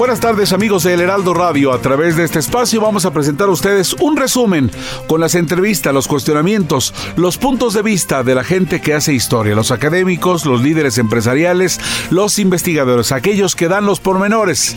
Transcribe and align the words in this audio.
Buenas 0.00 0.20
tardes 0.20 0.54
amigos 0.54 0.84
de 0.84 0.94
El 0.94 1.02
Heraldo 1.02 1.34
Radio. 1.34 1.74
A 1.74 1.82
través 1.82 2.16
de 2.16 2.24
este 2.24 2.38
espacio 2.38 2.80
vamos 2.80 3.04
a 3.04 3.12
presentar 3.12 3.48
a 3.48 3.52
ustedes 3.52 3.92
un 4.00 4.16
resumen 4.16 4.70
con 5.06 5.20
las 5.20 5.34
entrevistas, 5.34 5.92
los 5.92 6.08
cuestionamientos, 6.08 6.94
los 7.16 7.36
puntos 7.36 7.74
de 7.74 7.82
vista 7.82 8.22
de 8.22 8.34
la 8.34 8.42
gente 8.42 8.80
que 8.80 8.94
hace 8.94 9.12
historia, 9.12 9.54
los 9.54 9.70
académicos, 9.70 10.46
los 10.46 10.62
líderes 10.62 10.96
empresariales, 10.96 11.78
los 12.08 12.38
investigadores, 12.38 13.12
aquellos 13.12 13.54
que 13.54 13.68
dan 13.68 13.84
los 13.84 14.00
pormenores 14.00 14.74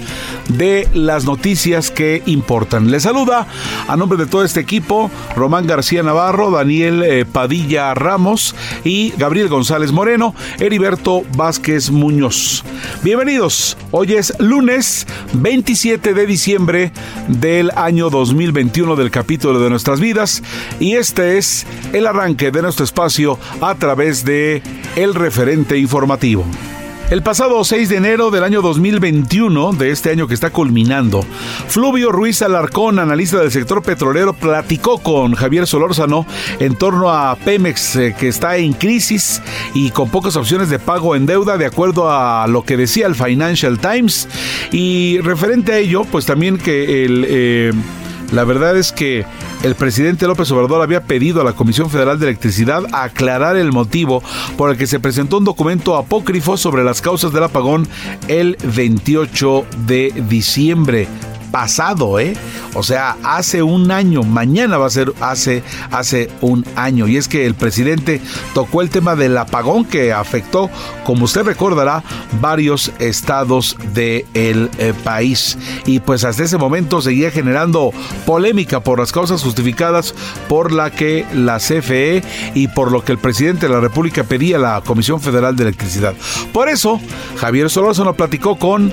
de 0.49 0.89
las 0.93 1.23
noticias 1.23 1.89
que 1.89 2.21
importan. 2.25 2.91
Les 2.91 3.03
saluda 3.03 3.47
a 3.87 3.95
nombre 3.95 4.17
de 4.17 4.25
todo 4.25 4.43
este 4.43 4.59
equipo 4.59 5.09
Román 5.37 5.67
García 5.67 6.03
Navarro, 6.03 6.51
Daniel 6.51 7.01
eh, 7.01 7.23
Padilla 7.23 7.93
Ramos 7.93 8.55
y 8.83 9.11
Gabriel 9.11 9.47
González 9.47 9.93
Moreno, 9.93 10.35
Heriberto 10.59 11.23
Vázquez 11.37 11.91
Muñoz. 11.91 12.65
Bienvenidos. 13.03 13.77
Hoy 13.91 14.15
es 14.15 14.33
lunes 14.39 15.07
27 15.33 16.13
de 16.13 16.27
diciembre 16.27 16.91
del 17.27 17.71
año 17.75 18.09
2021 18.09 18.95
del 18.95 19.11
capítulo 19.11 19.59
de 19.59 19.69
nuestras 19.69 19.99
vidas 19.99 20.43
y 20.79 20.93
este 20.93 21.37
es 21.37 21.65
el 21.93 22.07
arranque 22.07 22.51
de 22.51 22.61
nuestro 22.61 22.85
espacio 22.85 23.39
a 23.61 23.75
través 23.75 24.25
de 24.25 24.61
el 24.95 25.15
referente 25.15 25.77
informativo. 25.77 26.45
El 27.13 27.21
pasado 27.21 27.63
6 27.63 27.89
de 27.89 27.97
enero 27.97 28.31
del 28.31 28.43
año 28.43 28.63
2021, 28.63 29.73
de 29.73 29.91
este 29.91 30.09
año 30.09 30.27
que 30.27 30.33
está 30.33 30.49
culminando, 30.49 31.23
Fluvio 31.67 32.11
Ruiz 32.11 32.41
Alarcón, 32.41 32.97
analista 32.97 33.37
del 33.37 33.51
sector 33.51 33.83
petrolero, 33.83 34.33
platicó 34.33 34.97
con 34.97 35.35
Javier 35.35 35.67
Solórzano 35.67 36.25
en 36.59 36.75
torno 36.75 37.11
a 37.11 37.35
Pemex, 37.35 37.97
eh, 37.97 38.15
que 38.19 38.29
está 38.29 38.57
en 38.57 38.73
crisis 38.73 39.43
y 39.75 39.91
con 39.91 40.09
pocas 40.09 40.35
opciones 40.37 40.71
de 40.71 40.79
pago 40.79 41.15
en 41.15 41.27
deuda, 41.27 41.59
de 41.59 41.67
acuerdo 41.67 42.09
a 42.09 42.47
lo 42.47 42.63
que 42.63 42.77
decía 42.77 43.05
el 43.05 43.13
Financial 43.13 43.77
Times. 43.77 44.27
Y 44.71 45.19
referente 45.19 45.73
a 45.73 45.77
ello, 45.77 46.05
pues 46.05 46.25
también 46.25 46.57
que 46.57 47.05
el... 47.05 47.25
Eh, 47.29 47.73
la 48.33 48.43
verdad 48.45 48.75
es 48.75 48.91
que 48.91 49.25
el 49.61 49.75
presidente 49.75 50.25
López 50.25 50.49
Obrador 50.51 50.81
había 50.81 51.03
pedido 51.03 51.39
a 51.39 51.43
la 51.43 51.53
Comisión 51.53 51.91
Federal 51.91 52.19
de 52.19 52.25
Electricidad 52.25 52.83
aclarar 52.91 53.55
el 53.57 53.71
motivo 53.71 54.23
por 54.57 54.71
el 54.71 54.77
que 54.77 54.87
se 54.87 54.99
presentó 54.99 55.37
un 55.37 55.45
documento 55.45 55.95
apócrifo 55.95 56.57
sobre 56.57 56.83
las 56.83 57.01
causas 57.01 57.31
del 57.31 57.43
apagón 57.43 57.87
el 58.27 58.57
28 58.63 59.65
de 59.85 60.11
diciembre 60.27 61.07
pasado, 61.53 62.19
¿eh? 62.19 62.33
O 62.73 62.81
sea, 62.81 63.15
hace 63.21 63.61
un 63.61 63.91
año, 63.91 64.23
mañana 64.23 64.79
va 64.79 64.87
a 64.87 64.89
ser 64.89 65.13
hace, 65.21 65.61
hace 65.91 66.31
un 66.41 66.65
año. 66.75 67.07
Y 67.07 67.17
es 67.17 67.27
que 67.27 67.45
el 67.45 67.53
presidente 67.53 68.21
tocó 68.55 68.81
el 68.81 68.89
tema 68.89 69.15
del 69.15 69.37
apagón 69.37 69.85
que 69.85 70.11
afectó, 70.11 70.71
como 71.03 71.25
usted 71.25 71.43
recordará, 71.43 72.03
varios 72.41 72.91
estados 72.97 73.77
del 73.93 74.25
eh, 74.33 74.93
país. 75.03 75.55
Y 75.85 75.99
pues 75.99 76.23
hasta 76.23 76.43
ese 76.43 76.57
momento 76.57 77.03
seguía 77.03 77.29
generando 77.29 77.91
polémica 78.25 78.79
por 78.79 78.97
las 78.97 79.11
causas 79.11 79.43
justificadas 79.43 80.15
por 80.49 80.71
la 80.71 80.89
que 80.89 81.23
la 81.35 81.59
CFE 81.59 82.23
y 82.55 82.67
por 82.69 82.91
lo 82.91 83.05
que 83.05 83.11
el 83.11 83.19
presidente 83.19 83.67
de 83.67 83.73
la 83.75 83.79
República 83.79 84.23
pedía 84.23 84.55
a 84.55 84.59
la 84.59 84.81
Comisión 84.81 85.21
Federal 85.21 85.55
de 85.55 85.65
Electricidad. 85.65 86.15
Por 86.51 86.67
eso, 86.67 86.99
Javier 87.37 87.69
Solórzano 87.69 88.15
platicó 88.15 88.57
con 88.57 88.91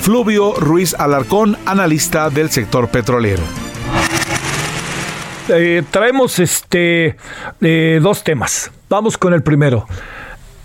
Fluvio 0.00 0.54
Ruiz 0.54 0.94
Alarcón, 0.94 1.56
analista 1.66 2.30
del 2.30 2.50
sector 2.50 2.88
petrolero. 2.88 3.42
Eh, 5.50 5.82
traemos 5.90 6.38
este 6.38 7.16
eh, 7.60 8.00
dos 8.02 8.24
temas. 8.24 8.70
Vamos 8.88 9.18
con 9.18 9.34
el 9.34 9.42
primero. 9.42 9.86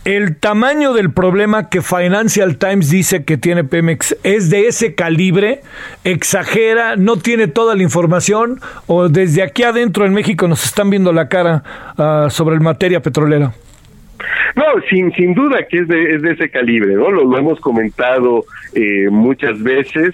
El 0.06 0.36
tamaño 0.36 0.92
del 0.92 1.14
problema 1.14 1.70
que 1.70 1.82
Financial 1.82 2.58
Times 2.58 2.90
dice 2.90 3.24
que 3.24 3.38
tiene 3.38 3.64
Pemex 3.64 4.18
es 4.24 4.50
de 4.50 4.68
ese 4.68 4.96
calibre, 4.96 5.62
exagera, 6.04 6.98
no 6.98 7.16
tiene 7.16 7.48
toda 7.48 7.74
la 7.76 7.84
información 7.84 8.60
o 8.86 9.08
desde 9.08 9.44
aquí 9.44 9.64
adentro 9.64 10.06
en 10.06 10.14
México 10.14 10.50
nos 10.50 10.66
están 10.66 10.90
viendo 10.90 11.14
la 11.14 11.30
cara 11.30 11.64
uh, 11.98 12.30
sobre 12.30 12.56
el 12.56 12.62
materia 12.62 13.02
petrolera. 13.02 13.54
No, 14.56 14.64
sin 14.90 15.14
sin 15.14 15.34
duda 15.34 15.66
que 15.70 15.80
es 15.80 15.88
de, 15.88 16.16
es 16.16 16.22
de 16.22 16.32
ese 16.32 16.50
calibre, 16.50 16.96
¿no? 16.96 17.10
Lo, 17.10 17.24
lo 17.24 17.38
hemos 17.38 17.62
comentado 17.62 18.44
eh, 18.76 19.10
muchas 19.10 19.62
veces. 19.62 20.14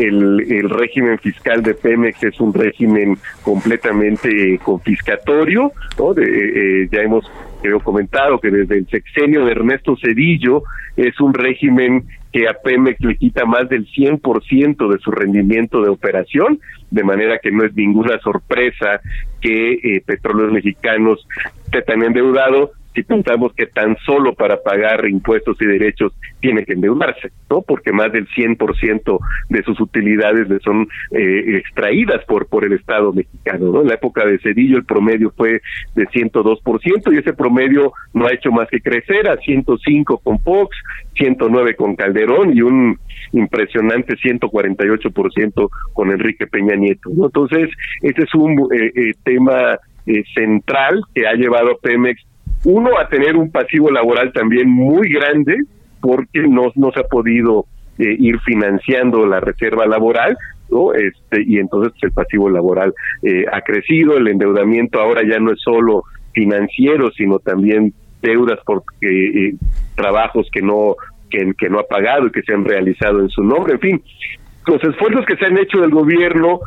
El, 0.00 0.40
el 0.50 0.70
régimen 0.70 1.18
fiscal 1.18 1.62
de 1.62 1.74
Pemex 1.74 2.22
es 2.22 2.40
un 2.40 2.54
régimen 2.54 3.16
completamente 3.42 4.58
confiscatorio. 4.62 5.72
De, 6.14 6.82
eh, 6.84 6.88
ya 6.90 7.00
hemos 7.00 7.30
creo 7.60 7.80
comentado 7.80 8.38
que 8.38 8.50
desde 8.50 8.78
el 8.78 8.86
sexenio 8.88 9.44
de 9.44 9.52
Ernesto 9.52 9.96
Cedillo 10.00 10.62
es 10.96 11.18
un 11.20 11.34
régimen 11.34 12.04
que 12.32 12.46
a 12.48 12.54
Pemex 12.54 13.00
le 13.00 13.16
quita 13.16 13.46
más 13.46 13.68
del 13.68 13.86
100% 13.86 14.88
de 14.92 14.98
su 14.98 15.10
rendimiento 15.10 15.82
de 15.82 15.88
operación, 15.88 16.60
de 16.90 17.04
manera 17.04 17.38
que 17.38 17.50
no 17.50 17.64
es 17.64 17.74
ninguna 17.74 18.18
sorpresa 18.20 19.00
que 19.40 19.72
eh, 19.72 20.02
Petróleos 20.04 20.52
Mexicanos 20.52 21.26
esté 21.64 21.82
tan 21.82 22.02
endeudado 22.02 22.72
si 22.98 23.04
pensamos 23.04 23.52
que 23.52 23.66
tan 23.66 23.96
solo 24.04 24.34
para 24.34 24.60
pagar 24.60 25.08
impuestos 25.08 25.56
y 25.60 25.66
derechos 25.66 26.12
tiene 26.40 26.64
que 26.64 26.72
endeudarse, 26.72 27.30
¿no? 27.48 27.62
Porque 27.62 27.92
más 27.92 28.10
del 28.10 28.26
100% 28.26 29.18
de 29.50 29.62
sus 29.62 29.78
utilidades 29.80 30.48
le 30.48 30.58
son 30.58 30.88
eh, 31.12 31.58
extraídas 31.58 32.24
por 32.24 32.48
por 32.48 32.64
el 32.64 32.72
Estado 32.72 33.12
mexicano, 33.12 33.70
¿no? 33.70 33.82
En 33.82 33.88
la 33.88 33.94
época 33.94 34.26
de 34.26 34.40
Cedillo 34.40 34.78
el 34.78 34.84
promedio 34.84 35.32
fue 35.36 35.60
de 35.94 36.08
102% 36.08 37.14
y 37.14 37.18
ese 37.18 37.34
promedio 37.34 37.92
no 38.14 38.26
ha 38.26 38.32
hecho 38.32 38.50
más 38.50 38.68
que 38.68 38.80
crecer 38.80 39.28
a 39.30 39.36
105 39.36 40.18
con 40.18 40.40
Fox, 40.40 40.76
109 41.14 41.76
con 41.76 41.94
Calderón 41.94 42.56
y 42.56 42.62
un 42.62 42.98
impresionante 43.32 44.16
148% 44.16 45.68
con 45.92 46.10
Enrique 46.10 46.48
Peña 46.48 46.74
Nieto, 46.74 47.10
¿no? 47.14 47.26
Entonces, 47.26 47.68
este 48.02 48.24
es 48.24 48.34
un 48.34 48.58
eh, 48.72 48.90
eh, 48.92 49.12
tema 49.22 49.78
eh, 50.06 50.24
central 50.34 51.02
que 51.14 51.28
ha 51.28 51.34
llevado 51.34 51.72
a 51.72 51.78
Pemex 51.78 52.22
uno 52.64 52.98
a 52.98 53.08
tener 53.08 53.36
un 53.36 53.50
pasivo 53.50 53.90
laboral 53.90 54.32
también 54.32 54.68
muy 54.68 55.08
grande 55.08 55.56
porque 56.00 56.42
no, 56.42 56.72
no 56.74 56.90
se 56.92 57.00
ha 57.00 57.04
podido 57.04 57.66
eh, 57.98 58.16
ir 58.18 58.38
financiando 58.40 59.26
la 59.26 59.40
reserva 59.40 59.86
laboral, 59.86 60.36
¿no? 60.70 60.92
Este, 60.92 61.42
y 61.44 61.58
entonces 61.58 61.92
el 62.02 62.12
pasivo 62.12 62.48
laboral 62.48 62.94
eh, 63.22 63.44
ha 63.52 63.60
crecido, 63.62 64.16
el 64.16 64.28
endeudamiento 64.28 65.00
ahora 65.00 65.22
ya 65.28 65.38
no 65.38 65.52
es 65.52 65.60
solo 65.60 66.04
financiero, 66.32 67.10
sino 67.10 67.38
también 67.38 67.92
deudas 68.22 68.58
por 68.64 68.82
eh, 69.00 69.54
trabajos 69.96 70.48
que 70.52 70.62
no 70.62 70.96
que, 71.30 71.52
que 71.58 71.68
no 71.68 71.80
ha 71.80 71.86
pagado 71.86 72.26
y 72.26 72.30
que 72.30 72.42
se 72.42 72.54
han 72.54 72.64
realizado 72.64 73.20
en 73.20 73.28
su 73.28 73.42
nombre, 73.42 73.74
en 73.74 73.80
fin, 73.80 74.02
los 74.66 74.82
esfuerzos 74.82 75.26
que 75.26 75.36
se 75.36 75.46
han 75.46 75.58
hecho 75.58 75.80
del 75.80 75.90
gobierno 75.90 76.60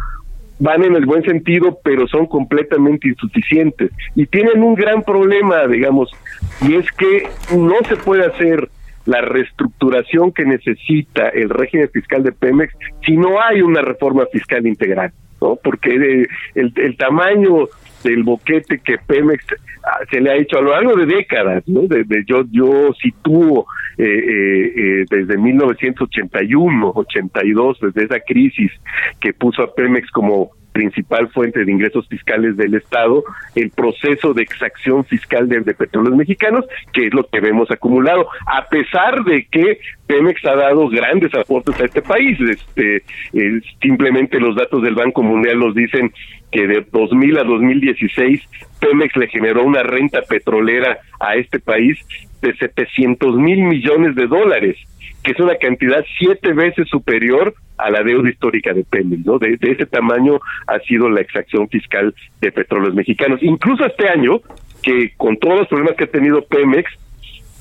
van 0.62 0.84
en 0.84 0.96
el 0.96 1.06
buen 1.08 1.24
sentido, 1.24 1.80
pero 1.84 2.08
son 2.08 2.28
completamente 2.28 3.08
insuficientes 3.08 3.92
y 4.16 4.28
tienen 4.28 4.64
un 4.64 4.76
gran 4.76 5.02
problema, 5.02 5.66
digamos, 5.68 6.12
y 6.62 6.76
es 6.76 6.86
que 6.92 7.28
no 7.58 7.76
se 7.90 7.96
puede 7.98 8.28
hacer 8.28 8.70
la 9.06 9.22
reestructuración 9.22 10.32
que 10.32 10.46
necesita 10.46 11.30
el 11.30 11.50
régimen 11.50 11.90
fiscal 11.90 12.22
de 12.22 12.32
Pemex 12.32 12.72
si 13.04 13.18
no 13.18 13.42
hay 13.42 13.64
una 13.64 13.82
reforma 13.82 14.28
fiscal 14.32 14.68
integral, 14.68 15.12
¿no? 15.42 15.58
Porque 15.64 16.28
el 16.54 16.98
tamaño 16.98 17.68
del 18.04 18.24
boquete 18.24 18.80
que 18.80 18.98
Pemex 18.98 19.46
ah, 19.84 20.00
se 20.10 20.20
le 20.20 20.32
ha 20.32 20.36
hecho 20.36 20.58
a 20.58 20.62
lo 20.62 20.72
largo 20.72 20.96
de 20.96 21.06
décadas, 21.06 21.64
¿no? 21.68 21.82
De, 21.82 22.06
yo 22.28 22.44
yo 22.52 22.94
sitúo 23.02 23.66
eh, 23.98 24.06
eh, 24.06 24.74
eh, 24.76 25.06
desde 25.10 25.38
1981, 25.38 26.92
82, 26.96 27.80
desde 27.82 28.04
esa 28.06 28.20
crisis 28.20 28.72
que 29.20 29.34
puso 29.34 29.64
a 29.64 29.74
Pemex 29.74 30.10
como 30.12 30.52
principal 30.72 31.30
fuente 31.30 31.64
de 31.64 31.72
ingresos 31.72 32.08
fiscales 32.08 32.58
del 32.58 32.76
Estado, 32.76 33.24
el 33.56 33.70
proceso 33.72 34.34
de 34.34 34.44
exacción 34.44 35.06
fiscal 35.06 35.48
de, 35.48 35.62
de 35.62 35.74
petróleos 35.74 36.16
mexicanos, 36.16 36.66
que 36.94 37.08
es 37.08 37.14
lo 37.14 37.26
que 37.28 37.40
vemos 37.40 37.70
acumulado, 37.72 38.28
a 38.46 38.68
pesar 38.68 39.24
de 39.24 39.46
que 39.46 39.80
Pemex 40.08 40.44
ha 40.46 40.56
dado 40.56 40.90
grandes 40.90 41.34
aportes 41.34 41.80
a 41.80 41.86
este 41.86 42.02
país. 42.02 42.38
Este, 42.42 43.04
simplemente 43.82 44.40
los 44.40 44.56
datos 44.56 44.82
del 44.82 44.96
Banco 44.96 45.24
Mundial 45.24 45.60
nos 45.60 45.76
dicen 45.76 46.12
que 46.52 46.68
de 46.68 46.86
2000 46.92 47.38
a 47.38 47.44
2016 47.44 48.42
Pemex 48.80 49.16
le 49.16 49.28
generó 49.28 49.64
una 49.64 49.84
renta 49.84 50.22
petrolera 50.24 50.98
a 51.20 51.36
este 51.36 51.60
país 51.60 51.98
de 52.42 52.56
700 52.56 53.36
mil 53.36 53.64
millones 53.64 54.16
de 54.16 54.28
dólares, 54.28 54.78
que 55.24 55.32
es 55.32 55.40
una 55.40 55.56
cantidad 55.56 56.04
siete 56.18 56.54
veces 56.54 56.88
superior 56.90 57.54
a 57.78 57.90
la 57.90 58.04
deuda 58.04 58.30
histórica 58.30 58.74
de 58.74 58.84
Pemex, 58.84 59.26
¿no? 59.26 59.40
De, 59.40 59.58
ese 59.60 59.86
tamaño 59.86 60.40
ha 60.68 60.80
sido 60.80 61.10
la 61.10 61.22
exacción 61.22 61.68
fiscal 61.70 62.14
de 62.40 62.52
petróleos 62.52 62.94
mexicanos. 62.94 63.42
Incluso 63.42 63.86
este 63.86 64.08
año, 64.08 64.42
que 64.84 65.14
con 65.18 65.38
todos 65.38 65.60
los 65.60 65.68
problemas 65.68 65.96
que 65.96 66.06
ha 66.06 66.08
tenido 66.08 66.44
Pemex, 66.44 66.92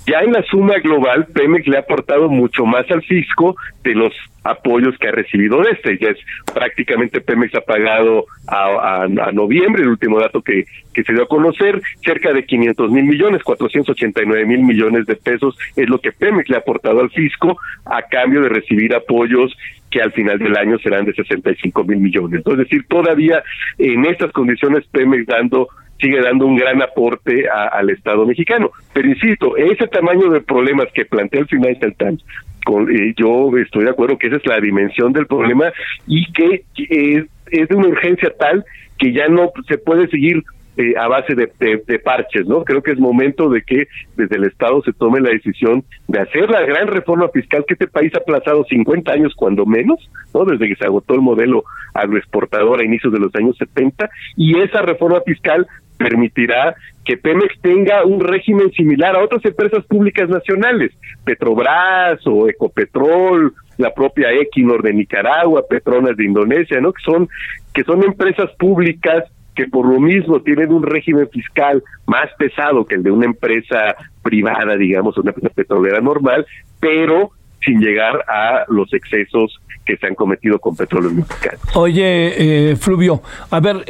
ya 0.07 0.21
en 0.21 0.33
la 0.33 0.43
suma 0.45 0.79
global, 0.79 1.27
Pemex 1.27 1.67
le 1.67 1.77
ha 1.77 1.81
aportado 1.81 2.29
mucho 2.29 2.65
más 2.65 2.91
al 2.91 3.03
fisco 3.03 3.57
de 3.85 3.95
los 3.95 4.13
apoyos 4.43 4.97
que 4.99 5.09
ha 5.09 5.13
recibido 5.13 5.61
de 5.63 5.71
este. 5.73 5.99
Ya 5.99 6.09
es 6.09 6.19
prácticamente 6.53 7.21
Pemex 7.21 7.55
ha 7.55 7.61
pagado 7.61 8.25
a, 8.49 9.07
noviembre, 9.33 9.83
el 9.83 9.91
último 9.91 10.19
dato 10.19 10.43
que, 10.43 10.65
que 10.95 11.05
se 11.05 11.13
dio 11.13 11.25
a 11.25 11.29
conocer, 11.29 11.81
cerca 12.05 12.33
de 12.33 12.45
500 12.45 12.91
mil 12.91 13.05
millones, 13.05 13.43
489 13.43 14.47
mil 14.47 14.61
millones 14.61 15.07
de 15.07 15.17
pesos 15.17 15.57
es 15.77 15.89
lo 15.89 16.01
que 16.01 16.13
Pemex 16.13 16.49
le 16.49 16.57
ha 16.57 16.61
aportado 16.61 17.01
al 17.01 17.11
fisco 17.11 17.59
a 17.85 18.03
cambio 18.03 18.43
de 18.43 18.49
recibir 18.49 18.95
apoyos 18.95 19.55
que 19.91 20.01
al 20.01 20.13
final 20.13 20.39
del 20.39 20.57
año 20.57 20.79
serán 20.79 21.05
de 21.05 21.13
65 21.13 21.85
mil 21.85 21.99
millones. 21.99 22.43
Es 22.47 22.57
decir, 22.57 22.85
todavía 22.89 23.43
en 23.79 24.07
estas 24.07 24.33
condiciones 24.33 24.87
Pemex 24.87 25.27
dando 25.27 25.69
sigue 26.01 26.21
dando 26.21 26.47
un 26.47 26.57
gran 26.57 26.83
aporte 26.83 27.49
al 27.49 27.91
Estado 27.91 28.27
mexicano. 28.27 28.71
Pero 28.93 29.09
insisto, 29.09 29.57
ese 29.57 29.87
tamaño 29.87 30.31
de 30.31 30.41
problemas 30.41 30.89
que 30.95 31.05
plantea 31.05 31.41
el 31.41 31.49
Financial 31.49 31.95
Times, 31.97 32.25
con, 32.65 32.91
eh, 32.91 33.15
yo 33.17 33.51
estoy 33.57 33.85
de 33.85 33.91
acuerdo 33.91 34.19
que 34.19 34.29
esa 34.29 34.37
es 34.37 34.47
la 34.47 34.61
dimensión 34.61 35.13
del 35.13 35.27
problema 35.27 35.73
y 36.07 36.31
que 36.33 36.65
es, 36.77 37.27
es 37.51 37.69
de 37.69 37.75
una 37.75 37.89
urgencia 37.89 38.33
tal 38.39 38.65
que 38.99 39.13
ya 39.13 39.29
no 39.29 39.51
se 39.67 39.79
puede 39.79 40.09
seguir 40.09 40.45
eh, 40.77 40.95
a 40.97 41.09
base 41.09 41.35
de, 41.35 41.51
de, 41.87 41.99
parches, 41.99 42.47
¿no? 42.47 42.65
Creo 42.65 42.81
que 42.81 42.93
es 42.93 42.99
momento 42.99 43.51
de 43.51 43.63
que 43.63 43.89
desde 44.17 44.37
el 44.37 44.45
Estado 44.45 44.81
se 44.83 44.93
tome 44.93 45.21
la 45.21 45.31
decisión 45.31 45.85
de 46.07 46.21
hacer 46.21 46.49
la 46.49 46.61
gran 46.63 46.87
reforma 46.87 47.29
fiscal 47.29 47.65
que 47.67 47.75
este 47.75 47.89
país 47.89 48.13
ha 48.15 48.21
aplazado 48.21 48.65
50 48.65 49.13
años 49.13 49.35
cuando 49.37 49.67
menos, 49.67 49.99
¿no? 50.33 50.45
Desde 50.45 50.69
que 50.69 50.77
se 50.77 50.87
agotó 50.87 51.15
el 51.15 51.23
modelo 51.23 51.65
agroexportador 51.93 52.81
a 52.81 52.85
inicios 52.85 53.13
de 53.13 53.19
los 53.19 53.35
años 53.35 53.57
70 53.59 54.09
y 54.37 54.61
esa 54.61 54.81
reforma 54.81 55.21
fiscal 55.23 55.67
permitirá 56.01 56.75
que 57.05 57.19
Pemex 57.19 57.61
tenga 57.61 58.07
un 58.07 58.21
régimen 58.21 58.71
similar 58.73 59.15
a 59.15 59.23
otras 59.23 59.45
empresas 59.45 59.85
públicas 59.85 60.31
nacionales, 60.31 60.93
Petrobras 61.25 62.27
o 62.27 62.49
Ecopetrol, 62.49 63.53
la 63.77 63.93
propia 63.93 64.33
Equinor 64.33 64.83
de 64.83 64.95
Nicaragua, 64.95 65.67
Petronas 65.69 66.17
de 66.17 66.25
Indonesia, 66.25 66.81
¿no? 66.81 66.93
Que 66.93 67.03
son 67.03 67.29
que 67.75 67.85
son 67.85 68.03
empresas 68.03 68.51
públicas 68.59 69.25
que 69.55 69.67
por 69.67 69.87
lo 69.87 70.01
mismo 70.01 70.41
tienen 70.41 70.73
un 70.73 70.83
régimen 70.83 71.29
fiscal 71.29 71.83
más 72.07 72.31
pesado 72.39 72.87
que 72.87 72.95
el 72.95 73.03
de 73.03 73.11
una 73.11 73.27
empresa 73.27 73.95
privada, 74.23 74.77
digamos, 74.77 75.19
una 75.19 75.31
empresa 75.31 75.55
petrolera 75.55 76.01
normal, 76.01 76.47
pero 76.81 77.31
sin 77.65 77.81
llegar 77.81 78.25
a 78.29 78.65
los 78.69 78.93
excesos 78.93 79.61
que 79.85 79.97
se 79.97 80.07
han 80.07 80.15
cometido 80.15 80.59
con 80.59 80.77
petróleos 80.77 81.13
mexicanos. 81.13 81.61
Oye, 81.75 82.71
eh, 82.71 82.77
Fluvio, 82.77 83.23
a 83.51 83.61
ver, 83.61 83.85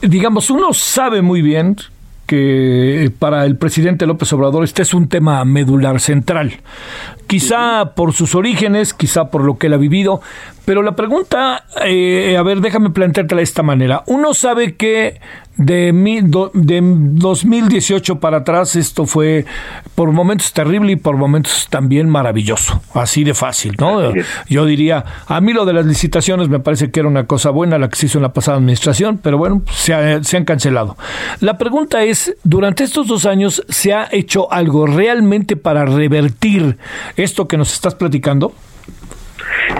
digamos, 0.00 0.50
uno 0.50 0.72
sabe 0.72 1.22
muy 1.22 1.42
bien 1.42 1.76
que 2.26 3.12
para 3.18 3.44
el 3.44 3.56
presidente 3.56 4.06
López 4.06 4.32
Obrador 4.32 4.64
este 4.64 4.82
es 4.82 4.94
un 4.94 5.08
tema 5.08 5.44
medular 5.44 6.00
central. 6.00 6.54
Quizá 7.26 7.94
por 7.94 8.12
sus 8.12 8.34
orígenes, 8.34 8.94
quizá 8.94 9.30
por 9.30 9.44
lo 9.44 9.58
que 9.58 9.66
él 9.66 9.74
ha 9.74 9.78
vivido, 9.78 10.20
pero 10.64 10.82
la 10.82 10.96
pregunta, 10.96 11.64
eh, 11.84 12.36
a 12.38 12.42
ver, 12.42 12.60
déjame 12.60 12.90
planteártela 12.90 13.40
de 13.40 13.44
esta 13.44 13.62
manera. 13.62 14.02
Uno 14.06 14.32
sabe 14.32 14.76
que 14.76 15.20
de, 15.56 15.92
de 16.54 16.80
2018 16.82 18.18
para 18.18 18.38
atrás 18.38 18.74
esto 18.74 19.06
fue 19.06 19.44
por 19.94 20.10
momentos 20.10 20.52
terrible 20.52 20.92
y 20.92 20.96
por 20.96 21.16
momentos 21.16 21.68
también 21.70 22.08
maravilloso, 22.08 22.82
así 22.94 23.24
de 23.24 23.34
fácil, 23.34 23.76
¿no? 23.78 24.12
Yo 24.48 24.64
diría, 24.64 25.04
a 25.26 25.40
mí 25.40 25.52
lo 25.52 25.64
de 25.64 25.74
las 25.74 25.86
licitaciones 25.86 26.48
me 26.48 26.60
parece 26.60 26.90
que 26.90 27.00
era 27.00 27.08
una 27.08 27.26
cosa 27.26 27.50
buena 27.50 27.78
la 27.78 27.88
que 27.88 27.96
se 27.96 28.06
hizo 28.06 28.18
en 28.18 28.22
la 28.22 28.32
pasada 28.32 28.56
administración, 28.56 29.18
pero 29.22 29.38
bueno, 29.38 29.62
se, 29.70 30.24
se 30.24 30.36
han 30.36 30.44
cancelado. 30.44 30.96
La 31.40 31.58
pregunta 31.58 32.02
es, 32.02 32.34
durante 32.42 32.84
estos 32.84 33.06
dos 33.06 33.26
años, 33.26 33.62
¿se 33.68 33.92
ha 33.92 34.08
hecho 34.10 34.52
algo 34.52 34.86
realmente 34.86 35.56
para 35.56 35.84
revertir 35.84 36.78
esto 37.16 37.46
que 37.46 37.56
nos 37.56 37.72
estás 37.72 37.94
platicando? 37.94 38.54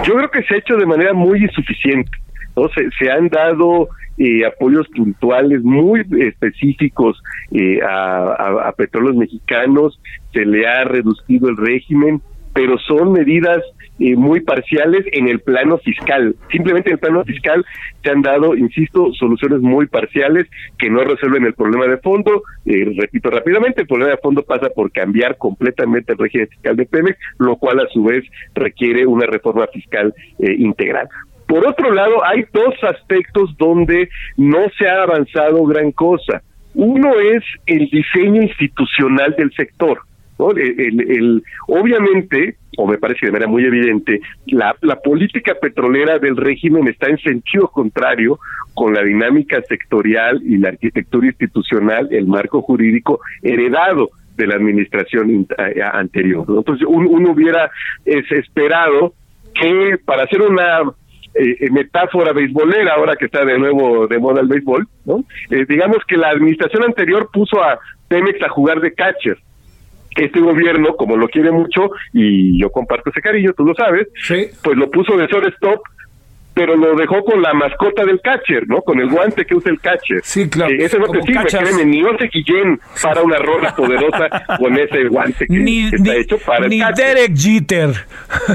Yo 0.02 0.14
creo 0.14 0.30
que 0.30 0.42
se 0.42 0.54
ha 0.54 0.58
hecho 0.58 0.76
de 0.76 0.86
manera 0.86 1.12
muy 1.12 1.42
insuficiente. 1.42 2.10
¿no? 2.56 2.68
Se, 2.98 3.10
han 3.10 3.28
dado 3.28 3.88
eh, 4.18 4.44
apoyos 4.44 4.86
puntuales 4.88 5.62
muy 5.62 6.04
específicos 6.20 7.20
eh, 7.52 7.80
a, 7.82 8.68
a, 8.68 8.72
petróleos 8.72 9.16
mexicanos, 9.16 10.00
se 10.32 10.44
le 10.44 10.66
ha 10.66 10.84
reducido 10.84 11.48
el 11.48 11.56
régimen, 11.56 12.20
pero 12.52 12.78
son 12.78 13.12
medidas 13.12 13.62
eh, 13.98 14.16
muy 14.16 14.40
parciales 14.40 15.04
en 15.12 15.28
el 15.28 15.40
plano 15.40 15.78
fiscal. 15.78 16.34
Simplemente 16.50 16.90
en 16.90 16.94
el 16.94 17.00
plano 17.00 17.24
fiscal 17.24 17.64
se 18.02 18.10
han 18.10 18.22
dado, 18.22 18.56
insisto, 18.56 19.12
soluciones 19.14 19.60
muy 19.60 19.86
parciales 19.86 20.46
que 20.78 20.90
no 20.90 21.04
resuelven 21.04 21.44
el 21.44 21.54
problema 21.54 21.86
de 21.86 21.98
fondo. 21.98 22.42
Eh, 22.66 22.94
repito 22.98 23.30
rápidamente, 23.30 23.82
el 23.82 23.86
problema 23.86 24.10
de 24.10 24.18
fondo 24.18 24.42
pasa 24.42 24.68
por 24.70 24.90
cambiar 24.90 25.36
completamente 25.38 26.12
el 26.12 26.18
régimen 26.18 26.48
fiscal 26.48 26.76
de 26.76 26.86
Pemex, 26.86 27.18
lo 27.38 27.56
cual 27.56 27.80
a 27.80 27.88
su 27.92 28.02
vez 28.02 28.24
requiere 28.54 29.06
una 29.06 29.26
reforma 29.26 29.66
fiscal 29.68 30.12
eh, 30.38 30.54
integral. 30.58 31.08
Por 31.46 31.66
otro 31.66 31.92
lado, 31.92 32.24
hay 32.24 32.44
dos 32.52 32.74
aspectos 32.82 33.54
donde 33.58 34.08
no 34.36 34.66
se 34.78 34.88
ha 34.88 35.02
avanzado 35.02 35.64
gran 35.66 35.92
cosa. 35.92 36.42
Uno 36.74 37.14
es 37.20 37.44
el 37.66 37.88
diseño 37.90 38.42
institucional 38.42 39.34
del 39.36 39.52
sector. 39.52 40.00
El, 40.38 41.42
obviamente, 41.68 42.56
o 42.76 42.86
me 42.86 42.98
parece 42.98 43.26
de 43.26 43.32
manera 43.32 43.50
muy 43.50 43.64
evidente, 43.64 44.20
la, 44.46 44.74
la 44.80 45.00
política 45.00 45.54
petrolera 45.60 46.18
del 46.18 46.36
régimen 46.36 46.88
está 46.88 47.08
en 47.08 47.18
sentido 47.18 47.68
contrario 47.68 48.38
con 48.74 48.92
la 48.92 49.02
dinámica 49.02 49.62
sectorial 49.62 50.42
y 50.44 50.58
la 50.58 50.70
arquitectura 50.70 51.26
institucional, 51.28 52.08
el 52.10 52.26
marco 52.26 52.62
jurídico 52.62 53.20
heredado 53.42 54.10
de 54.36 54.46
la 54.46 54.56
administración 54.56 55.46
eh, 55.58 55.82
anterior. 55.82 56.44
Entonces, 56.48 56.86
uno, 56.88 57.30
hubiera 57.30 57.70
esperado 58.04 59.14
que 59.54 59.98
para 60.04 60.24
hacer 60.24 60.42
una 60.42 60.82
eh, 61.34 61.70
metáfora 61.70 62.32
beisbolera, 62.32 62.94
ahora 62.94 63.14
que 63.16 63.26
está 63.26 63.44
de 63.44 63.58
nuevo 63.58 64.06
de 64.06 64.18
moda 64.18 64.40
el 64.40 64.48
béisbol. 64.48 64.86
Eh, 65.50 65.64
digamos 65.68 65.98
que 66.06 66.16
la 66.16 66.30
administración 66.30 66.84
anterior 66.84 67.28
puso 67.32 67.62
a 67.62 67.78
Pemex 68.08 68.42
a 68.42 68.48
jugar 68.48 68.80
de 68.80 68.92
catcher 68.92 69.38
este 70.16 70.40
gobierno, 70.40 70.96
como 70.96 71.16
lo 71.16 71.28
quiere 71.28 71.50
mucho, 71.50 71.90
y 72.12 72.60
yo 72.60 72.70
comparto 72.70 73.10
ese 73.10 73.20
cariño, 73.20 73.52
tú 73.56 73.64
lo 73.64 73.74
sabes, 73.74 74.08
pues 74.62 74.76
lo 74.76 74.90
puso 74.90 75.16
de 75.16 75.26
shortstop, 75.26 75.80
pero 76.54 76.76
lo 76.76 76.94
dejó 76.94 77.24
con 77.24 77.42
la 77.42 77.52
mascota 77.52 78.04
del 78.04 78.20
catcher, 78.20 78.66
¿no? 78.68 78.80
Con 78.82 79.00
el 79.00 79.10
guante 79.10 79.44
que 79.44 79.56
usa 79.56 79.72
el 79.72 79.80
catcher. 79.80 80.20
Sí, 80.22 80.48
claro. 80.48 80.72
Eh, 80.72 80.84
ese 80.84 80.98
no 80.98 81.08
te 81.08 81.20
sirve, 81.22 81.44
créeme, 81.46 81.84
ni 81.84 82.04
Ose 82.04 82.30
Guillén 82.32 82.80
para 83.02 83.22
una 83.22 83.38
rola 83.38 83.74
poderosa 83.74 84.30
con 84.58 84.78
ese 84.78 85.08
guante 85.08 85.46
que, 85.46 85.58
ni, 85.58 85.86
está 85.86 86.14
hecho 86.14 86.38
para 86.38 86.68
ni 86.68 86.80
el 86.80 86.86
catcher. 86.86 87.16
Derek 87.16 87.36
Jeter. 87.36 87.90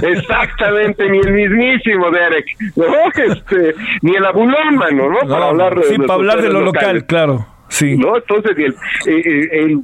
Exactamente, 0.01 1.09
ni 1.09 1.19
el 1.19 1.33
mismísimo 1.33 2.09
Derek. 2.09 2.45
¿no? 2.75 2.85
Este, 3.19 3.75
ni 4.01 4.15
el 4.15 4.25
abulón, 4.25 4.75
mano, 4.75 5.09
¿no? 5.09 5.19
Para 5.27 5.49
hablar 5.49 5.75
de, 5.75 5.83
sí, 5.83 5.97
para 5.97 6.13
hablar 6.13 6.41
de 6.41 6.49
lo 6.49 6.61
local, 6.61 7.05
claro. 7.05 7.45
Sí. 7.67 7.97
¿No? 7.97 8.15
Entonces, 8.15 8.51
el, 8.57 8.75
el, 9.05 9.27
el, 9.27 9.51
el 9.51 9.81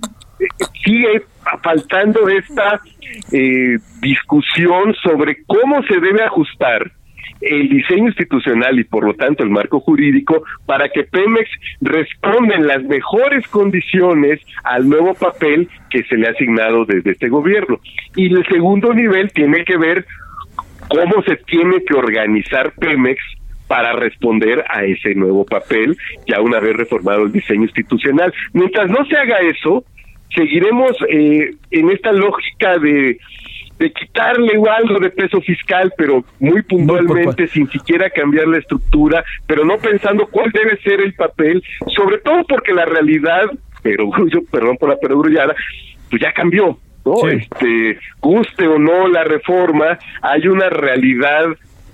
sigue 0.83 1.23
faltando 1.61 2.27
esta 2.27 2.81
eh, 3.31 3.77
discusión 4.01 4.93
sobre 5.03 5.43
cómo 5.45 5.83
se 5.83 5.99
debe 5.99 6.23
ajustar 6.23 6.91
el 7.41 7.69
diseño 7.69 8.07
institucional 8.07 8.79
y 8.79 8.83
por 8.85 9.05
lo 9.05 9.13
tanto 9.13 9.43
el 9.43 9.49
marco 9.49 9.79
jurídico 9.79 10.43
para 10.65 10.89
que 10.89 11.03
Pemex 11.03 11.49
responda 11.81 12.55
en 12.55 12.67
las 12.67 12.83
mejores 12.83 13.47
condiciones 13.47 14.39
al 14.63 14.87
nuevo 14.87 15.13
papel 15.13 15.69
que 15.89 16.03
se 16.03 16.15
le 16.15 16.27
ha 16.27 16.31
asignado 16.31 16.85
desde 16.85 17.11
este 17.11 17.29
gobierno. 17.29 17.79
Y 18.15 18.33
el 18.33 18.45
segundo 18.47 18.93
nivel 18.93 19.31
tiene 19.31 19.63
que 19.63 19.77
ver 19.77 20.05
cómo 20.87 21.21
se 21.23 21.35
tiene 21.37 21.83
que 21.83 21.93
organizar 21.93 22.71
Pemex 22.73 23.21
para 23.67 23.93
responder 23.93 24.63
a 24.69 24.83
ese 24.83 25.15
nuevo 25.15 25.43
papel, 25.45 25.97
ya 26.27 26.39
una 26.39 26.59
vez 26.59 26.75
reformado 26.75 27.23
el 27.23 27.31
diseño 27.31 27.63
institucional. 27.63 28.33
Mientras 28.53 28.89
no 28.89 29.03
se 29.05 29.17
haga 29.17 29.39
eso, 29.39 29.83
seguiremos 30.35 30.91
eh, 31.09 31.55
en 31.71 31.89
esta 31.89 32.11
lógica 32.11 32.77
de 32.77 33.17
de 33.79 33.91
quitarle 33.91 34.53
algo 34.69 34.99
de 34.99 35.09
peso 35.09 35.41
fiscal, 35.41 35.91
pero 35.97 36.23
muy 36.39 36.61
puntualmente, 36.63 37.47
sin 37.47 37.69
siquiera 37.69 38.09
cambiar 38.09 38.47
la 38.47 38.59
estructura, 38.59 39.23
pero 39.47 39.65
no 39.65 39.77
pensando 39.77 40.27
cuál 40.27 40.51
debe 40.51 40.77
ser 40.77 41.01
el 41.01 41.13
papel, 41.13 41.61
sobre 41.95 42.19
todo 42.19 42.43
porque 42.47 42.73
la 42.73 42.85
realidad, 42.85 43.43
pero 43.83 44.09
yo 44.27 44.39
perdón 44.51 44.77
por 44.77 44.89
la 44.89 44.97
perogrullada, 44.97 45.55
pues 46.09 46.21
ya 46.21 46.31
cambió, 46.31 46.77
¿no? 47.03 47.27
Este, 47.27 47.99
guste 48.21 48.67
o 48.67 48.79
no 48.79 49.07
la 49.07 49.23
reforma, 49.23 49.97
hay 50.21 50.47
una 50.47 50.69
realidad 50.69 51.45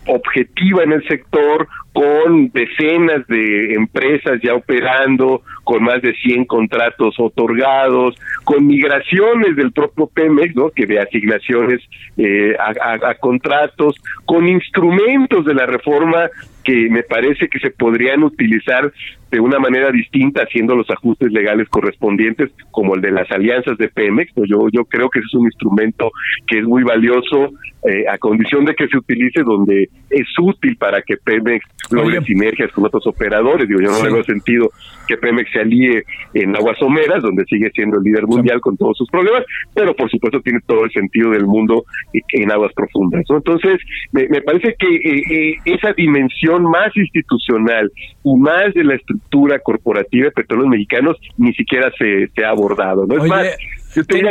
objetiva 0.07 0.83
en 0.83 0.93
el 0.93 1.07
sector, 1.07 1.67
con 1.93 2.49
decenas 2.51 3.27
de 3.27 3.73
empresas 3.73 4.39
ya 4.41 4.55
operando, 4.55 5.41
con 5.63 5.83
más 5.83 6.01
de 6.01 6.13
100 6.13 6.45
contratos 6.45 7.15
otorgados, 7.19 8.15
con 8.43 8.65
migraciones 8.65 9.55
del 9.55 9.71
propio 9.71 10.07
Pemex, 10.07 10.55
¿no? 10.55 10.69
que 10.69 10.85
de 10.85 10.99
asignaciones 10.99 11.81
eh, 12.17 12.55
a, 12.57 13.13
contratos, 13.15 13.95
con 14.25 14.47
instrumentos 14.47 15.45
de 15.45 15.53
la 15.53 15.65
reforma 15.65 16.29
que 16.63 16.89
me 16.89 17.03
parece 17.03 17.47
que 17.47 17.59
se 17.59 17.71
podrían 17.71 18.23
utilizar 18.23 18.91
de 19.31 19.39
una 19.39 19.59
manera 19.59 19.91
distinta 19.91 20.43
haciendo 20.43 20.75
los 20.75 20.89
ajustes 20.89 21.31
legales 21.31 21.67
correspondientes 21.69 22.51
como 22.69 22.95
el 22.95 23.01
de 23.01 23.11
las 23.11 23.31
alianzas 23.31 23.77
de 23.79 23.87
Pemex 23.87 24.31
pues 24.35 24.47
yo 24.47 24.67
yo 24.71 24.85
creo 24.85 25.09
que 25.09 25.19
es 25.19 25.33
un 25.33 25.45
instrumento 25.45 26.11
que 26.45 26.59
es 26.59 26.65
muy 26.65 26.83
valioso 26.83 27.51
eh, 27.83 28.05
a 28.09 28.17
condición 28.17 28.65
de 28.65 28.75
que 28.75 28.87
se 28.87 28.97
utilice 28.97 29.43
donde 29.43 29.89
es 30.09 30.27
útil 30.39 30.75
para 30.77 31.01
que 31.01 31.17
Pemex 31.17 31.65
logre 31.89 32.21
sinergias 32.21 32.71
con 32.71 32.85
otros 32.85 33.05
operadores 33.07 33.67
digo 33.67 33.81
yo 33.81 33.91
no 33.91 34.03
le 34.03 34.13
veo 34.13 34.23
sentido 34.23 34.69
que 35.07 35.17
Pemex 35.17 35.51
se 35.51 35.59
alíe 35.59 36.03
en 36.33 36.55
aguas 36.55 36.77
someras 36.77 37.21
donde 37.21 37.43
sigue 37.45 37.69
siendo 37.71 37.97
el 37.97 38.03
líder 38.03 38.27
mundial 38.27 38.61
con 38.61 38.77
todos 38.77 38.97
sus 38.97 39.09
problemas 39.09 39.43
pero 39.73 39.95
por 39.95 40.09
supuesto 40.09 40.41
tiene 40.41 40.59
todo 40.65 40.85
el 40.85 40.91
sentido 40.91 41.31
del 41.31 41.45
mundo 41.45 41.85
en 42.13 42.51
aguas 42.51 42.71
profundas 42.73 43.23
entonces 43.27 43.79
me, 44.11 44.27
me 44.27 44.41
parece 44.41 44.75
que 44.77 44.95
eh, 44.95 45.23
eh, 45.29 45.55
esa 45.65 45.93
dimensión 45.93 46.63
más 46.63 46.95
institucional 46.95 47.91
y 48.23 48.35
más 48.35 48.73
de 48.73 48.83
la 48.83 48.95
estructura 48.95 49.59
corporativa 49.59 50.25
de 50.25 50.31
petróleos 50.31 50.69
mexicanos 50.69 51.17
ni 51.37 51.53
siquiera 51.53 51.91
se, 51.97 52.27
se 52.35 52.45
ha 52.45 52.49
abordado. 52.49 53.05
¿no? 53.07 53.23
Es 53.23 53.29
más, 53.29 53.57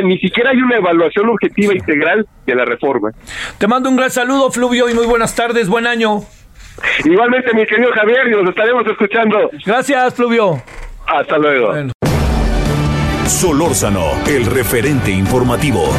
ni 0.04 0.18
siquiera 0.18 0.50
hay 0.50 0.58
una 0.58 0.76
evaluación 0.76 1.28
objetiva 1.28 1.74
integral 1.74 2.26
de 2.46 2.54
la 2.54 2.64
reforma. 2.64 3.10
Te 3.58 3.66
mando 3.66 3.88
un 3.88 3.96
gran 3.96 4.10
saludo, 4.10 4.50
Fluvio, 4.50 4.88
y 4.88 4.94
muy 4.94 5.06
buenas 5.06 5.34
tardes, 5.34 5.68
buen 5.68 5.86
año. 5.86 6.20
Igualmente, 7.04 7.52
mi 7.54 7.66
querido 7.66 7.90
Javier, 7.92 8.28
y 8.28 8.30
nos 8.30 8.48
estaremos 8.48 8.86
escuchando. 8.86 9.50
Gracias, 9.64 10.14
Fluvio. 10.14 10.62
Hasta 11.06 11.38
luego. 11.38 11.74
Solórzano, 13.26 14.12
el 14.26 14.46
referente 14.46 15.10
informativo. 15.10 15.92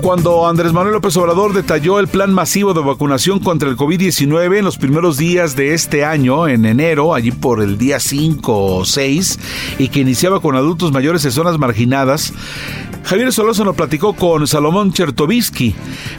Cuando 0.00 0.46
Andrés 0.46 0.72
Manuel 0.72 0.94
López 0.94 1.16
Obrador 1.16 1.52
detalló 1.52 1.98
el 2.00 2.08
plan 2.08 2.32
masivo 2.32 2.74
de 2.74 2.80
vacunación 2.80 3.38
contra 3.40 3.68
el 3.68 3.76
COVID-19 3.76 4.58
en 4.58 4.64
los 4.64 4.78
primeros 4.78 5.16
días 5.16 5.56
de 5.56 5.74
este 5.74 6.04
año, 6.04 6.48
en 6.48 6.64
enero, 6.64 7.14
allí 7.14 7.30
por 7.30 7.62
el 7.62 7.78
día 7.78 8.00
5 8.00 8.76
o 8.76 8.84
6, 8.84 9.38
y 9.78 9.88
que 9.88 10.00
iniciaba 10.00 10.40
con 10.40 10.56
adultos 10.56 10.92
mayores 10.92 11.24
en 11.24 11.32
zonas 11.32 11.58
marginadas, 11.58 12.32
Javier 13.04 13.32
Solórzano 13.32 13.72
platicó 13.72 14.12
con 14.12 14.46
Salomón 14.46 14.92
Chertovisky, 14.92 15.74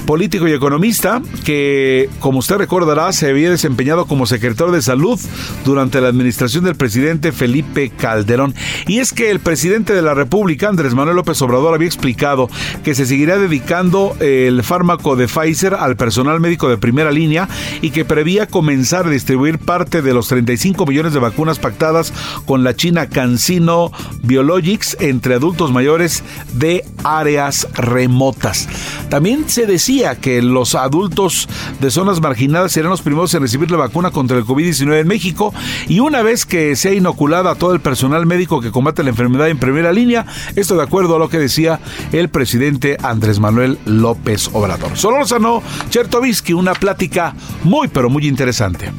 político 0.07 0.47
y 0.47 0.53
economista, 0.53 1.21
que, 1.45 2.09
como 2.19 2.39
usted 2.39 2.57
recordará, 2.57 3.11
se 3.13 3.29
había 3.29 3.51
desempeñado 3.51 4.05
como 4.05 4.25
secretario 4.25 4.73
de 4.73 4.81
Salud 4.81 5.19
durante 5.65 6.01
la 6.01 6.07
administración 6.07 6.63
del 6.63 6.75
presidente 6.75 7.31
Felipe 7.31 7.91
Calderón. 7.91 8.55
Y 8.87 8.99
es 8.99 9.13
que 9.13 9.29
el 9.29 9.39
presidente 9.39 9.93
de 9.93 10.01
la 10.01 10.15
República, 10.15 10.67
Andrés 10.67 10.95
Manuel 10.95 11.17
López 11.17 11.39
Obrador, 11.43 11.75
había 11.75 11.87
explicado 11.87 12.49
que 12.83 12.95
se 12.95 13.05
seguirá 13.05 13.37
dedicando 13.37 13.68
el 13.69 14.63
fármaco 14.63 15.15
de 15.15 15.27
Pfizer 15.27 15.75
al 15.75 15.95
personal 15.95 16.39
médico 16.39 16.69
de 16.69 16.77
primera 16.77 17.11
línea 17.11 17.47
y 17.83 17.91
que 17.91 18.03
prevía 18.03 18.47
comenzar 18.47 19.05
a 19.05 19.11
distribuir 19.11 19.59
parte 19.59 20.01
de 20.01 20.11
los 20.11 20.27
35 20.27 20.87
millones 20.87 21.13
de 21.13 21.19
vacunas 21.19 21.59
pactadas 21.59 22.11
con 22.47 22.63
la 22.63 22.75
China 22.75 23.09
CanSino 23.09 23.91
Biologics 24.23 24.97
entre 24.99 25.35
adultos 25.35 25.71
mayores 25.71 26.23
de 26.53 26.83
áreas 27.03 27.67
remotas. 27.75 28.67
También 29.09 29.47
se 29.47 29.67
decía 29.67 30.15
que 30.15 30.41
los 30.41 30.73
adultos 30.73 31.47
de 31.79 31.91
zonas 31.91 32.21
marginadas 32.21 32.71
serán 32.71 32.89
los 32.89 33.03
primeros 33.03 33.35
en 33.35 33.43
recibir 33.43 33.69
la 33.69 33.77
vacuna 33.77 34.09
contra 34.09 34.35
el 34.35 34.45
COVID-19 34.45 35.01
en 35.01 35.07
México 35.07 35.53
y 35.87 35.99
una 35.99 36.23
vez 36.23 36.47
que 36.47 36.75
sea 36.75 36.93
inoculada 36.93 37.51
a 37.51 37.55
todo 37.55 37.75
el 37.75 37.81
personal 37.81 38.25
médico 38.25 38.61
que 38.61 38.71
combate 38.71 39.03
la 39.03 39.11
enfermedad 39.11 39.47
en 39.47 39.59
primera 39.59 39.91
línea, 39.93 40.25
esto 40.55 40.75
de 40.75 40.81
acuerdo 40.81 41.17
a 41.17 41.19
lo 41.19 41.29
que 41.29 41.37
decía 41.37 41.79
el 42.11 42.29
presidente 42.29 42.97
Andrés 43.03 43.39
Manuel 43.39 43.58
López 43.85 44.49
Obrador. 44.53 44.97
Solórzano 44.97 45.61
Chertovisky, 45.89 46.53
una 46.53 46.73
plática 46.73 47.33
muy 47.63 47.87
pero 47.87 48.09
muy 48.09 48.27
interesante. 48.27 48.91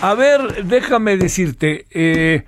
A 0.00 0.14
ver, 0.14 0.64
déjame 0.64 1.16
decirte, 1.16 1.86
eh, 1.90 2.44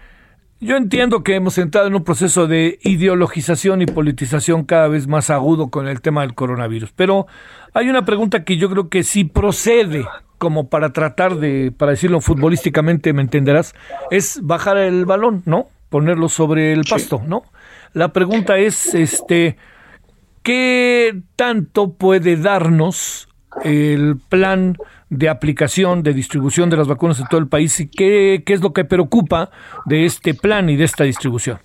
yo 0.60 0.76
entiendo 0.76 1.22
que 1.22 1.34
hemos 1.34 1.58
entrado 1.58 1.86
en 1.86 1.94
un 1.94 2.02
proceso 2.02 2.46
de 2.46 2.78
ideologización 2.82 3.82
y 3.82 3.86
politización 3.86 4.64
cada 4.64 4.88
vez 4.88 5.06
más 5.06 5.30
agudo 5.30 5.68
con 5.68 5.86
el 5.86 6.00
tema 6.00 6.22
del 6.22 6.34
coronavirus, 6.34 6.92
pero 6.96 7.26
hay 7.72 7.88
una 7.88 8.04
pregunta 8.04 8.44
que 8.44 8.56
yo 8.56 8.68
creo 8.70 8.88
que 8.88 9.02
sí 9.02 9.24
procede 9.24 10.04
como 10.38 10.68
para 10.68 10.92
tratar 10.92 11.36
de, 11.36 11.72
para 11.76 11.92
decirlo 11.92 12.20
futbolísticamente, 12.20 13.12
me 13.12 13.22
entenderás, 13.22 13.74
es 14.10 14.40
bajar 14.42 14.76
el 14.76 15.06
balón, 15.06 15.42
¿no? 15.46 15.68
Ponerlo 15.90 16.28
sobre 16.28 16.72
el 16.72 16.82
pasto, 16.84 17.22
¿no? 17.26 17.44
La 17.92 18.12
pregunta 18.12 18.58
es, 18.58 18.94
este, 18.94 19.56
¿qué 20.44 21.20
tanto 21.34 21.94
puede 21.94 22.36
darnos 22.36 23.28
el 23.62 24.16
plan 24.28 24.76
de 25.10 25.28
aplicación, 25.28 26.02
de 26.02 26.12
distribución 26.12 26.70
de 26.70 26.76
las 26.76 26.88
vacunas 26.88 27.20
en 27.20 27.26
todo 27.26 27.40
el 27.40 27.48
país 27.48 27.78
y 27.80 27.88
qué, 27.88 28.42
qué 28.44 28.52
es 28.52 28.60
lo 28.60 28.72
que 28.72 28.84
preocupa 28.84 29.50
de 29.86 30.04
este 30.04 30.34
plan 30.34 30.68
y 30.68 30.76
de 30.76 30.84
esta 30.84 31.04
distribución. 31.04 31.58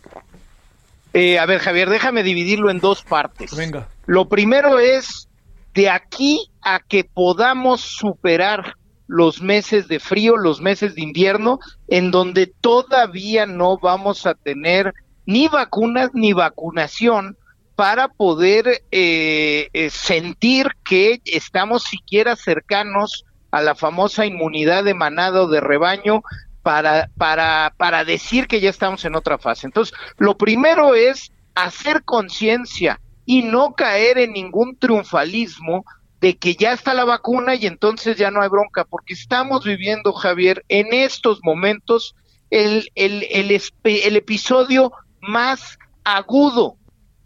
Eh, 1.13 1.39
a 1.39 1.45
ver, 1.45 1.59
Javier, 1.59 1.89
déjame 1.89 2.21
dividirlo 2.21 2.69
en 2.69 2.79
dos 2.79 3.01
partes. 3.01 3.55
Venga. 3.55 3.88
Lo 4.05 4.29
primero 4.29 4.77
es 4.77 5.27
de 5.74 5.89
aquí 5.89 6.50
a 6.62 6.79
que 6.79 7.03
podamos 7.03 7.81
superar 7.81 8.75
los 9.07 9.41
meses 9.41 9.88
de 9.88 10.00
frío, 10.00 10.38
los 10.38 10.62
meses 10.62 10.93
de 10.93 11.01
invierno, 11.01 11.57
en 11.88 12.12
donde 12.12 12.45
todavía 12.62 13.48
no 13.48 13.79
vamos 13.79 14.27
a 14.27 14.36
tener 14.36 14.93
ni 15.25 15.48
vacunas 15.48 16.12
ni 16.13 16.33
vacunación 16.33 17.36
para 17.79 18.09
poder 18.09 18.83
eh, 18.91 19.69
eh, 19.71 19.89
sentir 19.89 20.67
que 20.83 21.21
estamos 21.24 21.83
siquiera 21.83 22.36
cercanos 22.36 23.24
a 23.51 23.62
la 23.62 23.74
famosa 23.74 24.25
inmunidad 24.25 24.83
de 24.83 24.93
manado 24.93 25.48
de 25.48 25.62
rebaño 25.62 26.21
para, 26.62 27.09
para, 27.17 27.74
para 27.77 28.03
decir 28.03 28.48
que 28.48 28.59
ya 28.59 28.69
estamos 28.69 29.05
en 29.05 29.15
otra 29.15 29.38
fase. 29.38 29.65
Entonces, 29.65 29.98
lo 30.17 30.38
primero 30.38 30.93
es 30.93 31.31
hacer 31.55 32.03
conciencia 32.03 33.00
y 33.25 33.43
no 33.43 33.74
caer 33.75 34.17
en 34.17 34.33
ningún 34.33 34.75
triunfalismo 34.75 35.86
de 36.19 36.36
que 36.36 36.55
ya 36.55 36.74
está 36.74 36.93
la 36.93 37.05
vacuna 37.05 37.55
y 37.55 37.65
entonces 37.65 38.17
ya 38.17 38.29
no 38.29 38.41
hay 38.41 38.50
bronca, 38.50 38.83
porque 38.83 39.13
estamos 39.13 39.63
viviendo, 39.63 40.12
Javier, 40.12 40.65
en 40.67 40.91
estos 40.91 41.39
momentos 41.43 42.13
el, 42.50 42.91
el, 42.95 43.25
el, 43.31 43.62
el 43.86 44.15
episodio 44.17 44.91
más 45.21 45.79
agudo 46.03 46.75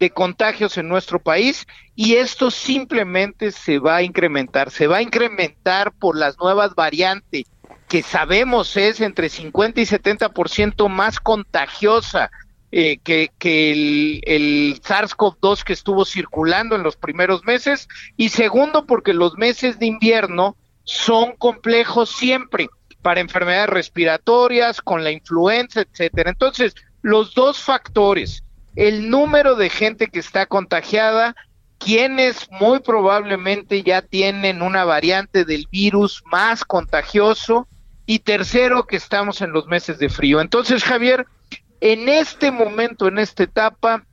de 0.04 0.10
contagios 0.10 0.76
en 0.76 0.86
nuestro 0.86 1.18
país 1.18 1.66
y 1.96 2.16
esto 2.16 2.50
simplemente 2.50 3.52
se 3.52 3.78
va 3.78 3.96
a 3.96 4.02
incrementar, 4.02 4.70
se 4.70 4.86
va 4.86 4.98
a 4.98 5.02
incrementar 5.02 5.92
por 5.92 6.14
las 6.14 6.38
nuevas 6.38 6.74
variantes 6.74 7.44
que 7.88 8.02
sabemos 8.02 8.76
es 8.76 9.00
entre 9.00 9.30
50 9.30 9.80
y 9.80 9.84
70% 9.86 10.88
más 10.90 11.20
contagiosa 11.20 12.30
eh, 12.70 12.98
que, 12.98 13.30
que, 13.38 13.72
el, 13.72 14.20
el 14.26 14.80
SARS-CoV-2 14.82 15.62
que 15.62 15.72
estuvo 15.72 16.04
circulando 16.04 16.76
en 16.76 16.82
los 16.82 16.96
primeros 16.96 17.44
meses 17.44 17.88
y 18.18 18.28
segundo 18.28 18.84
porque 18.84 19.14
los 19.14 19.38
meses 19.38 19.78
de 19.78 19.86
invierno 19.86 20.56
son 20.82 21.32
complejos 21.38 22.10
siempre 22.10 22.68
para 23.00 23.20
enfermedades 23.20 23.70
respiratorias, 23.70 24.82
con 24.82 25.02
la 25.02 25.12
influenza, 25.12 25.80
etcétera. 25.80 26.30
Entonces, 26.30 26.74
los 27.00 27.34
dos 27.34 27.62
factores, 27.62 28.43
el 28.76 29.10
número 29.10 29.54
de 29.56 29.70
gente 29.70 30.08
que 30.08 30.18
está 30.18 30.46
contagiada, 30.46 31.34
quienes 31.78 32.48
muy 32.50 32.80
probablemente 32.80 33.82
ya 33.82 34.02
tienen 34.02 34.62
una 34.62 34.84
variante 34.84 35.44
del 35.44 35.68
virus 35.70 36.22
más 36.30 36.64
contagioso 36.64 37.68
y 38.06 38.20
tercero 38.20 38.86
que 38.86 38.96
estamos 38.96 39.40
en 39.42 39.52
los 39.52 39.66
meses 39.66 39.98
de 39.98 40.08
frío. 40.08 40.40
Entonces, 40.40 40.82
Javier, 40.84 41.26
en 41.80 42.08
este 42.08 42.50
momento, 42.50 43.08
en 43.08 43.18
esta 43.18 43.42
etapa, 43.44 44.06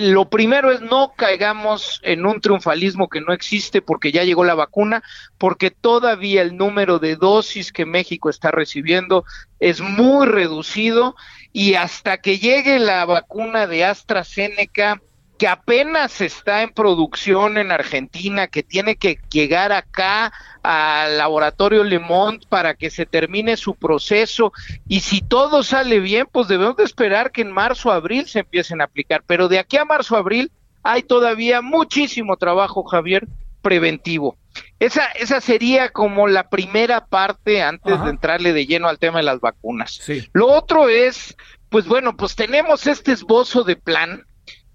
lo 0.00 0.28
primero 0.28 0.70
es 0.70 0.80
no 0.80 1.12
caigamos 1.16 2.00
en 2.02 2.26
un 2.26 2.40
triunfalismo 2.40 3.08
que 3.08 3.20
no 3.20 3.32
existe 3.32 3.82
porque 3.82 4.12
ya 4.12 4.24
llegó 4.24 4.44
la 4.44 4.54
vacuna, 4.54 5.02
porque 5.38 5.70
todavía 5.70 6.42
el 6.42 6.56
número 6.56 6.98
de 6.98 7.16
dosis 7.16 7.72
que 7.72 7.86
México 7.86 8.30
está 8.30 8.50
recibiendo 8.50 9.24
es 9.60 9.80
muy 9.80 10.26
reducido 10.26 11.16
y 11.52 11.74
hasta 11.74 12.18
que 12.18 12.38
llegue 12.38 12.78
la 12.78 13.04
vacuna 13.04 13.66
de 13.66 13.84
AstraZeneca, 13.84 15.00
que 15.38 15.46
apenas 15.46 16.20
está 16.20 16.62
en 16.62 16.70
producción 16.70 17.58
en 17.58 17.70
Argentina, 17.70 18.48
que 18.48 18.64
tiene 18.64 18.96
que 18.96 19.20
llegar 19.30 19.72
acá 19.72 20.32
al 20.64 21.16
laboratorio 21.16 21.84
Le 21.84 22.00
Monde 22.00 22.44
para 22.48 22.74
que 22.74 22.90
se 22.90 23.06
termine 23.06 23.56
su 23.56 23.76
proceso 23.76 24.52
y 24.88 25.00
si 25.00 25.20
todo 25.20 25.62
sale 25.62 26.00
bien, 26.00 26.26
pues 26.30 26.48
debemos 26.48 26.76
de 26.76 26.84
esperar 26.84 27.30
que 27.30 27.42
en 27.42 27.52
marzo, 27.52 27.92
abril 27.92 28.26
se 28.26 28.40
empiecen 28.40 28.80
a 28.80 28.84
aplicar, 28.84 29.22
pero 29.26 29.48
de 29.48 29.60
aquí 29.60 29.76
a 29.76 29.84
marzo, 29.84 30.16
abril 30.16 30.50
hay 30.82 31.04
todavía 31.04 31.62
muchísimo 31.62 32.36
trabajo, 32.36 32.82
Javier, 32.82 33.28
preventivo. 33.62 34.36
Esa, 34.80 35.06
esa 35.12 35.40
sería 35.40 35.90
como 35.90 36.26
la 36.26 36.48
primera 36.48 37.06
parte 37.06 37.62
antes 37.62 38.02
de 38.02 38.10
entrarle 38.10 38.52
de 38.52 38.66
lleno 38.66 38.88
al 38.88 38.98
tema 38.98 39.18
de 39.18 39.24
las 39.24 39.40
vacunas. 39.40 40.00
Lo 40.32 40.48
otro 40.48 40.88
es, 40.88 41.36
pues 41.68 41.86
bueno, 41.86 42.16
pues 42.16 42.34
tenemos 42.34 42.88
este 42.88 43.12
esbozo 43.12 43.62
de 43.62 43.76
plan 43.76 44.24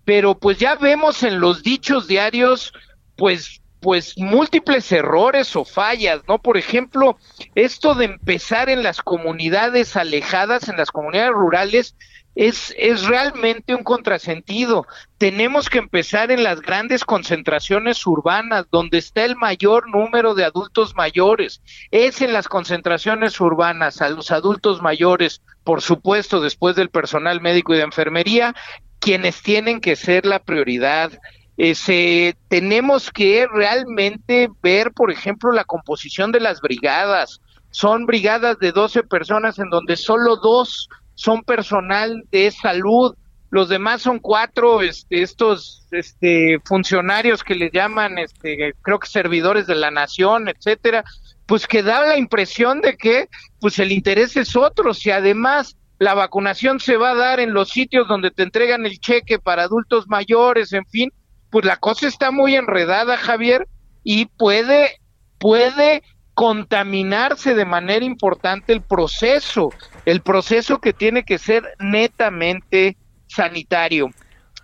pero 0.06 0.36
pues 0.36 0.58
ya 0.58 0.76
vemos 0.76 1.24
en 1.24 1.40
los 1.40 1.64
dichos 1.64 2.08
diarios, 2.08 2.74
pues 3.16 3.62
pues 3.84 4.18
múltiples 4.18 4.90
errores 4.94 5.58
o 5.58 5.66
fallas, 5.66 6.22
¿no? 6.26 6.40
Por 6.40 6.58
ejemplo, 6.58 7.18
esto 7.54 7.96
de 7.96 8.06
empezar 8.06 8.70
en 8.70 8.82
las 8.82 9.02
comunidades 9.02 9.98
alejadas, 9.98 10.70
en 10.70 10.78
las 10.78 10.90
comunidades 10.90 11.34
rurales, 11.34 11.96
es, 12.36 12.74
es 12.78 13.06
realmente 13.06 13.76
un 13.76 13.84
contrasentido. 13.84 14.88
Tenemos 15.18 15.70
que 15.70 15.78
empezar 15.78 16.32
en 16.32 16.44
las 16.44 16.62
grandes 16.62 17.06
concentraciones 17.06 18.06
urbanas, 18.08 18.66
donde 18.72 18.98
está 18.98 19.24
el 19.26 19.36
mayor 19.36 19.90
número 19.90 20.34
de 20.34 20.46
adultos 20.46 20.96
mayores. 20.96 21.62
Es 21.92 22.22
en 22.22 22.34
las 22.34 22.48
concentraciones 22.48 23.40
urbanas, 23.40 24.02
a 24.02 24.10
los 24.10 24.32
adultos 24.32 24.82
mayores, 24.82 25.42
por 25.64 25.82
supuesto, 25.82 26.42
después 26.42 26.76
del 26.76 26.90
personal 26.90 27.40
médico 27.40 27.74
y 27.74 27.78
de 27.78 27.84
enfermería, 27.84 28.56
quienes 29.04 29.42
tienen 29.42 29.82
que 29.82 29.98
ser 29.98 30.26
la 30.26 30.40
prioridad. 30.40 31.12
Ese, 31.58 32.38
tenemos 32.48 33.12
que 33.12 33.46
realmente 33.52 34.50
ver, 34.62 34.92
por 34.92 35.12
ejemplo, 35.12 35.52
la 35.52 35.66
composición 35.66 36.32
de 36.32 36.40
las 36.40 36.62
brigadas. 36.62 37.42
Son 37.70 38.06
brigadas 38.06 38.58
de 38.60 38.72
12 38.72 39.04
personas 39.04 39.60
en 39.60 39.70
donde 39.70 39.98
solo 39.98 40.38
dos 40.38 40.88
son 41.16 41.44
personal 41.44 42.24
de 42.32 42.50
salud, 42.50 43.14
los 43.50 43.70
demás 43.70 44.02
son 44.02 44.20
cuatro 44.20 44.82
este, 44.82 45.22
estos 45.22 45.86
este, 45.92 46.60
funcionarios 46.66 47.44
que 47.44 47.56
les 47.56 47.72
llaman, 47.72 48.18
este, 48.18 48.74
creo 48.82 49.00
que 49.00 49.08
servidores 49.08 49.68
de 49.68 49.76
la 49.76 49.92
nación, 49.92 50.48
etcétera, 50.48 51.04
pues 51.46 51.68
que 51.68 51.84
da 51.84 52.06
la 52.06 52.18
impresión 52.18 52.82
de 52.82 52.96
que 52.96 53.28
pues 53.60 53.78
el 53.80 53.92
interés 53.92 54.38
es 54.38 54.56
otro, 54.56 54.94
si 54.94 55.12
además 55.12 55.76
la 56.00 56.14
vacunación 56.14 56.80
se 56.80 56.98
va 56.98 57.12
a 57.12 57.16
dar 57.16 57.40
en 57.40 57.54
los 57.54 57.70
sitios 57.70 58.08
donde 58.08 58.32
te 58.32 58.44
entregan 58.44 58.86
el 58.86 59.00
cheque 59.00 59.40
para 59.40 59.64
adultos 59.64 60.08
mayores, 60.08 60.74
en 60.74 60.86
fin, 60.86 61.12
pues 61.50 61.66
la 61.66 61.78
cosa 61.78 62.08
está 62.08 62.32
muy 62.32 62.56
enredada, 62.56 63.18
Javier, 63.18 63.68
y 64.04 64.26
puede, 64.26 65.00
puede 65.38 66.04
contaminarse 66.34 67.54
de 67.54 67.66
manera 67.66 68.04
importante 68.04 68.74
el 68.74 68.82
proceso, 68.82 69.70
el 70.06 70.22
proceso 70.22 70.80
que 70.80 70.94
tiene 70.94 71.24
que 71.24 71.38
ser 71.38 71.64
netamente 71.80 72.98
sanitario. 73.28 74.10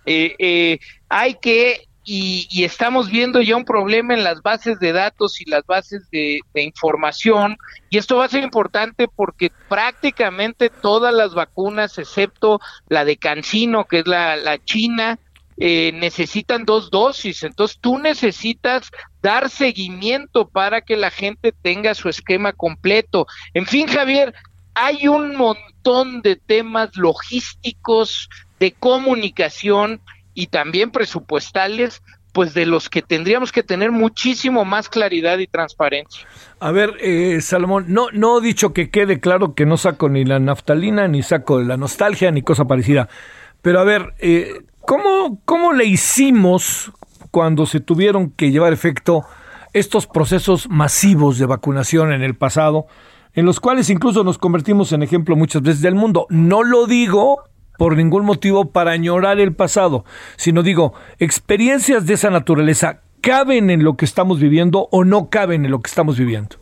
Eh, 0.06 0.34
eh, 0.38 0.78
hay 1.08 1.34
que 1.34 1.88
y, 2.04 2.64
estamos 2.64 3.10
viendo 3.10 3.42
ya 3.42 3.56
un 3.56 3.64
problema 3.64 4.14
en 4.14 4.24
las 4.24 4.42
bases 4.42 4.80
de 4.80 4.92
datos 4.92 5.40
y 5.40 5.50
las 5.50 5.66
bases 5.66 6.08
de, 6.10 6.40
información 6.54 7.58
y 7.90 7.98
esto 7.98 8.16
va 8.16 8.24
a 8.24 8.28
ser 8.28 8.42
importante 8.42 9.06
porque 9.08 9.52
prácticamente 9.68 10.70
todas 10.70 11.12
las 11.12 11.34
vacunas 11.34 11.98
excepto 11.98 12.60
la 12.88 13.04
de 13.04 13.16
Cancino 13.16 13.84
que 13.84 14.00
es 14.00 14.06
la, 14.06 14.58
china 14.64 15.18
eh, 15.62 15.92
necesitan 15.92 16.64
dos 16.64 16.90
dosis. 16.90 17.42
Entonces 17.42 17.78
tú 17.80 17.98
necesitas 17.98 18.90
dar 19.20 19.50
seguimiento 19.50 20.48
para 20.48 20.80
que 20.80 20.96
la 20.96 21.10
gente 21.10 21.52
tenga 21.52 21.94
su 21.94 22.08
esquema 22.08 22.54
completo. 22.54 23.26
En 23.52 23.66
fin 23.66 23.86
Javier 23.86 24.34
hay 24.72 25.06
un 25.06 25.36
montón 25.36 26.22
de 26.22 26.36
temas 26.36 26.96
logísticos 26.96 28.30
de 28.58 28.72
comunicación 28.72 30.00
y 30.34 30.48
también 30.48 30.90
presupuestales, 30.90 32.02
pues 32.32 32.54
de 32.54 32.66
los 32.66 32.88
que 32.88 33.02
tendríamos 33.02 33.52
que 33.52 33.62
tener 33.62 33.90
muchísimo 33.90 34.64
más 34.64 34.88
claridad 34.88 35.38
y 35.38 35.46
transparencia. 35.46 36.26
A 36.60 36.70
ver, 36.70 36.94
eh, 37.00 37.40
Salomón, 37.40 37.86
no, 37.88 38.06
no 38.12 38.38
he 38.38 38.42
dicho 38.42 38.72
que 38.72 38.90
quede 38.90 39.20
claro 39.20 39.54
que 39.54 39.66
no 39.66 39.76
saco 39.76 40.08
ni 40.08 40.24
la 40.24 40.38
naftalina, 40.38 41.08
ni 41.08 41.22
saco 41.22 41.60
la 41.60 41.76
nostalgia, 41.76 42.30
ni 42.30 42.42
cosa 42.42 42.66
parecida. 42.66 43.08
Pero 43.62 43.80
a 43.80 43.84
ver, 43.84 44.14
eh, 44.18 44.62
¿cómo, 44.80 45.40
¿cómo 45.44 45.72
le 45.72 45.84
hicimos 45.84 46.92
cuando 47.30 47.66
se 47.66 47.80
tuvieron 47.80 48.30
que 48.30 48.50
llevar 48.50 48.72
efecto 48.72 49.24
estos 49.72 50.06
procesos 50.06 50.68
masivos 50.68 51.38
de 51.38 51.46
vacunación 51.46 52.12
en 52.12 52.22
el 52.22 52.36
pasado, 52.36 52.86
en 53.34 53.46
los 53.46 53.60
cuales 53.60 53.90
incluso 53.90 54.24
nos 54.24 54.38
convertimos 54.38 54.92
en 54.92 55.02
ejemplo 55.02 55.36
muchas 55.36 55.62
veces 55.62 55.82
del 55.82 55.94
mundo? 55.94 56.26
No 56.28 56.62
lo 56.62 56.86
digo 56.86 57.44
por 57.80 57.96
ningún 57.96 58.26
motivo 58.26 58.72
para 58.72 58.90
añorar 58.90 59.40
el 59.40 59.54
pasado, 59.54 60.04
sino 60.36 60.62
digo, 60.62 60.92
experiencias 61.18 62.04
de 62.04 62.12
esa 62.12 62.28
naturaleza 62.28 63.00
caben 63.22 63.70
en 63.70 63.84
lo 63.84 63.96
que 63.96 64.04
estamos 64.04 64.38
viviendo 64.38 64.86
o 64.90 65.02
no 65.02 65.30
caben 65.30 65.64
en 65.64 65.70
lo 65.70 65.80
que 65.80 65.88
estamos 65.88 66.18
viviendo. 66.18 66.56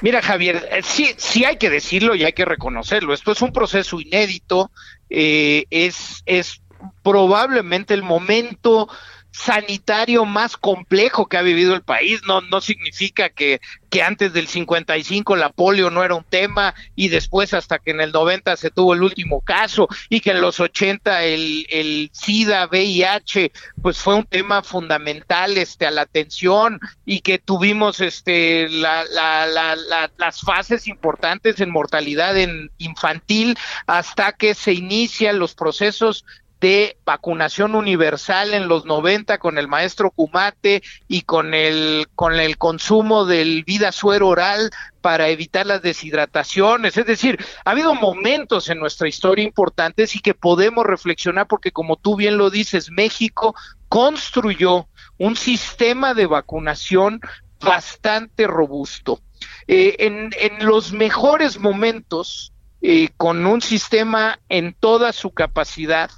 Mira, 0.00 0.22
Javier, 0.22 0.66
eh, 0.70 0.80
sí, 0.82 1.10
sí 1.18 1.44
hay 1.44 1.58
que 1.58 1.68
decirlo 1.68 2.14
y 2.14 2.24
hay 2.24 2.32
que 2.32 2.46
reconocerlo. 2.46 3.12
Esto 3.12 3.32
es 3.32 3.42
un 3.42 3.52
proceso 3.52 4.00
inédito, 4.00 4.70
eh, 5.10 5.66
es, 5.68 6.22
es 6.24 6.62
probablemente 7.02 7.92
el 7.92 8.02
momento 8.02 8.88
sanitario 9.36 10.24
más 10.24 10.56
complejo 10.56 11.26
que 11.26 11.36
ha 11.36 11.42
vivido 11.42 11.74
el 11.74 11.82
país. 11.82 12.22
No, 12.26 12.40
no 12.40 12.62
significa 12.62 13.28
que, 13.28 13.60
que 13.90 14.02
antes 14.02 14.32
del 14.32 14.48
55 14.48 15.36
la 15.36 15.50
polio 15.50 15.90
no 15.90 16.02
era 16.02 16.14
un 16.14 16.24
tema 16.24 16.74
y 16.94 17.08
después 17.08 17.52
hasta 17.52 17.78
que 17.78 17.90
en 17.90 18.00
el 18.00 18.12
90 18.12 18.56
se 18.56 18.70
tuvo 18.70 18.94
el 18.94 19.02
último 19.02 19.42
caso 19.42 19.88
y 20.08 20.20
que 20.20 20.30
en 20.30 20.40
los 20.40 20.58
80 20.58 21.24
el, 21.24 21.66
el 21.68 22.10
SIDA, 22.14 22.66
VIH, 22.66 23.52
pues 23.82 23.98
fue 23.98 24.14
un 24.14 24.24
tema 24.24 24.62
fundamental 24.62 25.58
este, 25.58 25.86
a 25.86 25.90
la 25.90 26.02
atención 26.02 26.80
y 27.04 27.20
que 27.20 27.38
tuvimos 27.38 28.00
este, 28.00 28.70
la, 28.70 29.04
la, 29.04 29.46
la, 29.46 30.10
las 30.16 30.40
fases 30.40 30.88
importantes 30.88 31.60
en 31.60 31.70
mortalidad 31.70 32.38
en 32.38 32.70
infantil 32.78 33.58
hasta 33.86 34.32
que 34.32 34.54
se 34.54 34.72
inician 34.72 35.38
los 35.38 35.54
procesos 35.54 36.24
de 36.60 36.96
vacunación 37.04 37.74
universal 37.74 38.54
en 38.54 38.68
los 38.68 38.86
90 38.86 39.38
con 39.38 39.58
el 39.58 39.68
maestro 39.68 40.10
Kumate 40.10 40.82
y 41.06 41.22
con 41.22 41.52
el 41.52 42.08
con 42.14 42.34
el 42.34 42.56
consumo 42.56 43.26
del 43.26 43.62
vida 43.64 43.92
suero 43.92 44.28
oral 44.28 44.70
para 45.02 45.28
evitar 45.28 45.66
las 45.66 45.82
deshidrataciones, 45.82 46.96
es 46.96 47.06
decir, 47.06 47.38
ha 47.64 47.70
habido 47.70 47.94
momentos 47.94 48.68
en 48.70 48.80
nuestra 48.80 49.06
historia 49.08 49.44
importantes 49.44 50.16
y 50.16 50.20
que 50.20 50.34
podemos 50.34 50.84
reflexionar 50.84 51.46
porque 51.46 51.70
como 51.70 51.96
tú 51.96 52.16
bien 52.16 52.38
lo 52.38 52.50
dices, 52.50 52.90
México 52.90 53.54
construyó 53.88 54.88
un 55.18 55.36
sistema 55.36 56.14
de 56.14 56.26
vacunación 56.26 57.20
bastante 57.60 58.46
robusto. 58.46 59.20
Eh, 59.68 59.96
en, 60.00 60.30
en 60.38 60.66
los 60.66 60.92
mejores 60.92 61.58
momentos, 61.58 62.52
eh, 62.82 63.10
con 63.16 63.46
un 63.46 63.60
sistema 63.60 64.38
en 64.48 64.74
toda 64.74 65.12
su 65.12 65.30
capacidad, 65.30 66.10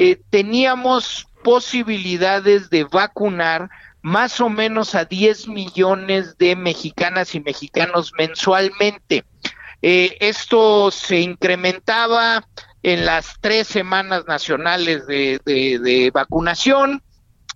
eh, 0.00 0.20
teníamos 0.30 1.26
posibilidades 1.42 2.70
de 2.70 2.84
vacunar 2.84 3.68
más 4.00 4.40
o 4.40 4.48
menos 4.48 4.94
a 4.94 5.04
10 5.04 5.48
millones 5.48 6.38
de 6.38 6.54
mexicanas 6.54 7.34
y 7.34 7.40
mexicanos 7.40 8.12
mensualmente. 8.16 9.24
Eh, 9.82 10.16
esto 10.20 10.92
se 10.92 11.18
incrementaba 11.18 12.46
en 12.84 13.06
las 13.06 13.38
tres 13.40 13.66
semanas 13.66 14.22
nacionales 14.28 15.04
de, 15.08 16.10
vacunación. 16.14 17.02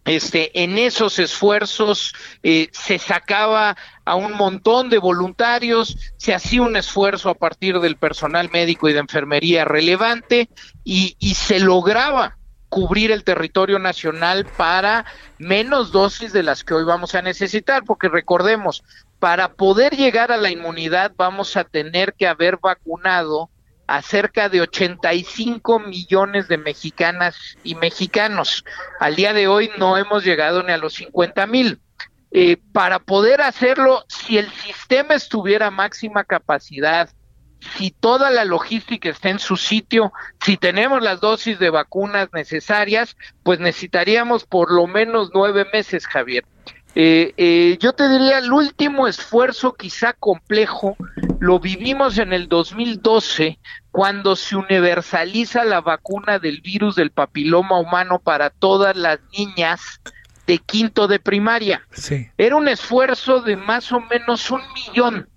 Este, 0.05 0.63
en 0.65 0.79
esos 0.79 1.21
esfuerzos 1.21 2.13
eh, 2.43 2.69
se 2.73 2.99
sacaba 2.99 3.77
a 4.05 4.17
un 4.17 4.33
montón 4.33 4.91
de 4.91 4.99
voluntarios, 4.99 5.97
se 6.17 6.35
hacía 6.35 6.63
un 6.63 6.77
esfuerzo 6.77 7.31
a 7.31 7.35
partir 7.35 7.79
del 7.79 7.97
personal 7.97 8.51
médico 8.51 8.89
y 8.89 8.93
de 8.93 8.99
enfermería 8.99 9.65
relevante 9.65 10.49
y, 10.83 11.17
y 11.21 11.35
se 11.35 11.61
lograba 11.61 12.37
cubrir 12.69 13.13
el 13.13 13.23
territorio 13.23 13.79
nacional 13.79 14.47
para 14.57 15.05
menos 15.39 15.93
dosis 15.93 16.33
de 16.33 16.43
las 16.43 16.65
que 16.65 16.75
hoy 16.75 16.85
vamos 16.85 17.15
a 17.15 17.21
necesitar, 17.23 17.85
porque 17.85 18.09
recordemos, 18.09 18.83
para 19.19 19.53
poder 19.53 19.95
llegar 19.95 20.33
a 20.33 20.37
la 20.37 20.51
inmunidad 20.51 21.13
vamos 21.17 21.57
a 21.57 21.63
tener 21.63 22.15
que 22.15 22.27
haber 22.27 22.57
vacunado 22.57 23.51
a 23.93 24.01
cerca 24.01 24.49
de 24.49 24.63
85 24.63 25.79
millones 25.81 26.49
de 26.49 26.57
mexicanas 26.57 27.59
y 27.63 27.75
mexicanos. 27.75 28.65
Al 28.99 29.17
día 29.17 29.35
de 29.35 29.49
hoy 29.49 29.71
no 29.77 29.99
hemos 29.99 30.25
llegado 30.25 30.63
ni 30.63 30.73
a 30.73 30.79
los 30.79 30.95
50 30.95 31.47
mil. 31.47 31.79
Eh, 32.31 32.57
para 32.73 33.01
poder 33.01 33.43
hacerlo, 33.43 34.03
si 34.09 34.39
el 34.39 34.51
sistema 34.51 35.13
estuviera 35.13 35.67
a 35.67 35.71
máxima 35.71 36.25
capacidad, 36.25 37.11
si 37.77 37.91
toda 37.91 38.31
la 38.31 38.47
logística 38.47 39.11
está 39.11 39.29
en 39.29 39.39
su 39.39 39.59
sitio, 39.59 40.11
si 40.43 40.57
tenemos 40.57 41.03
las 41.03 41.21
dosis 41.21 41.59
de 41.59 41.69
vacunas 41.69 42.31
necesarias, 42.33 43.15
pues 43.43 43.61
necesitaríamos 43.61 44.47
por 44.47 44.73
lo 44.73 44.87
menos 44.87 45.33
nueve 45.35 45.67
meses, 45.71 46.07
Javier. 46.07 46.47
Eh, 46.95 47.33
eh, 47.37 47.79
yo 47.81 47.95
te 47.95 48.09
diría, 48.09 48.39
el 48.39 48.53
último 48.53 49.09
esfuerzo 49.09 49.75
quizá 49.75 50.13
complejo 50.13 50.97
lo 51.41 51.59
vivimos 51.59 52.19
en 52.19 52.33
el 52.33 52.49
2012, 52.49 53.59
cuando 53.91 54.37
se 54.37 54.57
universaliza 54.57 55.65
la 55.65 55.81
vacuna 55.81 56.39
del 56.39 56.61
virus 56.61 56.95
del 56.95 57.11
papiloma 57.11 57.79
humano 57.79 58.19
para 58.19 58.51
todas 58.51 58.95
las 58.97 59.21
niñas 59.37 60.01
de 60.47 60.59
quinto 60.59 61.09
de 61.09 61.19
primaria. 61.19 61.83
Era 62.37 62.57
un 62.57 62.69
esfuerzo 62.69 63.41
de 63.41 63.57
más 63.57 63.91
o 63.93 64.01
menos 64.01 64.51
un 64.51 64.61
millón 64.75 65.29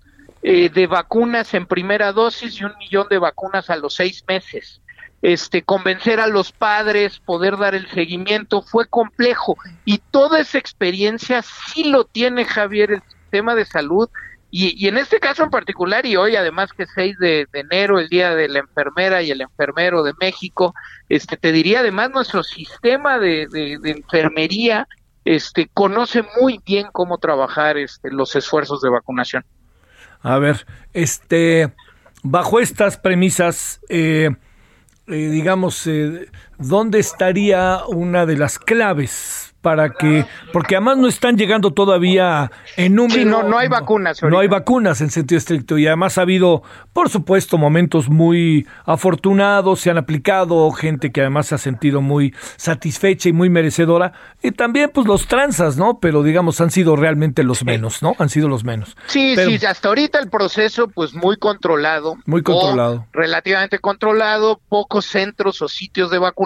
eh, 0.42 0.68
de 0.68 0.86
vacunas 0.86 1.54
en 1.54 1.66
primera 1.66 2.12
dosis 2.12 2.60
y 2.60 2.64
un 2.64 2.76
millón 2.78 3.06
de 3.08 3.18
vacunas 3.18 3.70
a 3.70 3.76
los 3.76 3.94
seis 3.94 4.24
meses 4.28 4.82
este, 5.22 5.62
convencer 5.62 6.20
a 6.20 6.26
los 6.26 6.52
padres, 6.52 7.18
poder 7.20 7.56
dar 7.56 7.74
el 7.74 7.88
seguimiento, 7.90 8.62
fue 8.62 8.86
complejo. 8.86 9.56
Y 9.84 9.98
toda 9.98 10.40
esa 10.40 10.58
experiencia 10.58 11.42
sí 11.42 11.84
lo 11.84 12.04
tiene 12.04 12.44
Javier, 12.44 12.92
el 12.92 13.02
sistema 13.02 13.54
de 13.54 13.64
salud. 13.64 14.08
Y, 14.50 14.88
en 14.88 14.96
este 14.96 15.18
caso 15.18 15.42
en 15.42 15.50
particular, 15.50 16.06
y 16.06 16.16
hoy 16.16 16.36
además 16.36 16.72
que 16.72 16.84
es 16.84 16.90
6 16.94 17.18
de, 17.18 17.46
enero, 17.52 17.98
el 17.98 18.08
Día 18.08 18.34
de 18.34 18.48
la 18.48 18.60
Enfermera 18.60 19.20
y 19.20 19.30
el 19.30 19.40
Enfermero 19.42 20.02
de 20.02 20.14
México, 20.20 20.74
este, 21.08 21.36
te 21.36 21.52
diría 21.52 21.80
además 21.80 22.10
nuestro 22.10 22.42
sistema 22.42 23.18
de, 23.18 23.48
de 23.50 23.90
enfermería 23.90 24.86
este, 25.26 25.68
conoce 25.74 26.24
muy 26.40 26.60
bien 26.64 26.86
cómo 26.92 27.18
trabajar 27.18 27.76
este, 27.76 28.10
los 28.10 28.34
esfuerzos 28.36 28.80
de 28.80 28.88
vacunación. 28.88 29.44
A 30.22 30.38
ver, 30.38 30.66
este, 30.94 31.74
bajo 32.22 32.60
estas 32.60 32.96
premisas, 32.96 33.80
eh, 33.88 34.30
eh, 35.08 35.28
digamos, 35.30 35.86
eh, 35.86 36.28
¿dónde 36.58 36.98
estaría 36.98 37.80
una 37.88 38.26
de 38.26 38.36
las 38.36 38.58
claves 38.58 39.46
para 39.66 39.90
que, 39.90 40.24
porque 40.52 40.76
además 40.76 40.96
no 40.96 41.08
están 41.08 41.36
llegando 41.36 41.72
todavía 41.72 42.52
en 42.76 42.94
número. 42.94 43.16
Sí, 43.16 43.24
no, 43.24 43.42
no 43.42 43.58
hay 43.58 43.66
vacunas. 43.66 44.22
No, 44.22 44.38
hay 44.38 44.46
vacunas 44.46 45.00
en 45.00 45.10
sentido 45.10 45.38
estricto 45.38 45.76
y 45.76 45.88
además 45.88 46.18
ha 46.18 46.20
habido, 46.20 46.62
por 46.92 47.10
supuesto, 47.10 47.58
momentos 47.58 48.08
muy 48.08 48.64
afortunados, 48.84 49.80
se 49.80 49.90
han 49.90 49.98
aplicado, 49.98 50.70
gente 50.70 51.10
que 51.10 51.22
además 51.22 51.48
se 51.48 51.56
ha 51.56 51.58
sentido 51.58 52.00
muy 52.00 52.32
satisfecha 52.54 53.28
y 53.28 53.32
muy 53.32 53.50
merecedora, 53.50 54.12
y 54.40 54.52
también 54.52 54.92
pues 54.94 55.08
los 55.08 55.26
transas, 55.26 55.76
¿no? 55.76 55.98
Pero 55.98 56.22
digamos 56.22 56.60
han 56.60 56.70
sido 56.70 56.94
realmente 56.94 57.42
los 57.42 57.64
menos, 57.64 58.04
¿no? 58.04 58.14
Han 58.20 58.28
sido 58.28 58.48
los 58.48 58.62
menos. 58.62 58.96
Sí, 59.08 59.34
sí, 59.34 59.66
hasta 59.66 59.88
ahorita 59.88 60.20
el 60.20 60.30
proceso 60.30 60.86
pues 60.86 61.12
muy 61.12 61.38
controlado. 61.38 62.14
Muy 62.24 62.44
controlado. 62.44 63.06
Relativamente 63.12 63.80
controlado, 63.80 64.60
pocos 64.68 65.06
centros 65.06 65.60
o 65.60 65.66
sitios 65.66 66.12
de 66.12 66.18
vacunación, 66.18 66.45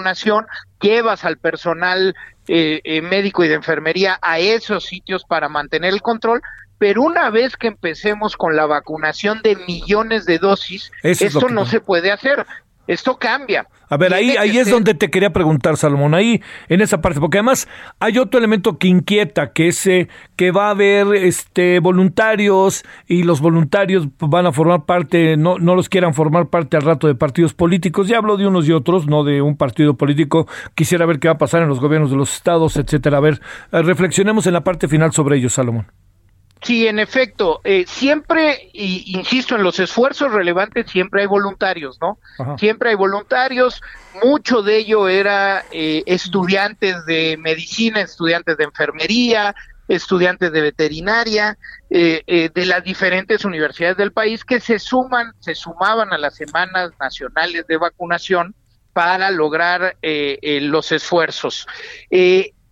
llevas 0.81 1.25
al 1.25 1.39
personal 1.39 2.15
eh, 2.49 2.81
eh, 2.85 3.03
médico 3.03 3.45
y 3.45 3.49
de 3.49 3.55
enfermería 3.55 4.19
a 4.23 4.39
esos 4.39 4.85
sitios 4.85 5.25
para 5.25 5.49
mantener 5.49 5.93
el 5.93 6.03
control, 6.03 6.43
pero 6.79 7.03
una 7.03 7.31
vez 7.31 7.57
que 7.57 7.69
empecemos 7.69 8.37
con 8.37 8.57
la 8.57 8.67
vacunación 8.67 9.41
de 9.43 9.57
millones 9.57 10.25
de 10.27 10.39
dosis, 10.39 10.91
esto 11.03 11.49
no 11.49 11.67
se 11.67 11.81
puede 11.81 12.11
hacer. 12.11 12.47
Esto 12.91 13.17
cambia. 13.17 13.69
A 13.89 13.97
ver, 13.97 14.13
ahí, 14.13 14.35
ahí 14.37 14.59
es 14.59 14.69
donde 14.69 14.95
te 14.95 15.11
quería 15.11 15.33
preguntar, 15.33 15.77
Salomón, 15.77 16.13
ahí 16.13 16.43
en 16.69 16.81
esa 16.81 17.01
parte, 17.01 17.21
porque 17.21 17.39
además 17.39 17.69
hay 18.01 18.19
otro 18.19 18.39
elemento 18.39 18.79
que 18.79 18.89
inquieta, 18.89 19.53
que 19.53 19.69
es 19.69 19.87
eh, 19.87 20.09
que 20.35 20.51
va 20.51 20.67
a 20.67 20.71
haber 20.71 21.15
este 21.15 21.79
voluntarios 21.79 22.85
y 23.07 23.23
los 23.23 23.41
voluntarios 23.41 24.09
van 24.19 24.47
a 24.47 24.53
formar 24.53 24.87
parte, 24.87 25.37
no, 25.37 25.57
no 25.59 25.77
los 25.77 25.89
quieran 25.89 26.15
formar 26.15 26.49
parte 26.49 26.77
al 26.77 26.83
rato 26.83 27.07
de 27.07 27.15
partidos 27.15 27.55
políticos. 27.55 28.09
Ya 28.09 28.19
hablo 28.19 28.37
de 28.37 28.49
unos 28.49 28.67
y 28.67 28.73
otros, 28.73 29.07
no 29.07 29.23
de 29.23 29.41
un 29.41 29.57
partido 29.57 29.95
político. 29.95 30.49
Quisiera 30.75 31.07
ver 31.07 31.21
qué 31.21 31.29
va 31.29 31.35
a 31.35 31.39
pasar 31.39 31.63
en 31.63 31.69
los 31.69 31.79
gobiernos 31.79 32.11
de 32.11 32.17
los 32.17 32.35
estados, 32.35 32.77
etcétera. 32.77 33.19
A 33.19 33.21
ver, 33.21 33.41
eh, 33.71 33.83
reflexionemos 33.83 34.49
en 34.49 34.55
la 34.55 34.65
parte 34.65 34.89
final 34.89 35.13
sobre 35.13 35.37
ello, 35.37 35.49
Salomón. 35.49 35.87
Sí, 36.63 36.87
en 36.87 36.99
efecto, 36.99 37.63
eh, 37.65 37.85
siempre, 37.87 38.69
y, 38.75 39.17
insisto, 39.17 39.57
en 39.57 39.63
los 39.63 39.79
esfuerzos 39.81 40.31
relevantes 40.31 40.91
siempre 40.91 41.23
hay 41.23 41.27
voluntarios, 41.27 41.99
¿no? 42.03 42.19
Siempre 42.59 42.91
hay 42.91 42.97
voluntarios, 42.97 43.81
mucho 44.23 44.61
de 44.63 44.77
ello 44.77 45.09
era 45.09 45.65
eh, 45.71 46.03
estudiantes 46.05 47.07
de 47.07 47.39
medicina, 47.39 48.03
estudiantes 48.03 48.59
de 48.59 48.65
enfermería, 48.65 49.55
estudiantes 49.89 50.53
de 50.53 50.61
veterinaria, 50.61 51.57
eh, 51.89 52.51
de 52.55 52.67
las 52.67 52.85
diferentes 52.85 53.47
universidades 53.47 53.97
del 53.97 54.13
país 54.13 54.45
que 54.45 54.61
se 54.61 54.79
suman, 54.79 55.33
se 55.41 55.55
sumaban 55.55 56.13
a 56.13 56.19
las 56.19 56.35
semanas 56.37 56.91
nacionales 57.01 57.67
de 57.67 57.79
vacunación 57.79 58.55
para 58.93 59.31
lograr 59.31 59.97
los 60.03 60.93
esfuerzos. 60.93 61.67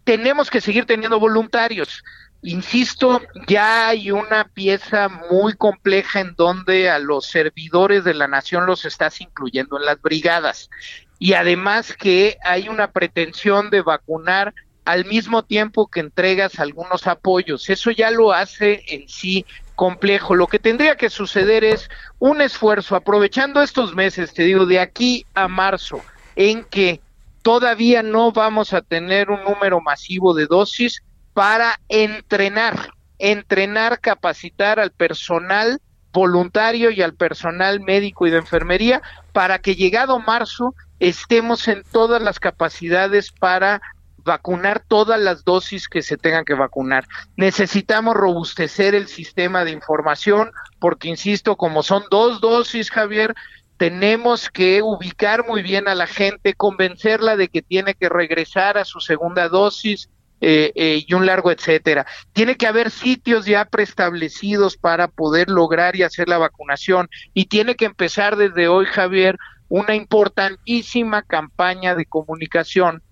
tenemos 0.05 0.51
que 0.51 0.61
seguir 0.61 0.85
teniendo 0.85 1.19
voluntarios. 1.19 2.03
Insisto, 2.43 3.21
ya 3.49 3.89
hay 3.89 4.13
una 4.13 4.45
pieza 4.45 5.09
muy 5.31 5.55
compleja 5.55 6.21
en 6.21 6.35
donde 6.37 6.89
a 6.89 6.99
los 6.99 7.27
servidores 7.27 8.05
de 8.05 8.15
la 8.15 8.29
nación 8.29 8.65
los 8.67 8.85
estás 8.85 9.21
incluyendo 9.21 9.77
en 9.79 9.87
las 9.87 10.01
brigadas. 10.01 10.71
Y 11.19 11.33
además 11.33 11.95
que 11.95 12.39
hay 12.45 12.69
una 12.69 12.93
pretensión 12.93 13.71
de 13.71 13.83
vacunar 13.83 14.55
al 14.85 15.05
mismo 15.05 15.43
tiempo 15.43 15.89
que 15.89 16.01
entregas 16.01 16.61
algunos 16.61 17.07
apoyos. 17.09 17.69
Eso 17.69 17.91
ya 17.91 18.11
lo 18.11 18.33
hace 18.33 18.85
en 18.87 19.09
sí 19.09 19.45
complejo. 19.75 20.35
Lo 20.35 20.47
que 20.47 20.59
tendría 20.59 20.97
que 20.97 21.11
suceder 21.11 21.65
es 21.65 21.91
un 22.19 22.41
esfuerzo, 22.41 22.97
aprovechando 22.97 23.63
estos 23.63 23.95
meses, 23.95 24.33
te 24.33 24.45
digo, 24.45 24.65
de 24.65 24.81
aquí 24.81 25.27
a 25.35 25.47
marzo, 25.47 26.01
en 26.37 26.65
que 26.65 27.01
todavía 27.43 28.03
no 28.03 28.33
vamos 28.33 28.73
a 28.73 28.81
tener 28.81 29.31
un 29.31 29.45
número 29.45 29.81
masivo 29.81 30.35
de 30.35 30.47
dosis, 30.47 31.03
para 31.39 31.79
entrenar, 31.89 32.95
entrenar, 33.21 34.01
capacitar 34.01 34.81
al 34.81 34.91
personal 34.91 35.81
voluntario 36.13 36.91
y 36.91 37.01
al 37.01 37.15
personal 37.15 37.79
médico 37.79 38.27
y 38.27 38.33
de 38.33 38.39
enfermería 38.39 39.03
para 39.33 39.61
que 39.61 39.77
llegado 39.77 40.19
marzo 40.19 40.75
estemos 40.99 41.69
en 41.69 41.85
todas 41.93 42.21
las 42.21 42.41
capacidades 42.41 43.31
para 43.31 43.81
vacunar 44.25 44.83
todas 44.89 45.21
las 45.21 45.45
dosis 45.45 45.87
que 45.87 46.03
se 46.03 46.17
tengan 46.17 46.45
que 46.45 46.55
vacunar. 46.55 47.07
Necesitamos 47.37 48.17
robustecer 48.17 48.97
el 48.97 49.07
sistema 49.07 49.65
de 49.65 49.71
información 49.71 50.51
porque, 50.81 51.07
insisto, 51.07 51.55
como 51.55 51.85
son 51.85 52.03
dos 52.11 52.41
dosis, 52.41 52.91
Javier, 52.91 53.33
tenemos 53.77 54.51
que 54.51 54.83
ubicar 54.83 55.47
muy 55.47 55.63
bien 55.63 55.87
a 55.87 55.95
la 55.95 56.09
gente, 56.09 56.55
convencerla 56.55 57.37
de 57.37 57.47
que 57.47 57.63
tiene 57.63 57.95
que 57.95 58.09
regresar 58.09 58.77
a 58.77 58.85
su 58.85 58.99
segunda 58.99 59.49
dosis, 59.49 60.11
eh, 60.41 60.73
eh, 60.75 61.05
y 61.07 61.15
un 61.15 61.27
largo 61.27 61.51
etcétera. 61.51 62.07
Tiene 62.33 62.57
que 62.57 62.67
haber 62.67 62.91
sitios 62.91 63.47
ya 63.47 63.65
preestablecidos 63.65 64.77
para 64.77 65.09
poder 65.09 65.51
lograr 65.51 65.97
y 65.97 66.03
hacer 66.03 66.29
la 66.29 66.39
vacunación 66.39 67.09
y 67.35 67.47
tiene 67.47 67.75
que 67.75 67.87
empezar 67.87 68.37
desde 68.37 68.69
hoy, 68.69 68.87
Javier, 68.87 69.37
una 69.69 69.95
importantísima 69.95 71.23
campaña 71.23 71.95
de 71.95 72.07
comunicación 72.07 73.03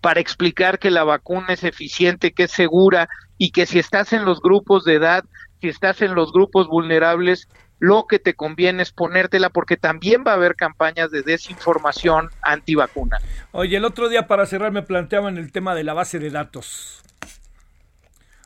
para 0.00 0.20
explicar 0.20 0.78
que 0.78 0.90
la 0.90 1.04
vacuna 1.04 1.46
es 1.50 1.64
eficiente, 1.64 2.32
que 2.32 2.44
es 2.44 2.50
segura 2.50 3.08
y 3.38 3.50
que 3.50 3.66
si 3.66 3.78
estás 3.78 4.12
en 4.12 4.24
los 4.24 4.40
grupos 4.40 4.84
de 4.84 4.94
edad, 4.94 5.24
si 5.60 5.68
estás 5.68 6.02
en 6.02 6.14
los 6.14 6.32
grupos 6.32 6.66
vulnerables, 6.66 7.48
lo 7.82 8.06
que 8.06 8.20
te 8.20 8.34
conviene 8.34 8.84
es 8.84 8.92
ponértela 8.92 9.50
porque 9.50 9.76
también 9.76 10.22
va 10.24 10.30
a 10.30 10.34
haber 10.34 10.54
campañas 10.54 11.10
de 11.10 11.22
desinformación 11.22 12.30
antivacuna. 12.40 13.18
Oye, 13.50 13.76
el 13.76 13.84
otro 13.84 14.08
día 14.08 14.28
para 14.28 14.46
cerrar 14.46 14.70
me 14.70 14.84
planteaban 14.84 15.36
el 15.36 15.50
tema 15.50 15.74
de 15.74 15.82
la 15.82 15.92
base 15.92 16.20
de 16.20 16.30
datos. 16.30 17.02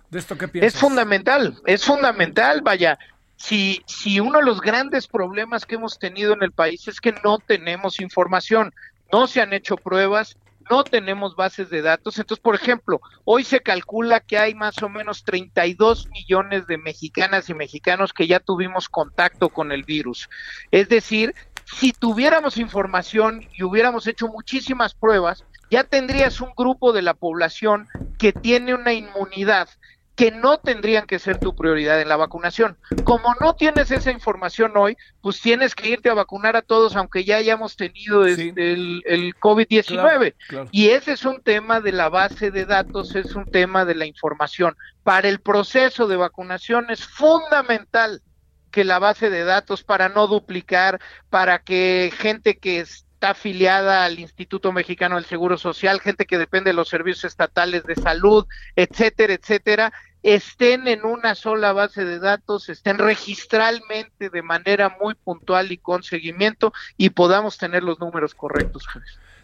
¿De 0.08 0.20
esto 0.20 0.38
qué 0.38 0.48
piensas? 0.48 0.72
Es 0.74 0.80
fundamental, 0.80 1.60
es 1.66 1.84
fundamental, 1.84 2.62
vaya. 2.62 2.98
Si, 3.36 3.82
si 3.84 4.20
uno 4.20 4.38
de 4.38 4.46
los 4.46 4.62
grandes 4.62 5.06
problemas 5.06 5.66
que 5.66 5.74
hemos 5.74 5.98
tenido 5.98 6.32
en 6.32 6.42
el 6.42 6.52
país 6.52 6.88
es 6.88 6.98
que 6.98 7.12
no 7.22 7.36
tenemos 7.36 8.00
información, 8.00 8.72
no 9.12 9.26
se 9.26 9.42
han 9.42 9.52
hecho 9.52 9.76
pruebas, 9.76 10.38
no 10.70 10.84
tenemos 10.84 11.36
bases 11.36 11.70
de 11.70 11.82
datos. 11.82 12.18
Entonces, 12.18 12.42
por 12.42 12.54
ejemplo, 12.54 13.00
hoy 13.24 13.44
se 13.44 13.60
calcula 13.60 14.20
que 14.20 14.38
hay 14.38 14.54
más 14.54 14.82
o 14.82 14.88
menos 14.88 15.24
32 15.24 16.08
millones 16.08 16.66
de 16.66 16.78
mexicanas 16.78 17.48
y 17.48 17.54
mexicanos 17.54 18.12
que 18.12 18.26
ya 18.26 18.40
tuvimos 18.40 18.88
contacto 18.88 19.48
con 19.48 19.72
el 19.72 19.84
virus. 19.84 20.28
Es 20.70 20.88
decir, 20.88 21.34
si 21.64 21.92
tuviéramos 21.92 22.56
información 22.58 23.46
y 23.52 23.62
hubiéramos 23.64 24.06
hecho 24.06 24.28
muchísimas 24.28 24.94
pruebas, 24.94 25.44
ya 25.70 25.84
tendrías 25.84 26.40
un 26.40 26.52
grupo 26.56 26.92
de 26.92 27.02
la 27.02 27.14
población 27.14 27.88
que 28.18 28.32
tiene 28.32 28.74
una 28.74 28.92
inmunidad 28.92 29.68
que 30.16 30.30
no 30.30 30.58
tendrían 30.58 31.06
que 31.06 31.18
ser 31.18 31.38
tu 31.38 31.54
prioridad 31.54 32.00
en 32.00 32.08
la 32.08 32.16
vacunación. 32.16 32.78
Como 33.04 33.34
no 33.38 33.54
tienes 33.54 33.90
esa 33.90 34.10
información 34.10 34.72
hoy, 34.74 34.96
pues 35.20 35.40
tienes 35.42 35.74
que 35.74 35.90
irte 35.90 36.08
a 36.08 36.14
vacunar 36.14 36.56
a 36.56 36.62
todos, 36.62 36.96
aunque 36.96 37.24
ya 37.24 37.36
hayamos 37.36 37.76
tenido 37.76 38.24
este, 38.24 38.48
el, 38.56 39.02
el 39.04 39.34
COVID-19. 39.36 40.34
Y 40.72 40.88
ese 40.88 41.12
es 41.12 41.26
un 41.26 41.42
tema 41.42 41.82
de 41.82 41.92
la 41.92 42.08
base 42.08 42.50
de 42.50 42.64
datos, 42.64 43.14
es 43.14 43.34
un 43.34 43.44
tema 43.44 43.84
de 43.84 43.94
la 43.94 44.06
información. 44.06 44.74
Para 45.02 45.28
el 45.28 45.40
proceso 45.40 46.06
de 46.06 46.16
vacunación 46.16 46.86
es 46.88 47.06
fundamental 47.06 48.22
que 48.70 48.84
la 48.84 48.98
base 48.98 49.28
de 49.28 49.44
datos 49.44 49.84
para 49.84 50.08
no 50.08 50.26
duplicar, 50.26 50.98
para 51.28 51.58
que 51.58 52.10
gente 52.16 52.56
que 52.56 52.80
está 53.16 53.30
afiliada 53.30 54.04
al 54.04 54.18
Instituto 54.18 54.72
Mexicano 54.72 55.14
del 55.14 55.24
Seguro 55.24 55.56
Social, 55.56 56.00
gente 56.00 56.26
que 56.26 56.36
depende 56.36 56.70
de 56.70 56.74
los 56.74 56.90
servicios 56.90 57.24
estatales 57.24 57.82
de 57.84 57.94
salud, 57.94 58.44
etcétera, 58.76 59.32
etcétera, 59.32 59.92
estén 60.22 60.86
en 60.86 61.02
una 61.06 61.34
sola 61.34 61.72
base 61.72 62.04
de 62.04 62.18
datos, 62.18 62.68
estén 62.68 62.98
registralmente 62.98 64.28
de 64.28 64.42
manera 64.42 64.94
muy 65.00 65.14
puntual 65.14 65.72
y 65.72 65.78
con 65.78 66.02
seguimiento 66.02 66.74
y 66.98 67.10
podamos 67.10 67.56
tener 67.56 67.82
los 67.82 67.98
números 68.00 68.34
correctos, 68.34 68.86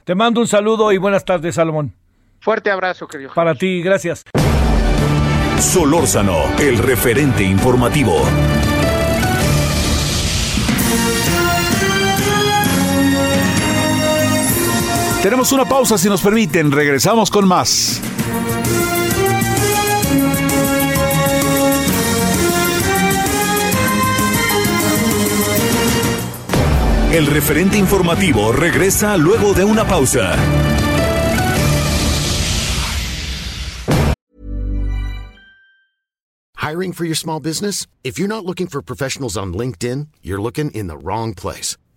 Te 0.05 0.15
mando 0.15 0.43
un 0.43 0.49
saludo 0.49 0.93
y 0.93 0.99
buenas 0.99 1.25
tardes, 1.25 1.55
Salomón. 1.55 1.95
Fuerte 2.41 2.71
abrazo, 2.71 3.09
querido. 3.09 3.33
Para 3.33 3.55
ti, 3.55 3.81
gracias. 3.83 4.25
Solórzano, 5.59 6.45
el 6.59 6.77
referente 6.77 7.43
informativo. 7.43 8.23
Tenemos 15.23 15.53
una 15.53 15.65
pausa 15.65 15.97
si 15.99 16.09
nos 16.09 16.21
permiten, 16.21 16.73
regresamos 16.73 17.31
con 17.31 17.47
más. 17.47 18.01
El 27.13 27.27
referente 27.27 27.79
informativo 27.79 28.51
regresa 28.51 29.17
luego 29.17 29.55
de 29.55 29.65
una 29.65 29.87
pausa. 29.87 30.35
Hiring 36.57 36.93
for 36.93 37.05
your 37.05 37.15
small 37.17 37.39
business? 37.39 37.87
If 38.03 38.19
you're 38.19 38.27
not 38.27 38.45
looking 38.45 38.67
for 38.67 38.83
professionals 38.83 39.37
on 39.37 39.53
LinkedIn, 39.53 40.09
you're 40.21 40.43
looking 40.43 40.73
in 40.73 40.89
the 40.89 40.97
wrong 40.97 41.33
place. 41.33 41.77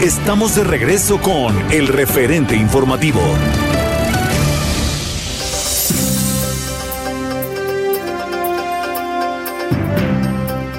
Estamos 0.00 0.54
de 0.54 0.62
regreso 0.62 1.20
con 1.20 1.56
el 1.72 1.88
referente 1.88 2.54
informativo. 2.54 3.20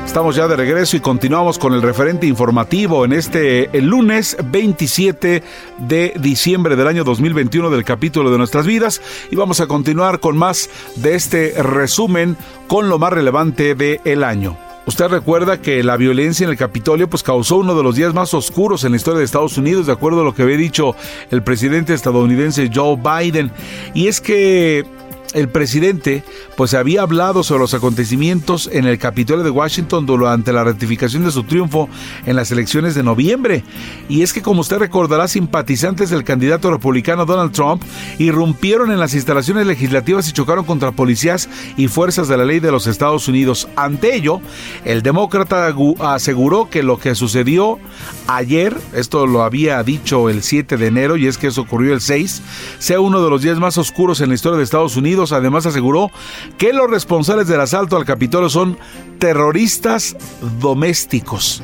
Estamos 0.05 0.37
ya 0.37 0.47
de 0.47 0.55
regreso 0.55 0.95
y 0.95 1.01
continuamos 1.01 1.59
con 1.59 1.73
el 1.73 1.81
referente 1.81 2.27
informativo 2.27 3.03
en 3.03 3.11
este 3.11 3.77
el 3.77 3.87
lunes 3.87 4.37
27 4.41 5.43
de 5.79 6.13
diciembre 6.17 6.77
del 6.77 6.87
año 6.87 7.03
2021 7.03 7.69
del 7.71 7.83
capítulo 7.83 8.31
de 8.31 8.37
nuestras 8.37 8.65
vidas 8.65 9.01
y 9.29 9.35
vamos 9.35 9.59
a 9.59 9.67
continuar 9.67 10.21
con 10.21 10.37
más 10.37 10.69
de 10.95 11.15
este 11.15 11.61
resumen 11.61 12.37
con 12.69 12.87
lo 12.87 12.97
más 12.97 13.11
relevante 13.11 13.75
del 13.75 13.99
el 14.05 14.23
año. 14.23 14.68
Usted 14.89 15.05
recuerda 15.09 15.61
que 15.61 15.83
la 15.83 15.97
violencia 15.97 16.45
en 16.45 16.49
el 16.49 16.57
Capitolio 16.57 17.07
pues 17.07 17.21
causó 17.21 17.57
uno 17.57 17.75
de 17.75 17.83
los 17.83 17.95
días 17.95 18.15
más 18.15 18.33
oscuros 18.33 18.83
en 18.83 18.91
la 18.91 18.97
historia 18.97 19.19
de 19.19 19.25
Estados 19.25 19.55
Unidos, 19.55 19.85
de 19.85 19.91
acuerdo 19.91 20.21
a 20.21 20.23
lo 20.23 20.33
que 20.33 20.41
había 20.41 20.57
dicho 20.57 20.95
el 21.29 21.43
presidente 21.43 21.93
estadounidense 21.93 22.71
Joe 22.73 22.97
Biden. 22.97 23.51
Y 23.93 24.07
es 24.07 24.19
que 24.19 24.87
el 25.33 25.49
presidente 25.49 26.23
pues 26.57 26.73
había 26.73 27.01
hablado 27.01 27.43
sobre 27.43 27.61
los 27.61 27.73
acontecimientos 27.73 28.69
en 28.71 28.85
el 28.85 28.97
Capitolio 28.97 29.43
de 29.43 29.49
Washington 29.49 30.05
durante 30.05 30.51
la 30.51 30.63
ratificación 30.63 31.23
de 31.23 31.31
su 31.31 31.43
triunfo 31.43 31.89
en 32.25 32.35
las 32.35 32.51
elecciones 32.51 32.95
de 32.95 33.03
noviembre. 33.03 33.63
Y 34.07 34.21
es 34.21 34.33
que 34.33 34.41
como 34.41 34.61
usted 34.61 34.77
recordará, 34.77 35.27
simpatizantes 35.27 36.09
del 36.09 36.23
candidato 36.23 36.71
republicano 36.71 37.25
Donald 37.25 37.51
Trump 37.51 37.83
irrumpieron 38.17 38.91
en 38.91 38.99
las 38.99 39.13
instalaciones 39.13 39.67
legislativas 39.67 40.27
y 40.27 40.33
chocaron 40.33 40.65
contra 40.65 40.91
policías 40.91 41.49
y 41.77 41.87
fuerzas 41.87 42.27
de 42.27 42.37
la 42.37 42.45
ley 42.45 42.59
de 42.59 42.71
los 42.71 42.87
Estados 42.87 43.27
Unidos. 43.27 43.67
Ante 43.75 44.15
ello, 44.15 44.41
el 44.85 45.01
demócrata 45.01 45.73
aseguró 45.99 46.69
que 46.69 46.83
lo 46.83 46.99
que 46.99 47.15
sucedió 47.15 47.79
ayer, 48.27 48.75
esto 48.93 49.27
lo 49.27 49.43
había 49.43 49.81
dicho 49.83 50.29
el 50.29 50.43
7 50.43 50.77
de 50.77 50.87
enero 50.87 51.17
y 51.17 51.27
es 51.27 51.37
que 51.37 51.47
eso 51.47 51.61
ocurrió 51.61 51.93
el 51.93 52.01
6, 52.01 52.41
sea 52.79 52.99
uno 52.99 53.23
de 53.23 53.29
los 53.29 53.41
días 53.41 53.59
más 53.59 53.77
oscuros 53.77 54.21
en 54.21 54.29
la 54.29 54.35
historia 54.35 54.57
de 54.57 54.63
Estados 54.63 54.97
Unidos 54.97 55.18
además 55.31 55.65
aseguró 55.65 56.11
que 56.57 56.73
los 56.73 56.89
responsables 56.89 57.47
del 57.47 57.61
asalto 57.61 57.97
al 57.97 58.05
Capitolio 58.05 58.49
son 58.49 58.77
terroristas 59.19 60.15
domésticos. 60.59 61.61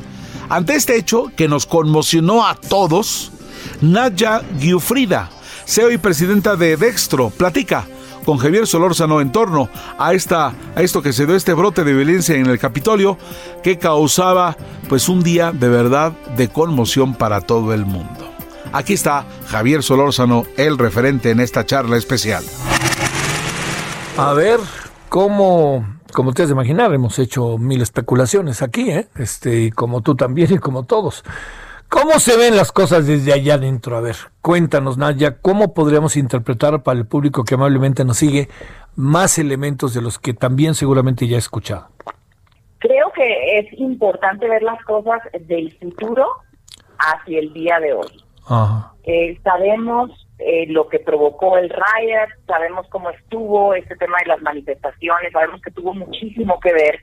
Ante 0.48 0.74
este 0.74 0.96
hecho, 0.96 1.32
que 1.36 1.48
nos 1.48 1.66
conmocionó 1.66 2.46
a 2.46 2.54
todos, 2.54 3.32
Nadia 3.80 4.42
Giuffrida, 4.60 5.30
CEO 5.66 5.90
y 5.90 5.98
presidenta 5.98 6.56
de 6.56 6.76
Dextro, 6.76 7.30
platica 7.30 7.86
con 8.24 8.38
Javier 8.38 8.66
Solórzano 8.66 9.20
en 9.20 9.32
torno 9.32 9.68
a, 9.98 10.12
esta, 10.12 10.52
a 10.74 10.82
esto 10.82 11.00
que 11.00 11.12
se 11.12 11.26
dio 11.26 11.36
este 11.36 11.54
brote 11.54 11.84
de 11.84 11.94
violencia 11.94 12.34
en 12.34 12.46
el 12.46 12.58
Capitolio 12.58 13.16
que 13.62 13.78
causaba 13.78 14.56
pues 14.88 15.08
un 15.08 15.22
día 15.22 15.52
de 15.52 15.68
verdad 15.68 16.12
de 16.36 16.48
conmoción 16.48 17.14
para 17.14 17.40
todo 17.40 17.72
el 17.72 17.86
mundo. 17.86 18.32
Aquí 18.72 18.92
está 18.92 19.24
Javier 19.48 19.82
Solórzano, 19.82 20.44
el 20.56 20.76
referente 20.76 21.30
en 21.30 21.40
esta 21.40 21.64
charla 21.64 21.96
especial. 21.96 22.44
A 24.18 24.32
ver, 24.32 24.60
¿cómo, 25.10 25.84
como 26.14 26.30
ustedes 26.30 26.50
imaginar, 26.50 26.92
hemos 26.94 27.18
hecho 27.18 27.58
mil 27.58 27.82
especulaciones 27.82 28.62
aquí, 28.62 28.90
¿eh? 28.90 29.08
Este, 29.16 29.64
y 29.64 29.70
como 29.70 30.00
tú 30.00 30.14
también 30.14 30.50
y 30.54 30.58
como 30.58 30.84
todos. 30.84 31.22
¿Cómo 31.90 32.18
se 32.18 32.36
ven 32.38 32.56
las 32.56 32.72
cosas 32.72 33.06
desde 33.06 33.34
allá 33.34 33.54
adentro? 33.54 33.94
A 33.94 34.00
ver, 34.00 34.16
cuéntanos, 34.40 34.96
Nadia, 34.96 35.38
¿cómo 35.42 35.74
podríamos 35.74 36.16
interpretar 36.16 36.82
para 36.82 36.98
el 36.98 37.06
público 37.06 37.44
que 37.44 37.56
amablemente 37.56 38.06
nos 38.06 38.16
sigue 38.16 38.48
más 38.96 39.38
elementos 39.38 39.92
de 39.92 40.00
los 40.00 40.18
que 40.18 40.32
también 40.32 40.74
seguramente 40.74 41.28
ya 41.28 41.36
he 41.36 41.38
escuchado? 41.38 41.88
Creo 42.78 43.12
que 43.14 43.58
es 43.58 43.78
importante 43.78 44.48
ver 44.48 44.62
las 44.62 44.82
cosas 44.84 45.20
del 45.46 45.76
futuro 45.78 46.26
hacia 46.98 47.38
el 47.38 47.52
día 47.52 47.78
de 47.80 47.92
hoy. 47.92 48.24
Eh, 49.04 49.38
sabemos 49.44 50.25
eh, 50.38 50.66
lo 50.68 50.88
que 50.88 50.98
provocó 50.98 51.56
el 51.56 51.70
riot, 51.70 52.28
sabemos 52.46 52.86
cómo 52.90 53.10
estuvo 53.10 53.74
este 53.74 53.96
tema 53.96 54.18
de 54.22 54.28
las 54.28 54.42
manifestaciones, 54.42 55.32
sabemos 55.32 55.62
que 55.62 55.70
tuvo 55.70 55.94
muchísimo 55.94 56.60
que 56.60 56.72
ver, 56.74 57.00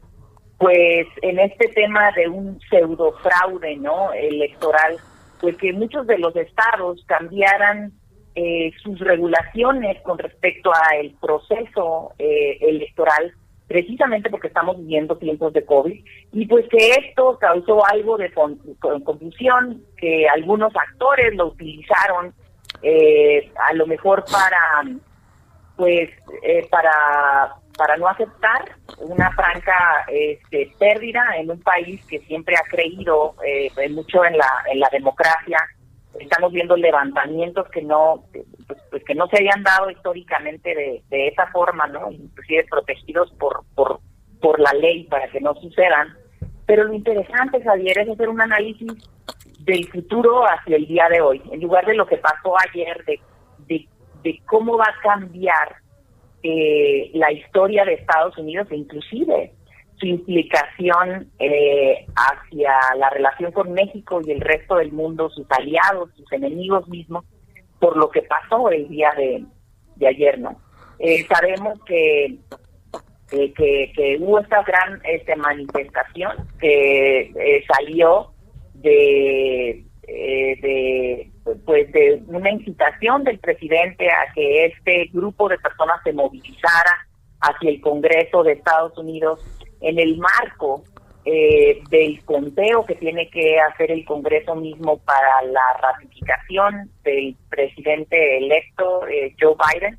pues 0.60 1.08
en 1.22 1.40
este 1.40 1.68
tema 1.70 2.12
de 2.12 2.28
un 2.28 2.60
pseudo 2.70 3.14
fraude, 3.14 3.76
¿no? 3.78 4.14
Electoral, 4.14 4.98
pues 5.42 5.58
que 5.58 5.74
muchos 5.74 6.06
de 6.06 6.20
los 6.20 6.36
estados 6.36 7.04
cambiaran 7.08 7.92
eh, 8.36 8.72
sus 8.84 9.00
regulaciones 9.00 10.02
con 10.04 10.18
respecto 10.18 10.72
a 10.72 10.96
el 10.98 11.16
proceso 11.20 12.14
eh, 12.20 12.58
electoral 12.62 13.34
precisamente 13.68 14.30
porque 14.30 14.48
estamos 14.48 14.78
viviendo 14.78 15.18
tiempos 15.18 15.54
de 15.54 15.66
COVID 15.66 16.04
y 16.32 16.46
pues 16.46 16.68
que 16.70 16.92
esto 16.92 17.38
causó 17.40 17.86
algo 17.88 18.18
de 18.18 18.32
confusión, 19.04 19.82
que 19.98 20.28
algunos 20.28 20.74
actores 20.76 21.36
lo 21.36 21.48
utilizaron 21.48 22.34
eh, 22.84 23.52
a 23.70 23.74
lo 23.74 23.88
mejor 23.88 24.24
para, 24.26 24.84
pues, 25.76 26.10
eh, 26.44 26.68
para, 26.70 27.56
para 27.78 27.98
no 27.98 28.08
aceptar 28.08 28.76
una 29.00 29.32
franca 29.32 30.06
este, 30.08 30.72
pérdida 30.78 31.24
en 31.38 31.50
un 31.50 31.62
país 31.62 32.06
que 32.06 32.20
siempre 32.20 32.56
ha 32.56 32.70
creído 32.70 33.36
eh, 33.46 33.72
mucho 33.90 34.24
en 34.26 34.38
la, 34.38 34.50
en 34.72 34.80
la 34.80 34.90
democracia. 34.92 35.58
Estamos 36.20 36.52
viendo 36.52 36.76
levantamientos 36.78 37.68
que 37.70 37.82
no, 37.82 38.26
pues, 38.68 38.80
pues, 38.92 39.04
que 39.04 39.16
no 39.16 39.28
se 39.28 39.38
habían 39.38 39.64
dado 39.64 39.90
históricamente 39.90 40.76
de, 40.76 41.04
de 41.10 41.28
esa 41.30 41.48
forma, 41.48 41.88
¿no? 41.88 42.12
Inclusive 42.12 42.66
protegidos 42.70 43.32
por, 43.40 43.64
por, 43.74 44.00
por 44.40 44.60
la 44.60 44.74
ley 44.74 45.06
para 45.06 45.28
que 45.30 45.42
no 45.42 45.56
sucedan. 45.56 46.16
Pero 46.66 46.86
lo 46.86 46.94
interesante, 46.94 47.62
Javier, 47.62 48.00
es 48.00 48.10
hacer 48.10 48.30
un 48.30 48.42
análisis 48.42 48.92
del 49.60 49.88
futuro 49.90 50.44
hacia 50.44 50.76
el 50.76 50.88
día 50.88 51.08
de 51.10 51.22
hoy, 51.22 51.42
en 51.52 51.62
lugar 51.62 51.86
de 51.86 51.96
lo 51.96 52.06
que 52.06 52.18
pasó 52.18 52.56
ayer, 52.70 53.04
de, 53.06 53.88
de, 54.24 54.42
cómo 54.46 54.78
va 54.78 54.86
a 54.86 55.02
cambiar 55.02 55.76
eh, 56.42 57.12
la 57.14 57.32
historia 57.32 57.86
de 57.86 57.94
Estados 57.94 58.38
Unidos 58.38 58.68
e 58.72 58.78
inclusive 58.78 59.54
su 59.98 60.06
implicación 60.06 61.30
eh, 61.40 62.06
hacia 62.16 62.74
la 62.98 63.10
relación 63.10 63.52
con 63.52 63.72
México 63.74 64.22
y 64.26 64.32
el 64.32 64.42
resto 64.42 64.76
del 64.76 64.92
mundo, 64.92 65.30
sus 65.30 65.46
aliados, 65.50 66.10
sus 66.16 66.32
enemigos 66.32 66.88
mismos, 66.90 67.26
por 67.80 67.98
lo 67.98 68.10
que 68.10 68.22
pasó 68.24 68.70
el 68.70 68.88
día 68.90 69.12
de, 69.18 69.46
ayer, 70.06 70.40
¿no? 70.40 70.58
Eh, 71.00 71.26
sabemos 71.28 71.80
que, 71.86 72.38
que, 73.56 74.18
hubo 74.20 74.40
esta 74.40 74.64
gran 74.64 75.02
este, 75.04 75.36
manifestación 75.36 76.48
que 76.60 77.64
salió 77.68 78.32
de, 78.76 79.84
de 80.08 81.32
pues 81.66 81.92
de 81.92 82.24
una 82.28 82.52
incitación 82.52 83.24
del 83.24 83.40
presidente 83.40 84.10
a 84.10 84.34
que 84.34 84.66
este 84.66 85.10
grupo 85.12 85.50
de 85.50 85.58
personas 85.58 86.00
se 86.04 86.14
movilizara 86.14 87.08
hacia 87.42 87.70
el 87.70 87.82
Congreso 87.82 88.44
de 88.44 88.54
Estados 88.54 88.98
Unidos 88.98 89.40
en 89.82 90.00
el 90.00 90.18
marco 90.18 90.84
eh, 91.26 91.82
del 91.90 92.24
conteo 92.26 92.86
que 92.86 92.96
tiene 92.96 93.30
que 93.30 93.60
hacer 93.60 93.92
el 93.92 94.06
Congreso 94.06 94.56
mismo 94.56 94.98
para 95.00 95.42
la 95.44 95.62
ratificación 95.82 96.92
del 97.04 97.36
presidente 97.50 98.38
electo 98.38 99.08
eh, 99.08 99.36
Joe 99.40 99.56
Biden 99.56 99.98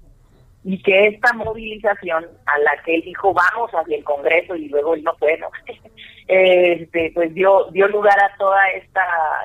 y 0.64 0.82
que 0.82 1.08
esta 1.08 1.32
movilización 1.34 2.26
a 2.46 2.58
la 2.58 2.82
que 2.84 2.96
él 2.96 3.02
dijo 3.02 3.34
vamos 3.34 3.70
hacia 3.72 3.96
el 3.96 4.04
Congreso 4.04 4.56
y 4.56 4.68
luego 4.68 4.94
él 4.94 5.04
no 5.04 5.14
fue, 5.16 5.38
este, 6.28 7.12
pues 7.14 7.34
dio 7.34 7.66
dio 7.70 7.86
lugar 7.88 8.18
a 8.18 8.34
toda 8.38 8.70
esta 8.70 9.04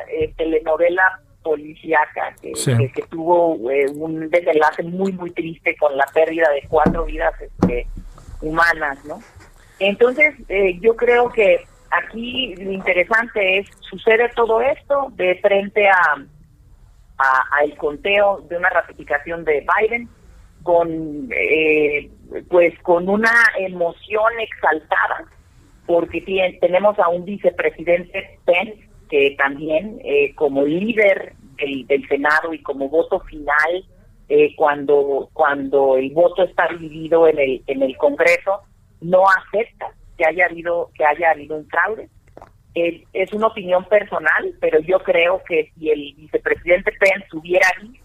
eh, 0.10 0.34
telenovela 0.38 1.20
policíaca 1.44 2.36
que, 2.42 2.54
que, 2.94 3.02
tuvo 3.10 3.56
un 3.56 4.30
desenlace 4.30 4.84
muy 4.84 5.12
muy 5.14 5.32
triste 5.32 5.76
con 5.78 5.96
la 5.98 6.06
pérdida 6.14 6.50
de 6.52 6.64
cuatro 6.68 7.06
vidas 7.06 7.34
este, 7.42 7.88
humanas, 8.42 9.04
¿no? 9.06 9.20
Entonces, 9.80 10.36
eh, 10.50 10.78
yo 10.82 10.96
creo 10.96 11.30
que 11.30 11.66
aquí 11.92 12.56
lo 12.56 12.72
interesante 12.72 13.60
es, 13.60 13.68
sucede 13.90 14.30
todo 14.36 14.62
esto 14.62 15.12
de 15.16 15.36
frente 15.42 15.88
a, 15.88 16.26
a, 17.18 17.64
el 17.64 17.76
conteo 17.78 18.42
de 18.50 18.58
una 18.58 18.70
ratificación 18.70 19.46
de 19.46 19.66
Biden, 19.78 20.10
con 20.70 21.30
eh, 21.36 22.12
pues 22.48 22.78
con 22.84 23.10
una 23.10 23.34
emoción 23.58 24.32
exaltada, 24.40 25.26
porque 25.88 26.22
tenemos 26.62 27.00
a 27.00 27.10
un 27.10 27.26
vicepresidente 27.26 28.38
Pence, 28.46 28.88
que 29.10 29.36
también 29.36 30.00
eh, 30.04 30.36
como 30.36 30.64
líder 30.64 31.34
del, 31.58 32.08
Senado 32.08 32.54
y 32.54 32.62
como 32.62 32.88
voto 32.88 33.20
final, 33.22 33.84
cuando, 34.56 35.28
cuando 35.34 35.98
el 35.98 36.12
voto 36.12 36.44
está 36.44 36.68
dividido 36.68 37.28
en 37.28 37.40
el, 37.40 37.64
en 37.66 37.82
el 37.82 37.98
Congreso, 37.98 38.62
no 39.02 39.24
acepta 39.28 39.92
que 40.20 40.26
haya 40.28 40.46
habido 40.46 40.92
que 40.94 41.04
haya 41.04 41.32
habido 41.32 41.58
un 41.58 41.68
fraude. 41.68 42.10
es 42.76 43.34
una 43.34 43.48
opinión 43.48 43.86
personal, 43.86 44.54
pero 44.62 44.80
yo 44.82 45.00
creo 45.00 45.42
que 45.50 45.72
si 45.74 45.90
el 45.90 46.14
vicepresidente 46.14 46.92
Pence 47.00 47.28
hubiera 47.34 47.68
visto 47.82 47.99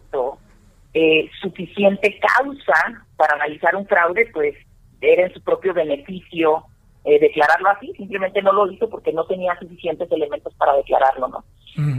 eh, 0.94 1.28
suficiente 1.40 2.18
causa 2.20 3.06
para 3.16 3.34
analizar 3.34 3.74
un 3.76 3.86
fraude, 3.86 4.30
pues 4.32 4.54
era 5.00 5.26
en 5.26 5.34
su 5.34 5.42
propio 5.42 5.74
beneficio 5.74 6.64
eh, 7.04 7.18
declararlo 7.18 7.68
así, 7.68 7.92
simplemente 7.96 8.40
no 8.40 8.52
lo 8.52 8.70
hizo 8.70 8.88
porque 8.88 9.12
no 9.12 9.26
tenía 9.26 9.54
suficientes 9.58 10.10
elementos 10.10 10.54
para 10.54 10.74
declararlo, 10.76 11.28
¿no? 11.28 11.44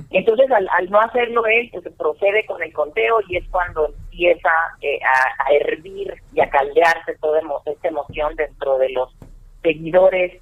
Entonces, 0.09 0.49
al, 0.49 0.89
no 0.89 1.01
hacerlo 1.01 1.45
él, 1.45 1.69
pues 1.71 1.83
procede 1.97 2.45
con 2.45 2.63
el 2.63 2.71
conteo 2.71 3.17
y 3.27 3.35
es 3.35 3.43
cuando 3.49 3.87
empieza 3.87 4.49
eh, 4.81 4.99
a, 5.03 5.53
hervir 5.53 6.13
y 6.33 6.39
a 6.39 6.49
caldearse 6.49 7.17
toda 7.19 7.41
esta 7.65 7.89
emoción 7.89 8.35
dentro 8.35 8.77
de 8.77 8.89
los 8.91 9.13
seguidores 9.61 10.41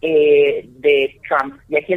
eh, 0.00 0.64
de 0.66 1.20
Trump. 1.28 1.60
Y 1.68 1.76
aquí 1.76 1.92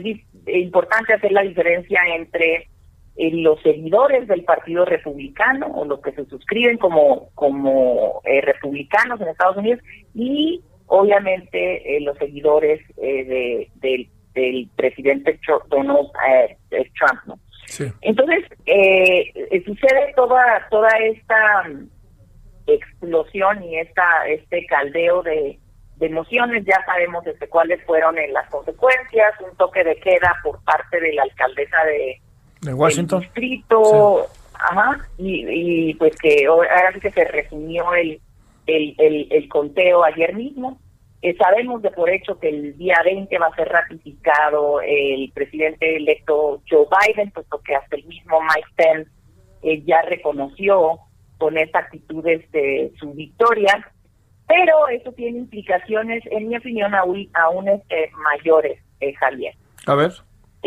es 0.46 0.64
importante 0.64 1.14
hacer 1.14 1.32
la 1.32 1.44
diferencia 1.44 2.02
entre 2.14 2.68
los 3.18 3.62
seguidores 3.62 4.28
del 4.28 4.44
Partido 4.44 4.86
Republicano 4.86 5.68
o 5.68 5.86
los 5.86 6.02
que 6.02 6.12
se 6.12 6.26
suscriben 6.26 6.78
como, 6.78 7.30
como 7.34 8.22
republicanos 8.42 9.22
en 9.22 9.30
Estados 9.30 9.58
Unidos 9.58 9.82
y 10.14 10.62
obviamente 10.88 11.98
eh, 11.98 12.02
los 12.02 12.18
seguidores 12.18 12.82
eh, 12.98 13.70
de, 13.76 14.10
del, 14.34 14.70
presidente 14.76 15.40
Donald 15.70 16.10
eh, 16.28 16.92
Trump. 17.00 17.22
¿no? 17.26 17.40
Entonces, 18.02 18.44
sucede 19.66 20.14
toda, 20.16 20.68
toda 20.70 20.90
esta 21.00 21.64
mm, 21.70 21.90
explosión 22.68 23.64
y 23.64 23.80
esta 23.80 24.28
este 24.28 24.66
caldeo 24.66 25.24
de, 25.24 25.58
emociones, 26.02 26.66
ya 26.66 26.84
sabemos 26.86 27.24
desde 27.24 27.48
cuáles 27.48 27.82
fueron 27.86 28.18
las 28.34 28.50
consecuencias, 28.50 29.34
un 29.40 29.56
toque 29.56 29.82
de 29.86 29.96
queda 29.96 30.36
por 30.44 30.62
parte 30.66 31.00
de 31.00 31.14
la 31.14 31.24
alcaldesa 31.24 31.86
de, 31.86 32.22
de 32.62 32.74
Washington. 32.74 33.22
distrito, 33.22 34.28
ajá, 34.54 35.08
y, 35.18 35.94
pues 35.96 36.16
que 36.18 36.46
ahora 36.48 36.92
sí 36.94 37.00
que 37.00 37.12
se 37.12 37.26
resumió 37.26 37.94
el, 37.94 38.20
el, 38.68 39.28
el, 39.30 39.50
conteo 39.50 40.04
ayer 40.04 40.34
mismo. 40.36 40.80
Eh, 41.22 41.36
sabemos 41.38 41.82
de 41.82 41.90
por 41.92 42.10
hecho 42.10 42.38
que 42.40 42.50
el 42.50 42.78
día 42.78 42.98
20 43.04 43.40
va 43.40 43.48
a 43.48 43.56
ser 43.56 43.68
ratificado 43.70 44.80
el 44.82 45.32
presidente 45.34 45.96
electo 45.96 46.62
Joe 46.70 46.86
Biden, 46.86 47.32
puesto 47.32 47.60
que 47.62 47.76
hasta 47.76 47.96
el 47.96 48.06
mismo 48.06 48.40
Mike 48.42 48.70
Pence 48.76 49.12
eh, 49.64 49.82
ya 49.86 50.02
reconoció 50.04 51.00
con 51.38 51.58
esta 51.58 51.80
actitud 51.80 52.24
de 52.24 52.92
su 53.00 53.14
victoria, 53.14 53.92
pero 54.48 54.88
eso 54.90 55.12
tiene 55.14 55.40
implicaciones, 55.40 56.24
en 56.30 56.48
mi 56.48 56.58
opinión, 56.58 56.94
aún, 56.94 57.28
aún 57.34 57.68
este, 57.68 58.12
mayores, 58.18 58.80
eh, 59.00 59.14
Javier. 59.16 59.56
A 59.88 59.96
ver. 59.96 60.12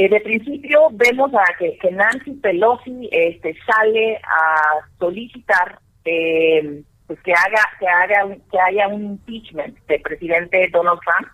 De 0.07 0.21
principio 0.21 0.89
vemos 0.93 1.33
a 1.35 1.45
que, 1.59 1.77
que 1.79 1.91
Nancy 1.91 2.33
Pelosi 2.35 3.09
este, 3.11 3.57
sale 3.67 4.17
a 4.19 4.87
solicitar 4.99 5.81
eh, 6.05 6.83
pues 7.09 7.21
que 7.23 7.33
haga 7.33 7.63
que 7.81 7.89
haga 7.89 8.37
que 8.53 8.61
haya 8.61 8.87
un 8.87 9.05
impeachment 9.05 9.77
del 9.87 10.01
presidente 10.03 10.69
Donald 10.71 11.01
Trump 11.01 11.33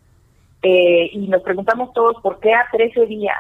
eh, 0.63 1.11
y 1.13 1.29
nos 1.29 1.43
preguntamos 1.43 1.93
todos 1.93 2.23
por 2.23 2.41
qué 2.41 2.55
a 2.55 2.67
13 2.73 3.07
días 3.07 3.37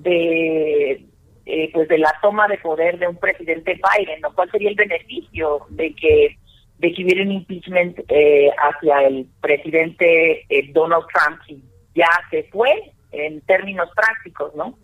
de 0.00 1.06
eh, 1.46 1.70
pues 1.72 1.88
de 1.88 1.98
la 1.98 2.12
toma 2.20 2.48
de 2.48 2.58
poder 2.58 2.98
de 2.98 3.06
un 3.06 3.16
presidente 3.16 3.74
Biden. 3.74 4.20
¿Cuál 4.34 4.50
sería 4.50 4.70
el 4.70 4.74
beneficio 4.74 5.60
de 5.70 5.94
que 5.94 6.36
de 6.78 6.92
que 6.92 7.04
hubiera 7.04 7.22
un 7.22 7.32
impeachment 7.32 8.00
eh, 8.08 8.50
hacia 8.58 9.06
el 9.06 9.26
presidente 9.40 10.44
Donald 10.72 11.06
Trump 11.14 11.40
si 11.46 11.62
ya 11.94 12.10
se 12.30 12.42
fue 12.44 12.92
en 13.14 13.40
términos 13.42 13.88
prácticos, 13.94 14.54
¿no? 14.54 14.78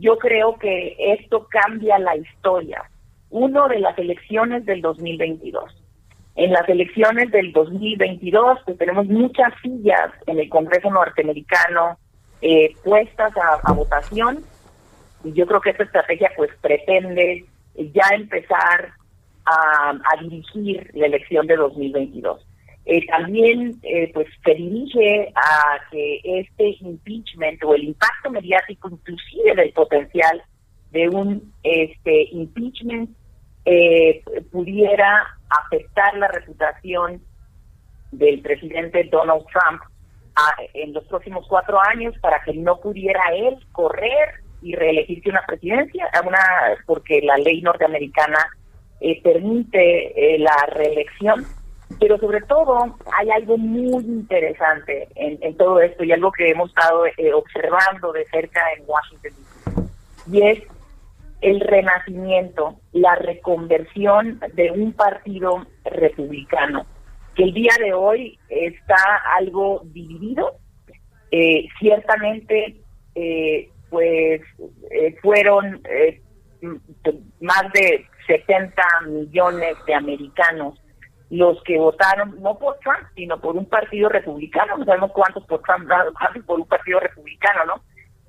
yo 0.00 0.18
creo 0.18 0.58
que 0.58 0.96
esto 0.98 1.46
cambia 1.48 1.98
la 1.98 2.16
historia 2.16 2.82
uno 3.34 3.66
de 3.66 3.80
las 3.80 3.98
elecciones 3.98 4.64
del 4.64 4.80
2022. 4.80 5.64
En 6.36 6.52
las 6.52 6.68
elecciones 6.68 7.32
del 7.32 7.52
2022, 7.52 8.60
pues 8.64 8.78
tenemos 8.78 9.06
muchas 9.06 9.52
sillas 9.60 10.12
en 10.28 10.38
el 10.38 10.48
Congreso 10.48 10.88
norteamericano 10.88 11.98
eh, 12.40 12.72
puestas 12.84 13.32
a, 13.36 13.72
votación 13.72 14.44
y 15.24 15.32
yo 15.32 15.46
creo 15.46 15.60
que 15.60 15.70
esta 15.70 15.82
estrategia 15.82 16.30
pues 16.36 16.50
pretende 16.60 17.44
ya 17.74 18.08
empezar 18.14 18.92
a, 19.46 19.94
dirigir 20.22 20.88
la 20.94 21.06
elección 21.06 21.48
de 21.48 21.56
2022. 21.56 22.40
Eh, 22.86 23.06
también 23.06 23.78
eh, 23.82 24.10
pues 24.12 24.26
se 24.44 24.54
dirige 24.54 25.32
a 25.34 25.78
que 25.90 26.20
este 26.22 26.76
impeachment 26.80 27.62
o 27.64 27.74
el 27.74 27.84
impacto 27.84 28.30
mediático 28.30 28.90
inclusive 28.90 29.54
del 29.54 29.72
potencial 29.72 30.42
de 30.90 31.08
un 31.08 31.52
este 31.62 32.28
impeachment 32.32 33.10
eh, 33.64 34.22
pudiera 34.52 35.38
afectar 35.48 36.14
la 36.18 36.28
reputación 36.28 37.22
del 38.12 38.40
presidente 38.42 39.04
Donald 39.04 39.44
Trump 39.46 39.80
en 40.74 40.92
los 40.92 41.04
próximos 41.04 41.46
cuatro 41.48 41.80
años 41.80 42.14
para 42.20 42.42
que 42.42 42.52
no 42.52 42.80
pudiera 42.80 43.22
él 43.34 43.56
correr 43.72 44.44
y 44.62 44.74
reelegirse 44.74 45.30
una 45.30 45.44
presidencia, 45.46 46.08
una 46.26 46.38
porque 46.86 47.20
la 47.22 47.36
ley 47.36 47.60
norteamericana 47.60 48.38
eh, 49.00 49.20
permite 49.22 50.34
eh, 50.34 50.38
la 50.38 50.56
reelección. 50.72 51.44
Pero 52.00 52.18
sobre 52.18 52.40
todo 52.42 52.96
hay 53.18 53.30
algo 53.30 53.56
muy 53.56 54.04
interesante 54.04 55.08
en, 55.14 55.56
todo 55.56 55.80
esto 55.80 56.02
y 56.04 56.12
algo 56.12 56.32
que 56.32 56.50
hemos 56.50 56.70
estado 56.70 57.06
eh, 57.06 57.32
observando 57.32 58.12
de 58.12 58.24
cerca 58.26 58.60
en 58.76 58.84
Washington, 58.86 59.32
y 60.30 60.42
es 60.42 60.62
el 61.44 61.60
renacimiento, 61.60 62.80
la 62.92 63.16
reconversión 63.16 64.40
de 64.54 64.70
un 64.70 64.94
partido 64.94 65.66
republicano, 65.84 66.86
que 67.34 67.44
el 67.44 67.52
día 67.52 67.72
de 67.78 67.92
hoy 67.92 68.38
está 68.48 68.96
algo 69.36 69.82
dividido. 69.84 70.56
Eh, 71.30 71.66
ciertamente, 71.78 72.76
eh, 73.14 73.68
pues 73.90 74.40
eh, 74.90 75.16
fueron 75.20 75.82
más 77.40 77.72
de 77.74 78.06
70 78.26 78.82
millones 79.08 79.76
de 79.86 79.94
americanos 79.94 80.80
los 81.34 81.60
que 81.64 81.78
votaron 81.78 82.40
no 82.40 82.58
por 82.58 82.78
Trump, 82.78 83.08
sino 83.16 83.40
por 83.40 83.56
un 83.56 83.66
partido 83.66 84.08
republicano, 84.08 84.78
no 84.78 84.84
sabemos 84.84 85.12
cuántos 85.12 85.44
por 85.46 85.62
Trump, 85.62 85.88
cuántos 86.18 86.44
por 86.44 86.60
un 86.60 86.66
partido 86.66 87.00
republicano, 87.00 87.64
¿no? 87.66 87.82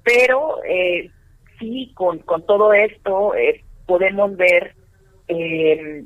Pero 0.04 0.64
eh, 0.68 1.12
sí, 1.60 1.92
con, 1.94 2.20
con 2.20 2.46
todo 2.46 2.74
esto 2.74 3.36
eh, 3.36 3.64
podemos 3.86 4.36
ver 4.36 4.76
eh, 5.28 6.04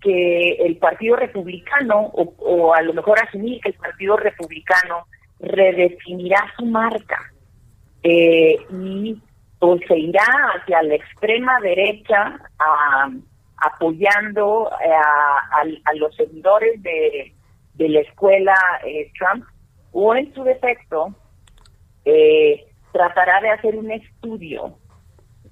que 0.00 0.50
el 0.54 0.76
Partido 0.76 1.16
Republicano, 1.16 2.10
o, 2.12 2.74
a 2.74 2.82
lo 2.82 2.92
mejor 2.92 3.18
asumir 3.20 3.60
que 3.60 3.70
el 3.70 3.76
Partido 3.76 4.16
Republicano 4.16 5.06
redefinirá 5.40 6.52
su 6.56 6.66
marca 6.66 7.18
y 8.02 9.18
o 9.60 9.78
se 9.88 9.98
irá 9.98 10.26
hacia 10.54 10.82
la 10.82 10.94
extrema 10.94 11.58
derecha 11.60 12.38
apoyando 13.64 14.70
a, 14.72 15.94
los 15.94 16.14
seguidores 16.16 16.82
de, 16.82 17.34
de 17.74 17.88
la 17.88 18.00
escuela 18.00 18.54
Trump 19.18 19.44
o 19.92 20.14
en 20.14 20.34
su 20.34 20.42
defecto 20.42 21.14
eh, 22.04 22.66
tratará 22.92 23.40
de 23.40 23.50
hacer 23.50 23.76
un 23.76 23.90
estudio 23.90 24.78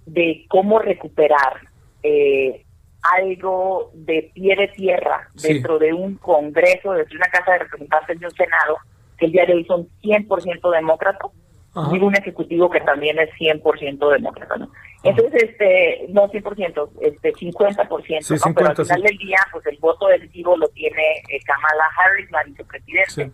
de 0.04 0.44
cómo 0.48 0.78
recuperar 0.78 1.60
eh, 2.02 2.64
algo 3.02 3.90
de 3.94 4.30
pie 4.34 4.56
de 4.56 4.68
tierra 4.68 5.28
dentro 5.34 5.78
de 5.78 5.92
un 5.92 6.16
Congreso, 6.16 6.92
dentro 6.92 7.10
de 7.10 7.16
una 7.16 7.30
Casa 7.30 7.52
de 7.52 7.58
Representantes 7.60 8.20
de 8.20 8.26
un 8.26 8.32
Senado, 8.32 8.76
que 9.16 9.26
el 9.26 9.32
día 9.32 9.46
de 9.46 9.54
hoy 9.54 9.64
son 9.64 9.88
100% 10.02 10.70
demócratas, 10.70 11.30
y 11.74 11.98
un 11.98 12.14
Ejecutivo 12.14 12.70
que 12.70 12.80
también 12.80 13.18
es 13.18 13.30
100% 13.38 14.12
demócrata, 14.12 14.56
¿no? 14.56 14.70
Entonces, 15.02 15.42
este, 15.44 16.06
no 16.10 16.28
100%, 16.28 16.90
este, 17.00 17.32
50%, 17.32 18.54
pero 18.54 18.68
al 18.68 18.76
final 18.76 19.02
del 19.02 19.18
día, 19.18 19.38
pues 19.50 19.66
el 19.66 19.78
voto 19.78 20.06
decisivo 20.06 20.56
lo 20.56 20.68
tiene 20.68 21.02
eh, 21.28 21.40
Kamala 21.44 21.84
Harris, 21.98 22.30
la 22.30 22.44
vicepresidente, 22.44 23.32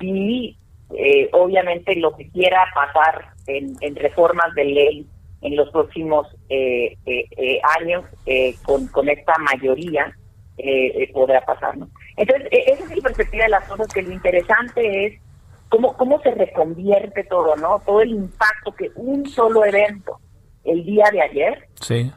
y 0.00 0.56
eh, 0.94 1.28
obviamente 1.32 1.96
lo 1.96 2.16
que 2.16 2.28
quiera 2.30 2.64
pasar 2.74 3.32
en, 3.46 3.96
reformas 3.96 4.54
de 4.54 4.64
ley 4.64 5.06
en 5.42 5.56
los 5.56 5.70
próximos 5.70 6.26
eh, 6.48 6.96
eh, 7.06 7.60
años 7.78 8.04
con, 8.64 8.86
con 8.88 9.08
esta 9.08 9.36
mayoría 9.38 10.16
podrá 11.12 11.44
pasar. 11.44 11.76
¿no? 11.76 11.88
Entonces, 12.16 12.48
e, 12.50 12.72
esa 12.72 12.84
es 12.84 12.96
la 12.96 13.02
perspectiva 13.02 13.44
de 13.44 13.50
las 13.50 13.68
cosas, 13.68 13.88
que 13.88 14.02
lo 14.02 14.12
interesante 14.12 15.06
es 15.06 15.20
cómo, 15.68 15.96
cómo 15.96 16.20
se 16.22 16.30
reconvierte 16.32 17.24
todo, 17.24 17.56
¿no? 17.56 17.80
Todo 17.84 18.00
el 18.00 18.10
impacto 18.10 18.72
que 18.72 18.90
un 18.96 19.26
solo 19.26 19.64
evento 19.64 20.18
el 20.64 20.84
día 20.84 21.04
de 21.10 21.22
ayer 21.22 21.68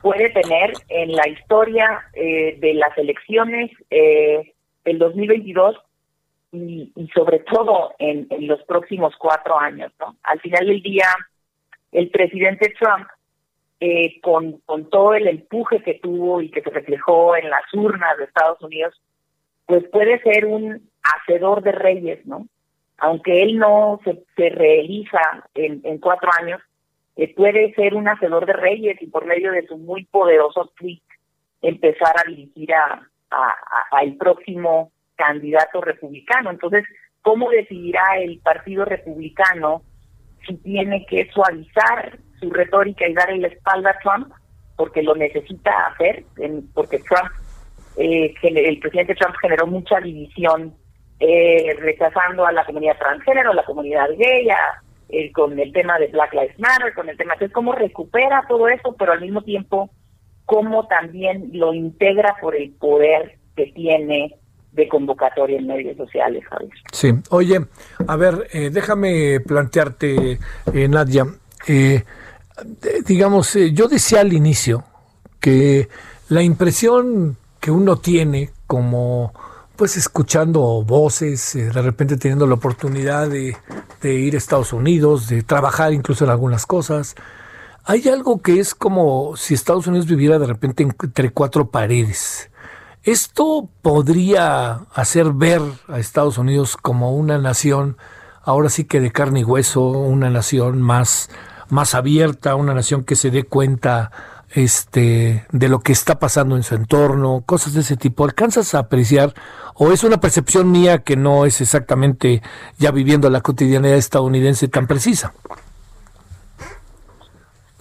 puede 0.02 0.30
tener 0.32 0.74
en 0.89 1.14
la 1.14 1.28
historia 1.30 2.04
de 2.14 2.74
las 2.74 2.97
elecciones 2.97 3.72
del 3.89 4.99
2022 4.99 5.78
y, 6.52 7.10
sobre 7.14 7.39
todo 7.39 7.93
en, 7.97 8.28
los 8.47 8.62
próximos 8.64 9.14
cuatro 9.18 9.58
años. 9.58 9.91
¿no? 9.99 10.18
Al 10.24 10.39
final 10.41 10.68
del 10.68 10.82
día, 10.82 11.08
el 11.91 12.10
presidente 12.10 12.74
Trump, 12.80 13.08
eh, 13.80 14.20
con, 14.22 14.60
con 14.66 14.89
todo 14.89 15.14
el 15.16 15.28
empuje 15.28 15.82
que 15.82 15.95
tuvo 15.95 16.41
y 16.41 16.52
que 16.52 16.62
se 16.62 16.70
reflejó 16.70 17.36
en 17.36 17.49
las 17.49 17.64
urnas 17.74 18.18
de 18.18 18.26
Estados 18.26 18.62
Unidos, 18.62 19.02
pues 19.66 19.84
puede 19.89 20.22
ser 20.22 20.45
un 20.45 20.89
hacedor 21.02 21.64
de 21.64 21.72
reyes, 21.72 22.26
¿no? 22.26 22.47
Aunque 23.04 23.41
él 23.41 23.58
no 23.58 23.99
se, 24.04 24.24
se 24.36 24.49
realiza 24.49 25.20
en, 25.56 25.82
en 25.84 25.97
cuatro 25.97 26.30
años, 26.39 26.62
eh, 27.16 27.34
puede 27.36 27.74
ser 27.74 27.95
un 27.95 28.08
hacedor 28.08 28.45
de 28.45 28.54
reyes 28.54 29.02
y 29.02 29.08
por 29.08 29.26
medio 29.26 29.52
de 29.52 29.66
su 29.66 29.78
muy 29.78 30.06
poderoso 30.06 30.72
tweet 30.78 31.02
empezar 31.64 32.16
a 32.18 32.30
dirigir 32.30 32.74
a, 32.74 33.02
a, 33.32 33.56
a 33.91 34.18
próximo 34.20 34.91
candidato 35.16 35.82
republicano. 35.82 36.52
Entonces, 36.52 36.84
¿cómo 37.24 37.49
decidirá 37.49 38.20
el 38.20 38.39
Partido 38.39 38.86
Republicano 38.86 39.82
si 40.45 40.58
tiene 40.58 41.06
que 41.08 41.28
suavizar 41.32 42.20
su 42.39 42.52
retórica 42.52 43.08
y 43.08 43.14
darle 43.14 43.39
la 43.39 43.47
espalda 43.47 43.91
a 43.91 43.99
Trump? 43.99 44.32
Porque 44.78 45.02
lo 45.02 45.16
necesita 45.16 45.88
hacer, 45.88 46.24
porque 46.76 46.99
Trump, 46.99 47.32
eh, 47.97 48.34
el 48.43 48.80
presidente 48.80 49.16
Trump 49.16 49.36
generó 49.41 49.66
mucha 49.66 49.99
división 49.99 50.76
eh, 51.24 51.76
rechazando 51.80 52.47
a 52.47 52.51
la 52.51 52.65
comunidad 52.65 52.97
transgénero, 52.97 53.51
a 53.51 53.55
la 53.55 53.63
comunidad 53.63 54.09
gay, 54.17 54.47
eh, 55.09 55.32
con 55.32 55.57
el 55.59 55.72
tema 55.72 55.99
de 55.99 56.07
Black 56.07 56.34
Lives 56.34 56.59
Matter, 56.59 56.95
con 56.95 57.07
el 57.07 57.15
tema. 57.15 57.34
Entonces, 57.34 57.53
¿cómo 57.53 57.74
recupera 57.74 58.43
todo 58.49 58.67
eso, 58.67 58.95
pero 58.97 59.11
al 59.13 59.22
mismo 59.22 59.43
tiempo, 59.43 59.91
cómo 60.45 60.88
también 60.88 61.51
lo 61.53 61.76
integra 61.76 62.38
por 62.41 62.55
el 62.55 62.72
poder 62.72 63.38
que 63.55 63.67
tiene 63.67 64.36
de 64.72 64.88
convocatoria 64.88 65.59
en 65.59 65.67
medios 65.67 65.95
sociales, 65.95 66.43
Javier. 66.49 66.72
Sí, 66.91 67.13
oye, 67.30 67.59
a 68.07 68.15
ver, 68.15 68.47
eh, 68.51 68.69
déjame 68.72 69.41
plantearte, 69.41 70.39
eh, 70.74 70.88
Nadia, 70.88 71.26
eh, 71.67 72.03
digamos, 73.05 73.53
yo 73.74 73.88
decía 73.88 74.22
al 74.22 74.34
inicio 74.34 74.86
que 75.39 75.88
la 76.30 76.41
impresión 76.41 77.38
que 77.59 77.69
uno 77.69 77.97
tiene 77.97 78.49
como 78.65 79.34
pues 79.82 79.97
escuchando 79.97 80.84
voces, 80.84 81.53
de 81.55 81.71
repente 81.71 82.15
teniendo 82.15 82.45
la 82.45 82.53
oportunidad 82.53 83.27
de, 83.27 83.57
de, 83.99 84.13
ir 84.13 84.36
a 84.36 84.38
Estados 84.38 84.73
Unidos, 84.73 85.27
de 85.27 85.41
trabajar 85.41 85.91
incluso 85.91 86.23
en 86.23 86.29
algunas 86.29 86.67
cosas. 86.67 87.15
Hay 87.86 88.07
algo 88.07 88.43
que 88.43 88.59
es 88.59 88.75
como 88.75 89.36
si 89.38 89.55
Estados 89.55 89.88
Unidos 89.88 90.05
viviera 90.05 90.38
de 90.38 90.45
repente 90.45 90.84
entre 90.84 91.32
cuatro 91.32 91.71
paredes. 91.71 92.51
Esto 93.01 93.69
podría 93.82 94.82
hacer 94.93 95.32
ver 95.32 95.63
a 95.88 95.97
Estados 95.97 96.38
Unidos 96.38 96.77
como 96.77 97.15
una 97.15 97.39
nación, 97.39 97.97
ahora 98.43 98.69
sí 98.69 98.84
que 98.84 99.01
de 99.01 99.11
carne 99.11 99.39
y 99.39 99.45
hueso, 99.45 99.82
una 99.82 100.29
nación 100.29 100.79
más, 100.79 101.32
más 101.69 101.95
abierta, 101.95 102.53
una 102.53 102.75
nación 102.75 103.03
que 103.03 103.15
se 103.15 103.32
dé 103.32 103.45
cuenta 103.45 104.11
este, 104.54 105.45
de 105.52 105.70
lo 105.70 105.80
que 105.80 105.91
está 105.91 106.20
pasando 106.20 106.56
en 106.56 106.64
su 106.64 106.76
entorno, 106.76 107.43
cosas 107.45 107.74
de 107.74 107.82
ese 107.82 107.97
tipo. 107.97 108.26
¿Alcanzas 108.26 108.74
a 108.76 108.80
apreciar 108.80 109.34
o 109.76 109.91
es 109.91 110.04
una 110.04 110.20
percepción 110.20 110.72
mía 110.72 110.99
que 110.99 111.16
no 111.16 111.45
es 111.45 111.62
exactamente 111.62 112.41
ya 112.78 112.91
viviendo 112.91 113.30
la 113.30 113.41
cotidianidad 113.41 113.95
estadounidense 113.95 114.68
tan 114.68 114.88
precisa? 114.88 115.34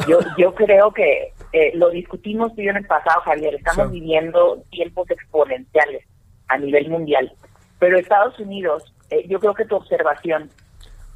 Yo, 0.09 0.19
yo 0.39 0.55
creo 0.55 0.93
que 0.93 1.35
eh, 1.53 1.73
lo 1.75 1.91
discutimos 1.91 2.55
tú 2.55 2.63
en 2.63 2.77
el 2.77 2.87
pasado, 2.87 3.21
Javier, 3.23 3.55
estamos 3.55 3.91
viviendo 3.91 4.63
tiempos 4.71 5.11
exponenciales 5.11 6.05
a 6.49 6.57
nivel 6.59 6.89
mundial, 6.89 7.33
pero 7.79 7.99
Estados 7.99 8.39
Unidos, 8.39 8.95
eh, 9.11 9.27
yo 9.29 9.41
creo 9.41 9.55
que 9.55 9.65
tu 9.65 9.77
observación 9.77 10.51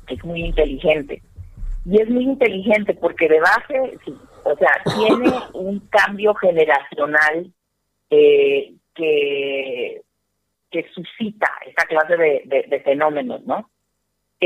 es 0.09 0.23
muy 0.25 0.45
inteligente. 0.45 1.23
Y 1.85 2.01
es 2.01 2.09
muy 2.09 2.25
inteligente 2.25 2.95
porque 2.95 3.29
de 3.29 3.41
base, 3.41 3.99
sí, 4.05 4.15
o 4.45 4.57
sea, 4.57 4.83
tiene 4.97 5.31
un 5.53 5.81
cambio 5.89 6.35
generacional 6.35 7.53
eh, 8.11 8.75
que, 8.95 10.03
que 10.71 10.89
suscita 10.95 11.49
esta 11.67 11.85
clase 11.87 12.17
de, 12.17 12.83
fenómenos, 12.85 13.45
¿no? 13.45 13.71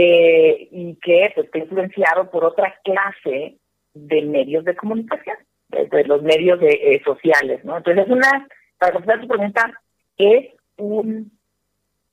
y 0.01 0.95
que 1.03 1.33
pues, 1.35 1.47
está 1.47 1.59
influenciado 1.59 2.31
por 2.31 2.45
otra 2.45 2.79
clase 2.85 3.57
de 3.95 4.23
medios 4.23 4.65
de 4.65 4.77
comunicación 4.77 5.37
de, 5.69 6.05
los 6.05 6.23
medios 6.23 6.61
de, 6.61 6.69
eh, 6.69 7.03
sociales, 7.05 7.65
¿no? 7.65 7.77
Entonces 7.77 8.07
es 8.07 8.11
una, 8.11 8.47
para 8.79 8.93
contestar 8.93 9.21
tu 9.21 9.29
pregunta, 9.29 9.73
es 10.17 10.55
un, 10.77 11.33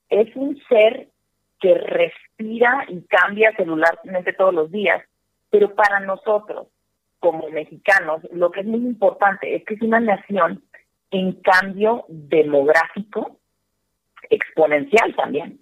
es 0.08 0.34
un 0.36 0.60
ser 0.68 1.08
que 1.60 1.74
respira 1.74 2.84
y 2.88 3.02
cambia 3.02 3.54
celularmente 3.56 4.32
todos 4.34 4.54
los 4.54 4.70
días, 4.70 5.02
pero 5.56 5.74
para 5.74 6.00
nosotros, 6.00 6.66
como 7.18 7.48
mexicanos, 7.48 8.20
lo 8.30 8.50
que 8.50 8.60
es 8.60 8.66
muy 8.66 8.80
importante 8.80 9.56
es 9.56 9.64
que 9.64 9.72
es 9.72 9.80
una 9.80 10.00
nación 10.00 10.62
en 11.10 11.32
cambio 11.40 12.04
demográfico 12.08 13.38
exponencial 14.28 15.16
también. 15.16 15.58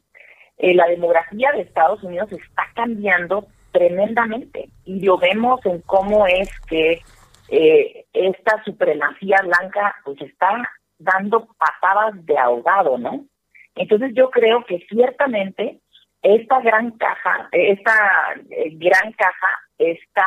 Eh, 0.58 0.74
la 0.74 0.88
demografía 0.88 1.52
de 1.52 1.60
Estados 1.60 2.02
Unidos 2.02 2.28
está 2.32 2.64
cambiando 2.74 3.46
tremendamente 3.70 4.68
y 4.84 5.00
lo 5.00 5.16
vemos 5.16 5.64
en 5.64 5.80
cómo 5.82 6.26
es 6.26 6.50
que 6.62 7.00
eh, 7.50 8.06
esta 8.12 8.64
supremacía 8.64 9.36
blanca 9.44 9.94
pues 10.04 10.20
está 10.22 10.60
dando 10.98 11.46
patadas 11.56 12.14
de 12.26 12.36
ahogado, 12.36 12.98
¿no? 12.98 13.26
Entonces 13.76 14.10
yo 14.16 14.28
creo 14.30 14.64
que 14.64 14.84
ciertamente 14.88 15.78
esta 16.20 16.60
gran 16.62 16.90
caja, 16.98 17.48
esta 17.52 18.34
eh, 18.50 18.70
gran 18.72 19.12
caja 19.12 19.63
está 19.78 20.26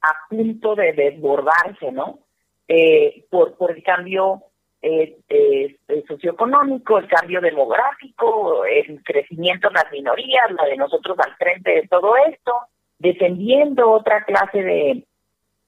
a 0.00 0.28
punto 0.28 0.74
de 0.74 0.92
desbordarse, 0.92 1.92
¿no? 1.92 2.20
Eh, 2.68 3.24
por, 3.30 3.56
por 3.56 3.70
el 3.72 3.82
cambio 3.82 4.42
eh, 4.80 5.18
socioeconómico, 6.08 6.98
el 6.98 7.08
cambio 7.08 7.40
demográfico, 7.40 8.64
el 8.64 9.02
crecimiento 9.04 9.68
de 9.68 9.74
las 9.74 9.92
minorías, 9.92 10.50
la 10.50 10.64
de 10.64 10.76
nosotros 10.76 11.16
al 11.18 11.36
frente 11.36 11.70
de 11.70 11.88
todo 11.88 12.14
esto, 12.28 12.52
defendiendo 12.98 13.90
otra 13.90 14.24
clase 14.24 14.62
de, 14.62 15.06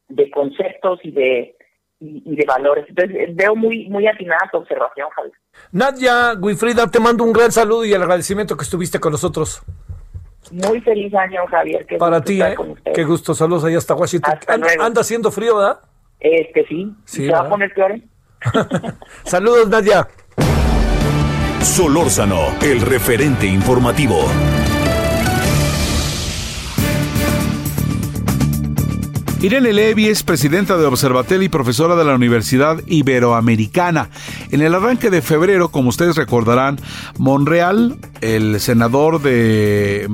de 0.09 0.31
conceptos 0.31 1.01
y 1.05 1.11
de 1.13 1.57
y, 2.01 2.37
de 2.37 2.45
valores. 2.47 2.87
Entonces 2.89 3.35
veo 3.35 3.55
muy, 3.55 3.89
muy 3.89 4.07
atinada 4.07 4.49
tu 4.51 4.59
observación, 4.59 5.09
Javier. 5.11 5.35
Nadia 5.73 6.35
Guifrida, 6.35 6.91
te 6.91 7.01
mando 7.01 7.25
un 7.25 7.33
gran 7.33 7.53
saludo 7.53 7.85
y 7.85 7.93
el 7.93 8.03
agradecimiento 8.03 8.57
que 8.57 8.65
estuviste 8.65 9.01
con 9.01 9.13
nosotros. 9.13 9.63
Muy 10.53 10.81
feliz 10.81 11.15
año, 11.15 11.41
Javier. 11.51 11.87
Para 11.99 12.21
ti, 12.21 12.41
¿eh? 12.41 12.55
Qué 12.95 13.05
gusto. 13.05 13.35
Saludos 13.35 13.65
allá 13.65 13.79
hasta 13.79 13.95
Washington. 13.95 14.35
anda, 14.81 15.01
haciendo 15.01 15.31
frío, 15.31 15.57
¿verdad? 15.57 15.81
Este 16.21 16.65
sí. 16.67 16.93
sí 17.05 17.27
¿Se 17.27 17.33
va 17.33 17.41
a 17.41 17.49
poner 17.49 17.73
peor? 17.75 17.93
¿eh? 17.93 18.03
Saludos, 19.25 19.69
Nadia. 19.69 20.09
Solórzano, 21.61 22.59
el 22.63 22.81
referente 22.81 23.47
informativo. 23.47 24.27
Irene 29.45 29.75
Levy 29.75 30.07
es 30.07 30.23
presidenta 30.23 30.79
de 30.79 30.87
Observatel 30.87 31.43
y 31.43 31.51
profesora 31.51 31.97
de 31.97 32.05
la 32.07 32.15
Universidad 32.15 32.81
Iberoamericana. 32.87 34.09
En 34.51 34.63
el 34.63 34.75
arranque 34.75 35.11
de 35.11 35.21
febrero, 35.21 35.69
como 35.69 35.91
ustedes 35.91 36.17
recordarán, 36.17 36.81
Monreal, 37.19 37.99
el 38.23 38.59
senador 38.59 39.21
de 39.21 40.07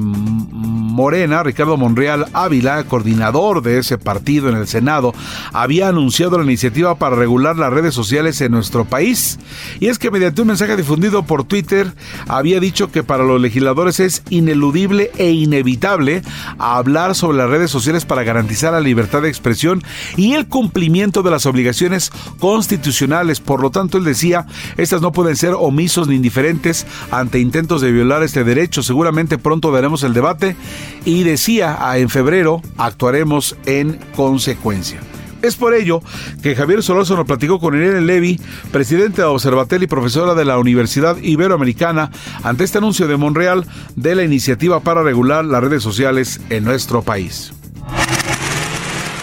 Morena, 0.90 1.42
Ricardo 1.42 1.76
Monreal 1.76 2.26
Ávila, 2.32 2.84
coordinador 2.84 3.62
de 3.62 3.78
ese 3.78 3.96
partido 3.96 4.48
en 4.48 4.56
el 4.56 4.66
Senado, 4.66 5.14
había 5.52 5.88
anunciado 5.88 6.38
la 6.38 6.44
iniciativa 6.44 6.96
para 6.96 7.16
regular 7.16 7.56
las 7.56 7.72
redes 7.72 7.94
sociales 7.94 8.40
en 8.40 8.52
nuestro 8.52 8.84
país. 8.84 9.38
Y 9.78 9.86
es 9.86 9.98
que 9.98 10.10
mediante 10.10 10.42
un 10.42 10.48
mensaje 10.48 10.76
difundido 10.76 11.22
por 11.22 11.44
Twitter, 11.44 11.92
había 12.28 12.60
dicho 12.60 12.90
que 12.90 13.02
para 13.02 13.24
los 13.24 13.40
legisladores 13.40 14.00
es 14.00 14.22
ineludible 14.30 15.10
e 15.16 15.30
inevitable 15.30 16.22
hablar 16.58 17.14
sobre 17.14 17.38
las 17.38 17.50
redes 17.50 17.70
sociales 17.70 18.04
para 18.04 18.24
garantizar 18.24 18.72
la 18.72 18.80
libertad 18.80 19.22
de 19.22 19.28
expresión 19.28 19.82
y 20.16 20.34
el 20.34 20.46
cumplimiento 20.46 21.22
de 21.22 21.30
las 21.30 21.46
obligaciones 21.46 22.10
constitucionales. 22.38 23.40
Por 23.40 23.62
lo 23.62 23.70
tanto, 23.70 23.98
él 23.98 24.04
decía, 24.04 24.46
estas 24.76 25.00
no 25.00 25.12
pueden 25.12 25.36
ser 25.36 25.54
omisos 25.56 26.08
ni 26.08 26.16
indiferentes 26.16 26.86
ante 27.10 27.38
intentos 27.38 27.80
de 27.80 27.92
violar 27.92 28.22
este 28.22 28.44
derecho. 28.44 28.82
Seguramente 28.82 29.38
pronto 29.38 29.70
daremos 29.70 30.02
el 30.02 30.14
debate 30.14 30.56
y 31.04 31.22
decía, 31.24 31.76
ah, 31.80 31.98
en 31.98 32.08
febrero 32.08 32.62
actuaremos 32.76 33.56
en 33.66 33.98
consecuencia. 34.14 35.00
Es 35.42 35.56
por 35.56 35.74
ello 35.74 36.02
que 36.42 36.54
Javier 36.54 36.82
Solórzano 36.82 37.24
platicó 37.24 37.58
con 37.58 37.74
Irene 37.74 38.02
Levy, 38.02 38.38
presidente 38.72 39.22
de 39.22 39.28
Observatel 39.28 39.82
y 39.82 39.86
profesora 39.86 40.34
de 40.34 40.44
la 40.44 40.58
Universidad 40.58 41.16
Iberoamericana, 41.16 42.10
ante 42.42 42.64
este 42.64 42.78
anuncio 42.78 43.08
de 43.08 43.16
Monreal 43.16 43.64
de 43.96 44.14
la 44.14 44.22
iniciativa 44.22 44.80
para 44.80 45.02
regular 45.02 45.44
las 45.44 45.62
redes 45.62 45.82
sociales 45.82 46.40
en 46.50 46.64
nuestro 46.64 47.02
país. 47.02 47.52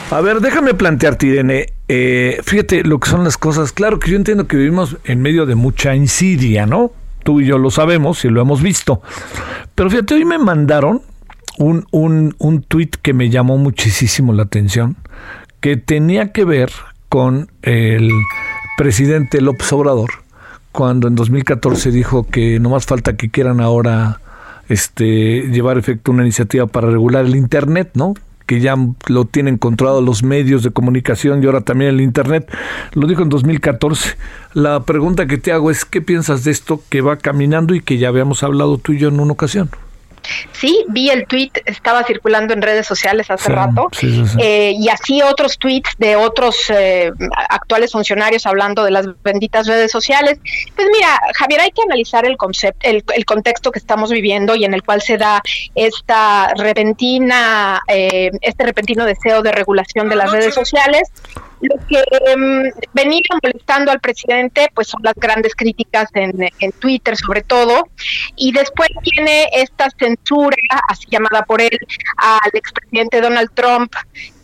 A 0.10 0.22
ver, 0.22 0.40
déjame 0.40 0.74
plantearte, 0.74 1.28
Irene. 1.28 1.74
Eh, 1.88 2.40
fíjate 2.44 2.84
lo 2.84 3.00
que 3.00 3.10
son 3.10 3.24
las 3.24 3.38
cosas. 3.38 3.72
Claro 3.74 4.00
que 4.00 4.10
yo 4.10 4.18
entiendo 4.18 4.48
que 4.48 4.58
vivimos 4.58 4.98
en 5.04 5.22
medio 5.22 5.46
de 5.46 5.56
mucha 5.56 5.96
insidia, 5.96 6.66
¿no? 6.66 6.92
Tú 7.24 7.42
y 7.42 7.46
yo 7.46 7.58
lo 7.58 7.70
sabemos 7.70 8.24
y 8.24 8.30
lo 8.30 8.42
hemos 8.42 8.62
visto. 8.62 9.02
Pero 9.76 9.90
fíjate, 9.90 10.16
hoy 10.16 10.24
me 10.24 10.38
mandaron 10.38 11.02
un, 11.58 11.86
un, 11.92 12.36
un 12.38 12.62
tuit 12.62 12.96
que 12.96 13.14
me 13.14 13.30
llamó 13.30 13.58
muchísimo 13.58 14.34
la 14.34 14.44
atención, 14.44 14.98
que 15.60 15.78
tenía 15.78 16.32
que 16.32 16.46
ver 16.46 16.72
con 17.10 17.50
el 17.62 18.12
presidente 18.78 19.42
López 19.42 19.72
Obrador, 19.74 20.10
cuando 20.72 21.08
en 21.08 21.16
2014 21.16 21.92
dijo 21.92 22.24
que 22.24 22.60
no 22.60 22.70
más 22.70 22.86
falta 22.86 23.18
que 23.18 23.30
quieran 23.30 23.62
ahora 23.62 24.22
este, 24.70 25.50
llevar 25.50 25.78
efecto 25.78 26.12
una 26.12 26.24
iniciativa 26.24 26.68
para 26.68 26.90
regular 26.90 27.26
el 27.26 27.36
Internet, 27.36 27.92
¿no? 27.96 28.14
que 28.46 28.62
ya 28.62 28.76
lo 29.08 29.26
tienen 29.26 29.58
controlado 29.58 30.02
los 30.02 30.24
medios 30.24 30.64
de 30.64 30.72
comunicación 30.72 31.44
y 31.44 31.46
ahora 31.46 31.62
también 31.62 31.96
el 31.96 32.02
Internet. 32.02 32.50
Lo 32.94 33.06
dijo 33.06 33.22
en 33.22 33.30
2014. 33.30 34.18
La 34.54 34.84
pregunta 34.84 35.28
que 35.28 35.38
te 35.38 35.52
hago 35.52 35.70
es, 35.70 35.84
¿qué 35.84 36.02
piensas 36.02 36.46
de 36.46 36.52
esto 36.52 36.82
que 36.90 37.02
va 37.02 37.18
caminando 37.18 37.76
y 37.76 37.82
que 37.82 37.98
ya 37.98 38.08
habíamos 38.08 38.44
hablado 38.44 38.78
tú 38.78 38.94
y 38.94 39.00
yo 39.00 39.10
en 39.10 39.20
una 39.20 39.34
ocasión? 39.34 39.70
Sí, 40.52 40.86
vi 40.90 41.10
el 41.10 41.26
tweet, 41.28 41.52
estaba 41.66 42.04
circulando 42.04 42.54
en 42.54 42.62
redes 42.62 42.88
sociales 42.88 43.30
hace 43.30 43.50
rato, 43.52 43.90
eh, 44.40 44.74
y 44.76 44.90
así 44.90 45.22
otros 45.22 45.58
tweets 45.58 45.92
de 45.98 46.16
otros 46.16 46.70
eh, 46.70 47.12
actuales 47.50 47.92
funcionarios 47.92 48.46
hablando 48.46 48.84
de 48.84 48.92
las 48.92 49.08
benditas 49.24 49.68
redes 49.68 49.92
sociales. 49.92 50.40
Pues 50.76 50.88
mira, 50.92 51.20
Javier, 51.36 51.62
hay 51.62 51.72
que 51.72 51.82
analizar 51.82 52.26
el 52.26 52.38
concepto, 52.38 52.88
el, 52.88 53.26
contexto 53.26 53.72
que 53.72 53.80
estamos 53.80 54.10
viviendo 54.12 54.56
y 54.56 54.66
en 54.66 54.74
el 54.74 54.84
cual 54.84 55.02
se 55.02 55.18
da 55.18 55.42
esta 55.76 56.54
repentina, 56.56 57.82
eh, 57.88 58.32
este 58.42 58.64
repentino 58.64 59.06
deseo 59.06 59.42
de 59.42 59.52
regulación 59.52 60.10
de 60.10 60.16
las 60.16 60.32
redes 60.32 60.54
sociales. 60.54 61.12
Lo 61.62 61.76
que 61.88 62.04
um, 62.36 62.64
venía 62.94 63.22
molestando 63.42 63.92
al 63.92 64.00
presidente, 64.00 64.68
pues 64.74 64.88
son 64.88 65.02
las 65.04 65.16
grandes 65.16 65.56
críticas 65.56 66.08
en, 66.14 66.50
en, 66.60 66.72
Twitter, 66.74 67.18
sobre 67.18 67.42
todo, 67.42 67.88
y 68.36 68.52
después 68.52 68.90
tiene 69.04 69.48
esta 69.54 69.90
censura, 69.98 70.58
así 70.88 71.08
llamada 71.10 71.44
por 71.44 71.62
él, 71.62 71.78
al 72.18 72.52
expresidente 72.54 73.22
Donald 73.22 73.50
Trump, 73.54 73.94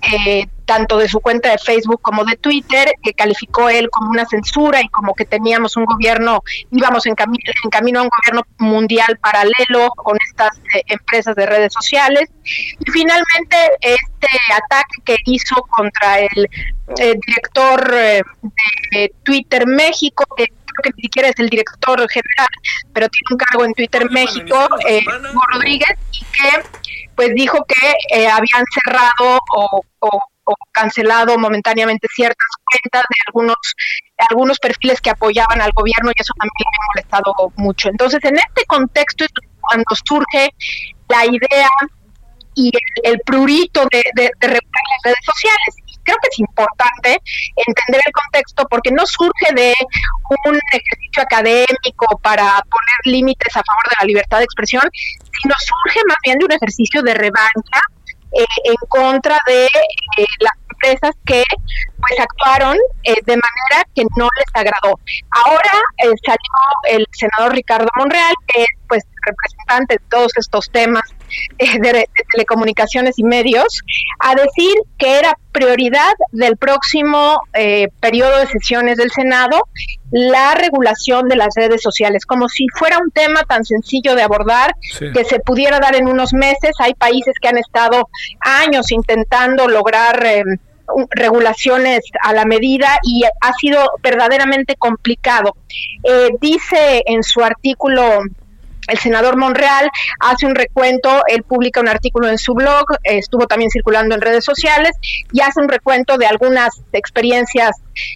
eh, 0.02 0.48
tanto 0.74 0.98
de 0.98 1.08
su 1.08 1.20
cuenta 1.20 1.52
de 1.52 1.60
Facebook 1.60 2.02
como 2.02 2.26
de 2.26 2.36
Twitter, 2.36 2.94
que 3.04 3.14
calificó 3.14 3.70
él 3.70 3.92
como 3.92 4.10
una 4.10 4.26
censura 4.26 4.82
y 4.82 4.88
como 4.90 5.14
que 5.14 5.24
teníamos 5.24 5.78
un 5.78 5.86
gobierno, 5.86 6.44
íbamos 6.72 7.06
en, 7.06 7.14
camino 7.14 7.44
en 7.64 7.70
camino 7.70 8.00
a 8.00 8.04
un 8.04 8.10
gobierno 8.10 8.42
mundial 8.58 9.20
paralelo 9.22 9.92
con 9.96 10.18
estas 10.28 10.58
eh, 10.74 10.82
empresas 10.88 11.36
de 11.36 11.46
redes 11.46 11.72
sociales. 11.74 12.28
Y 12.44 12.92
finalmente 12.92 13.56
este 13.82 14.28
ataque 14.52 14.96
que 15.06 15.18
hizo 15.26 15.56
contra 15.70 16.22
el 16.22 16.50
eh, 16.98 17.14
director 17.28 17.92
de 17.92 19.14
Twitter 19.22 19.68
México, 19.68 20.24
que 20.36 20.46
creo 20.46 20.82
que 20.86 20.92
ni 20.98 21.04
siquiera 21.04 21.30
es 21.30 21.38
el 21.38 21.50
director 21.50 22.00
general, 22.10 22.48
pero 22.94 23.08
tiene 23.10 23.28
un 23.30 23.38
cargo 23.38 23.66
en 23.66 23.74
Twitter 23.76 24.10
México, 24.10 24.58
Hugo 24.58 25.42
Rodríguez, 25.54 25.98
y 26.14 26.20
que 26.20 26.64
pues 27.16 27.30
dijo 27.36 27.64
que 27.66 27.94
eh, 28.18 28.28
habían 28.28 28.64
cerrado 28.74 29.40
o, 29.56 30.20
cancelado 30.72 31.38
momentáneamente 31.38 32.08
ciertas 32.14 32.48
cuentas 32.66 33.04
de 33.10 33.16
algunos 33.28 33.56
algunos 34.30 34.60
perfiles 34.60 35.02
que 35.02 35.10
apoyaban 35.10 35.62
al 35.62 35.72
gobierno 35.74 36.12
y 36.12 36.22
eso 36.22 36.34
también 36.38 36.54
me 36.72 36.78
ha 36.78 36.88
molestado 36.94 37.54
mucho. 37.58 37.90
Entonces, 37.90 38.24
en 38.24 38.38
este 38.38 38.66
contexto 38.66 39.26
es 39.26 39.32
cuando 39.60 39.86
surge 40.06 40.54
la 41.10 41.26
idea 41.26 41.70
y 42.56 42.72
el, 43.04 43.20
prurito 43.26 43.86
de, 43.92 44.04
de, 44.16 44.32
de 44.40 44.48
regular 44.48 44.84
las 44.94 45.04
redes 45.04 45.26
sociales 45.26 45.84
creo 46.04 46.18
que 46.22 46.30
es 46.32 46.40
importante 46.40 47.22
entender 47.56 48.02
el 48.06 48.12
contexto 48.12 48.66
porque 48.70 48.92
no 48.92 49.06
surge 49.06 49.54
de 49.56 49.74
un 50.46 50.60
ejercicio 50.72 51.24
académico 51.24 52.20
para 52.22 52.44
poner 52.44 53.00
límites 53.06 53.56
a 53.56 53.64
favor 53.64 53.84
de 53.90 53.96
la 54.00 54.06
libertad 54.06 54.38
de 54.40 54.44
expresión, 54.46 54.84
sino 55.42 55.56
surge 55.58 56.02
más 56.08 56.18
bien 56.24 56.38
de 56.38 56.46
un 56.46 56.52
ejercicio 56.52 57.02
de 57.02 57.14
revancha 57.14 57.82
eh, 58.38 58.46
en 58.66 58.76
contra 58.90 59.40
de 59.48 59.66
eh, 59.66 60.26
las 60.40 60.54
empresas 60.72 61.16
que 61.26 61.44
pues 62.00 62.20
actuaron 62.20 62.78
eh, 63.04 63.16
de 63.26 63.38
manera 63.38 63.88
que 63.96 64.04
no 64.18 64.28
les 64.38 64.48
agradó. 64.54 65.00
Ahora 65.30 65.72
salió 66.26 66.98
el 67.00 67.08
senador 67.12 67.54
Ricardo 67.54 67.88
Monreal, 67.98 68.34
que 68.48 68.62
es 68.62 68.68
pues 68.88 69.04
representante 69.26 69.96
de 69.96 70.02
todos 70.10 70.32
estos 70.36 70.70
temas 70.70 71.04
de, 71.58 72.10
telecomunicaciones 72.32 73.20
y 73.20 73.24
medios, 73.24 73.82
a 74.20 74.36
decir 74.36 74.74
que 74.98 75.20
era 75.20 75.38
prioridad 75.52 76.14
del 76.32 76.58
próximo 76.58 77.40
eh, 77.54 77.90
periodo 78.00 78.40
de 78.40 78.48
sesiones 78.48 78.98
del 78.98 79.12
Senado 79.12 79.64
la 80.12 80.54
regulación 80.54 81.28
de 81.28 81.36
las 81.36 81.56
redes 81.56 81.82
sociales, 81.82 82.26
como 82.28 82.48
si 82.48 82.68
fuera 82.70 83.00
un 83.00 83.10
tema 83.10 83.42
tan 83.44 83.66
sencillo 83.66 84.16
de 84.16 84.22
abordar 84.22 84.76
que 85.12 85.26
se 85.26 85.40
pudiera 85.40 85.80
dar 85.80 85.96
en 85.96 86.08
unos 86.08 86.34
meses. 86.34 86.74
Hay 86.78 86.94
países 86.94 87.34
que 87.42 87.48
han 87.48 87.58
estado 87.58 88.10
años 88.40 88.92
intentando 88.92 89.68
lograr... 89.68 90.24
Eh, 90.26 90.44
regulaciones 91.12 92.02
a 92.22 92.34
la 92.34 92.46
medida 92.46 93.00
y 93.04 93.24
ha 93.24 93.54
sido 93.54 93.80
verdaderamente 94.02 94.76
complicado. 94.76 95.56
Eh, 96.04 96.32
dice 96.42 97.04
en 97.06 97.24
su 97.24 97.42
artículo 97.42 98.20
el 98.88 98.98
senador 98.98 99.38
Monreal 99.38 99.90
hace 100.20 100.46
un 100.46 100.56
recuento, 100.56 101.24
él 101.28 101.44
publica 101.44 101.82
un 101.82 101.88
artículo 101.88 102.28
en 102.28 102.38
su 102.38 102.54
blog, 102.54 102.86
estuvo 103.04 103.48
también 103.48 103.70
circulando 103.70 104.16
en 104.16 104.22
redes 104.22 104.44
sociales 104.44 104.92
y 105.32 105.42
hace 105.42 105.60
un 105.60 105.70
recuento 105.70 106.18
de 106.18 106.26
algunas 106.26 106.82
experiencias 106.92 107.72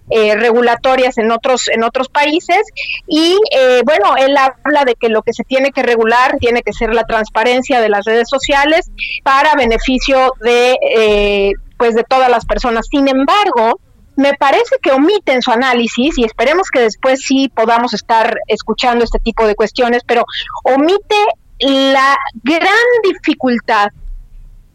eh, 0.09 0.35
regulatorias 0.35 1.17
en 1.17 1.31
otros 1.31 1.67
en 1.69 1.83
otros 1.83 2.09
países 2.09 2.61
y 3.07 3.37
eh, 3.51 3.81
bueno 3.85 4.15
él 4.17 4.35
habla 4.37 4.85
de 4.85 4.95
que 4.95 5.09
lo 5.09 5.21
que 5.21 5.33
se 5.33 5.43
tiene 5.43 5.71
que 5.71 5.83
regular 5.83 6.37
tiene 6.39 6.63
que 6.63 6.73
ser 6.73 6.93
la 6.93 7.03
transparencia 7.03 7.79
de 7.79 7.89
las 7.89 8.05
redes 8.05 8.27
sociales 8.27 8.89
para 9.23 9.53
beneficio 9.55 10.33
de 10.41 10.77
eh, 10.81 11.51
pues 11.77 11.93
de 11.93 12.03
todas 12.03 12.29
las 12.29 12.45
personas. 12.45 12.87
Sin 12.89 13.07
embargo, 13.07 13.79
me 14.17 14.33
parece 14.33 14.77
que 14.81 14.91
omiten 14.91 15.41
su 15.41 15.51
análisis 15.51 16.17
y 16.17 16.25
esperemos 16.25 16.69
que 16.71 16.79
después 16.81 17.21
sí 17.21 17.49
podamos 17.55 17.93
estar 17.93 18.39
escuchando 18.47 19.03
este 19.05 19.19
tipo 19.19 19.45
de 19.45 19.55
cuestiones, 19.55 20.01
pero 20.05 20.25
omite 20.63 21.15
la 21.59 22.17
gran 22.43 22.73
dificultad 23.03 23.89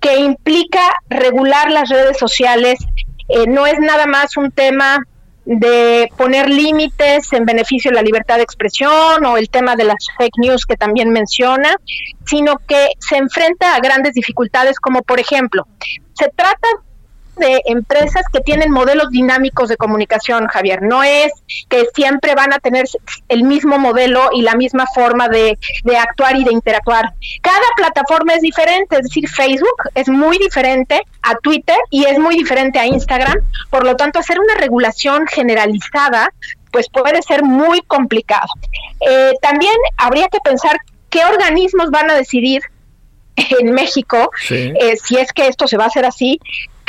que 0.00 0.16
implica 0.18 0.94
regular 1.10 1.70
las 1.72 1.88
redes 1.88 2.18
sociales. 2.18 2.78
Eh, 3.28 3.46
no 3.48 3.66
es 3.66 3.78
nada 3.80 4.06
más 4.06 4.36
un 4.36 4.52
tema 4.52 4.98
de 5.44 6.08
poner 6.16 6.48
límites 6.48 7.32
en 7.32 7.44
beneficio 7.44 7.90
de 7.90 7.96
la 7.96 8.02
libertad 8.02 8.36
de 8.36 8.44
expresión 8.44 9.26
o 9.26 9.36
el 9.36 9.50
tema 9.50 9.74
de 9.74 9.84
las 9.84 10.06
fake 10.16 10.38
news 10.38 10.66
que 10.66 10.76
también 10.76 11.10
menciona, 11.10 11.74
sino 12.26 12.58
que 12.68 12.90
se 13.00 13.16
enfrenta 13.16 13.74
a 13.74 13.80
grandes 13.80 14.14
dificultades 14.14 14.78
como 14.78 15.02
por 15.02 15.18
ejemplo, 15.18 15.66
se 16.14 16.28
trata 16.28 16.68
de 17.42 17.60
empresas 17.66 18.22
que 18.32 18.40
tienen 18.40 18.70
modelos 18.70 19.10
dinámicos 19.10 19.68
de 19.68 19.76
comunicación, 19.76 20.46
Javier. 20.46 20.82
No 20.82 21.02
es 21.02 21.32
que 21.68 21.86
siempre 21.94 22.34
van 22.34 22.52
a 22.52 22.58
tener 22.58 22.86
el 23.28 23.42
mismo 23.42 23.78
modelo 23.78 24.30
y 24.32 24.42
la 24.42 24.54
misma 24.54 24.86
forma 24.94 25.28
de, 25.28 25.58
de, 25.84 25.96
actuar 25.96 26.36
y 26.36 26.44
de 26.44 26.52
interactuar. 26.52 27.12
Cada 27.42 27.66
plataforma 27.76 28.34
es 28.34 28.42
diferente, 28.42 28.96
es 28.96 29.02
decir, 29.02 29.28
Facebook 29.28 29.76
es 29.94 30.08
muy 30.08 30.38
diferente 30.38 31.02
a 31.22 31.34
Twitter 31.36 31.76
y 31.90 32.04
es 32.04 32.18
muy 32.18 32.36
diferente 32.36 32.78
a 32.78 32.86
Instagram. 32.86 33.38
Por 33.70 33.84
lo 33.84 33.96
tanto, 33.96 34.18
hacer 34.20 34.38
una 34.38 34.54
regulación 34.54 35.26
generalizada 35.26 36.30
pues 36.70 36.88
puede 36.88 37.22
ser 37.22 37.44
muy 37.44 37.82
complicado. 37.82 38.48
Eh, 39.00 39.32
también 39.42 39.74
habría 39.98 40.28
que 40.28 40.38
pensar 40.42 40.78
qué 41.10 41.22
organismos 41.24 41.90
van 41.90 42.10
a 42.10 42.14
decidir 42.14 42.62
en 43.36 43.72
México, 43.72 44.30
eh, 44.50 44.96
si 45.02 45.16
es 45.16 45.32
que 45.32 45.48
esto 45.48 45.66
se 45.66 45.76
va 45.76 45.84
a 45.84 45.88
hacer 45.88 46.04
así, 46.04 46.40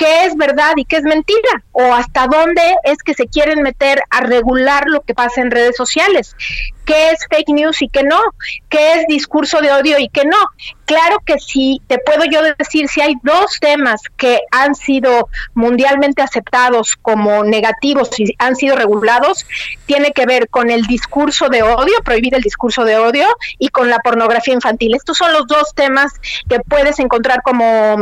qué 0.04 0.26
es 0.26 0.36
verdad 0.36 0.74
y 0.76 0.84
qué 0.84 0.98
es 0.98 1.04
mentira, 1.04 1.64
o 1.72 1.94
hasta 1.94 2.28
dónde 2.28 2.62
es 2.84 2.98
que 2.98 3.14
se 3.14 3.28
quieren 3.28 3.62
meter 3.62 4.04
a 4.10 4.20
regular 4.20 4.84
lo 4.88 5.00
que 5.00 5.14
pasa 5.14 5.40
en 5.40 5.50
redes 5.50 5.78
sociales, 5.78 6.36
qué 6.84 7.12
es 7.12 7.20
fake 7.30 7.48
news 7.48 7.82
y 7.82 7.88
qué 7.88 8.04
no, 8.04 8.20
qué 8.68 8.96
es 8.96 9.08
discurso 9.08 9.62
de 9.62 9.72
odio 9.72 9.98
y 10.00 10.10
qué 10.10 10.26
no. 10.26 10.38
Claro 10.84 11.20
que 11.26 11.40
sí, 11.40 11.82
te 11.88 12.00
puedo 12.00 12.26
yo 12.26 12.42
decir, 12.58 12.90
si 12.90 13.00
hay 13.00 13.14
dos 13.24 13.62
temas 13.62 14.02
que 14.18 14.42
han 14.52 14.76
sido 14.76 15.30
mundialmente 15.54 16.22
aceptados 16.22 16.98
como 17.02 17.46
negativos 17.46 18.20
y 18.20 18.36
han 18.40 18.58
sido 18.58 18.76
regulados, 18.76 19.46
tiene 19.86 20.12
que 20.12 20.26
ver 20.26 20.50
con 20.50 20.70
el 20.70 20.82
discurso 20.82 21.48
de 21.48 21.64
odio, 21.64 21.94
prohibir 22.04 22.36
el 22.36 22.42
discurso 22.42 22.84
de 22.84 22.98
odio, 22.98 23.28
y 23.58 23.70
con 23.70 23.90
la 23.90 24.00
pornografía 24.00 24.54
infantil. 24.54 24.96
Estos 24.96 25.18
son 25.18 25.32
los 25.32 25.48
dos 25.48 25.74
temas 25.74 26.12
que 26.50 26.60
puedes 26.60 27.00
encontrar 27.00 27.42
como 27.42 27.96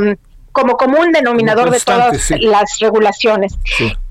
como 0.52 0.78
común 0.78 1.12
denominador 1.12 1.70
de 1.72 1.80
todas 1.80 2.32
las 2.40 2.80
regulaciones. 2.80 3.54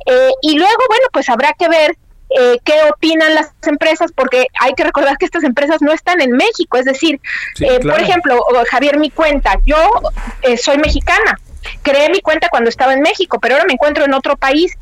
Eh, 0.07 0.31
y 0.43 0.59
luego, 0.59 0.83
bueno, 0.89 1.07
pues 1.13 1.29
habrá 1.29 1.53
que 1.53 1.69
ver 1.69 1.97
eh, 2.39 2.59
qué 2.65 2.75
opinan 2.91 3.35
las 3.35 3.53
empresas, 3.67 4.13
porque 4.15 4.47
hay 4.61 4.75
que 4.75 4.85
recordar 4.85 5.19
que 5.19 5.25
estas 5.25 5.45
empresas 5.45 5.83
no 5.83 5.93
están 5.93 6.21
en 6.21 6.33
México. 6.33 6.77
Es 6.77 6.85
decir, 6.85 7.21
eh, 7.61 7.81
por 7.81 8.01
ejemplo, 8.01 8.43
Javier, 8.71 8.99
mi 8.99 9.11
cuenta, 9.11 9.59
yo 9.65 9.77
soy 10.63 10.79
mexicana, 10.79 11.39
creé 11.83 12.11
mi 12.11 12.21
cuenta 12.21 12.49
cuando 12.49 12.71
estaba 12.71 12.93
en 12.95 13.01
México, 13.01 13.39
pero 13.41 13.55
ahora 13.55 13.67
me 13.67 13.75
encuentro 13.75 14.05
en 14.05 14.15
otro 14.15 14.37
país 14.37 14.77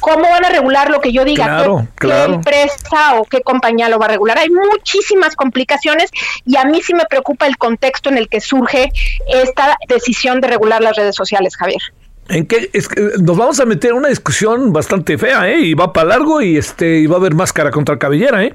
¿Cómo 0.00 0.22
van 0.22 0.44
a 0.44 0.48
regular 0.48 0.90
lo 0.90 1.00
que 1.00 1.12
yo 1.12 1.24
diga? 1.24 1.64
¿Qué, 1.98 2.24
empresa 2.24 3.14
o 3.16 3.24
qué 3.24 3.42
compañía 3.42 3.88
lo 3.88 3.98
va 3.98 4.06
a 4.06 4.08
regular? 4.08 4.38
Hay 4.38 4.50
muchísimas 4.50 5.36
complicaciones 5.36 6.10
y 6.44 6.56
a 6.56 6.64
mí 6.64 6.80
sí 6.82 6.94
me 6.94 7.04
preocupa 7.04 7.46
el 7.46 7.58
contexto 7.58 8.08
en 8.08 8.18
el 8.18 8.28
que 8.28 8.40
surge 8.40 8.90
esta 9.28 9.76
decisión 9.88 10.40
de 10.40 10.48
regular 10.48 10.82
las 10.82 10.96
redes 10.96 11.14
sociales, 11.14 11.56
Javier. 11.56 11.80
En 12.28 12.46
qué 12.46 12.70
es 12.72 12.88
que 12.88 13.12
nos 13.20 13.36
vamos 13.36 13.58
a 13.60 13.64
meter 13.66 13.90
en 13.90 13.96
una 13.96 14.08
discusión 14.08 14.72
bastante 14.72 15.18
fea, 15.18 15.48
¿eh? 15.48 15.60
Y 15.60 15.74
va 15.74 15.92
para 15.92 16.10
largo 16.10 16.40
y 16.40 16.56
este 16.56 17.00
y 17.00 17.06
va 17.06 17.16
a 17.16 17.18
haber 17.18 17.34
máscara 17.34 17.70
contra 17.70 17.98
cabellera, 17.98 18.44
¿eh? 18.44 18.54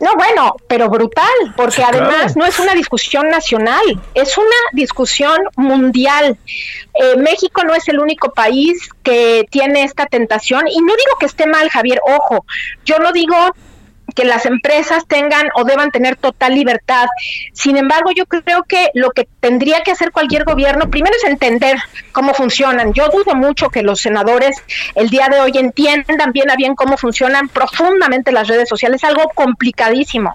No, 0.00 0.14
bueno, 0.16 0.56
pero 0.66 0.88
brutal, 0.88 1.54
porque 1.56 1.82
además 1.82 2.36
no 2.36 2.44
es 2.44 2.58
una 2.58 2.74
discusión 2.74 3.28
nacional, 3.28 3.82
es 4.14 4.36
una 4.36 4.56
discusión 4.72 5.38
mundial. 5.56 6.36
Eh, 6.94 7.16
México 7.16 7.62
no 7.64 7.74
es 7.74 7.88
el 7.88 8.00
único 8.00 8.32
país 8.32 8.88
que 9.02 9.46
tiene 9.50 9.84
esta 9.84 10.06
tentación 10.06 10.66
y 10.68 10.80
no 10.80 10.94
digo 10.94 11.16
que 11.18 11.26
esté 11.26 11.46
mal, 11.46 11.68
Javier, 11.70 12.00
ojo, 12.06 12.44
yo 12.84 12.98
no 12.98 13.12
digo 13.12 13.36
que 14.14 14.24
las 14.24 14.46
empresas 14.46 15.06
tengan 15.06 15.48
o 15.54 15.64
deban 15.64 15.90
tener 15.90 16.16
total 16.16 16.54
libertad. 16.54 17.06
Sin 17.52 17.76
embargo, 17.76 18.10
yo 18.14 18.26
creo 18.26 18.62
que 18.62 18.90
lo 18.94 19.10
que 19.10 19.28
tendría 19.40 19.82
que 19.82 19.92
hacer 19.92 20.12
cualquier 20.12 20.44
gobierno 20.44 20.90
primero 20.90 21.14
es 21.16 21.24
entender 21.24 21.78
cómo 22.12 22.34
funcionan. 22.34 22.92
Yo 22.92 23.08
dudo 23.08 23.34
mucho 23.34 23.70
que 23.70 23.82
los 23.82 24.00
senadores 24.00 24.56
el 24.94 25.10
día 25.10 25.28
de 25.28 25.40
hoy 25.40 25.52
entiendan 25.54 26.32
bien 26.32 26.50
a 26.50 26.56
bien 26.56 26.74
cómo 26.74 26.96
funcionan 26.96 27.48
profundamente 27.48 28.32
las 28.32 28.48
redes 28.48 28.68
sociales, 28.68 29.04
algo 29.04 29.28
complicadísimo. 29.34 30.34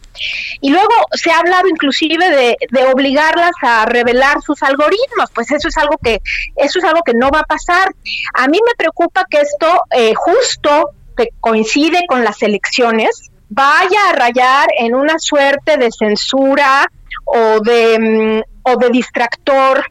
Y 0.62 0.72
luego 0.72 0.94
se 1.14 1.32
ha 1.32 1.40
hablado 1.40 1.68
inclusive 1.68 2.30
de, 2.30 2.58
de 2.70 2.86
obligarlas 2.86 3.52
a 3.62 3.86
revelar 3.86 4.42
sus 4.42 4.62
algoritmos, 4.64 5.30
pues 5.34 5.52
eso 5.52 5.68
es 5.68 5.78
algo 5.78 5.98
que 6.04 6.22
eso 6.56 6.80
es 6.80 6.86
algo 6.86 7.02
que 7.04 7.14
no 7.14 7.30
va 7.30 7.40
a 7.42 7.44
pasar. 7.44 7.94
A 8.34 8.48
mí 8.48 8.60
me 8.66 8.76
preocupa 8.76 9.26
que 9.30 9.42
esto 9.42 9.84
eh, 9.92 10.14
justo 10.16 10.92
que 11.18 11.30
coincide 11.40 12.06
con 12.08 12.24
las 12.24 12.42
elecciones, 12.42 13.29
vaya 13.50 14.10
a 14.10 14.14
rayar 14.14 14.70
en 14.78 14.96
una 14.96 15.16
suerte 15.18 15.78
de 15.78 15.90
censura 15.92 16.90
o 17.26 17.60
de 17.60 18.44
mm, 18.76 18.80
de 18.80 18.90
distractor 18.90 19.86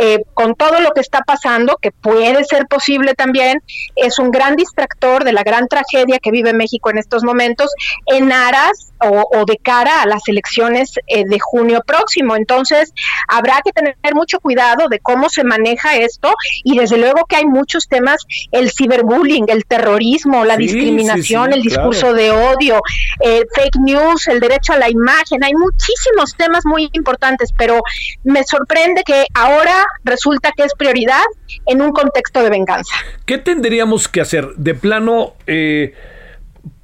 eh, 0.00 0.22
con 0.34 0.54
todo 0.54 0.80
lo 0.80 0.92
que 0.92 1.00
está 1.00 1.20
pasando, 1.20 1.78
que 1.80 1.90
puede 1.90 2.44
ser 2.44 2.66
posible 2.66 3.14
también, 3.14 3.62
es 3.96 4.18
un 4.18 4.30
gran 4.30 4.56
distractor 4.56 5.24
de 5.24 5.32
la 5.32 5.42
gran 5.42 5.68
tragedia 5.68 6.18
que 6.18 6.30
vive 6.30 6.52
México 6.52 6.90
en 6.90 6.98
estos 6.98 7.24
momentos 7.24 7.70
en 8.06 8.32
aras 8.32 8.92
o, 9.04 9.44
de 9.46 9.56
cara 9.58 10.02
a 10.02 10.06
las 10.06 10.22
elecciones 10.28 10.92
eh, 11.06 11.24
de 11.26 11.38
junio 11.40 11.82
próximo. 11.84 12.36
Entonces, 12.36 12.92
habrá 13.28 13.60
que 13.64 13.72
tener 13.72 13.96
mucho 14.14 14.38
cuidado 14.40 14.88
de 14.88 15.00
cómo 15.00 15.28
se 15.28 15.44
maneja 15.44 15.96
esto 15.96 16.34
y 16.64 16.78
desde 16.78 16.98
luego 16.98 17.24
que 17.28 17.36
hay 17.36 17.46
muchos 17.46 17.88
temas, 17.88 18.24
el 18.52 18.70
ciberbullying, 18.70 19.46
el 19.48 19.64
terrorismo, 19.64 20.44
la 20.44 20.56
discriminación, 20.56 21.52
el 21.52 21.62
discurso 21.62 22.12
de 22.12 22.30
odio, 22.30 22.80
el 23.20 23.46
fake 23.54 23.78
news, 23.80 24.28
el 24.28 24.40
derecho 24.40 24.72
a 24.72 24.78
la 24.78 24.88
imagen, 24.88 25.42
hay 25.42 25.54
muchísimos 25.54 26.36
temas 26.36 26.64
muy 26.64 26.88
importantes, 26.92 27.50
pero 27.56 27.82
me 28.24 28.44
sorprende 28.44 29.02
que 29.04 29.26
ahora 29.34 29.84
resulta 30.04 30.52
que 30.56 30.64
es 30.64 30.72
prioridad 30.74 31.22
en 31.66 31.82
un 31.82 31.92
contexto 31.92 32.42
de 32.42 32.50
venganza. 32.50 32.94
¿Qué 33.26 33.38
tendríamos 33.38 34.08
que 34.08 34.20
hacer? 34.20 34.48
De 34.56 34.74
plano, 34.74 35.34
eh, 35.46 35.94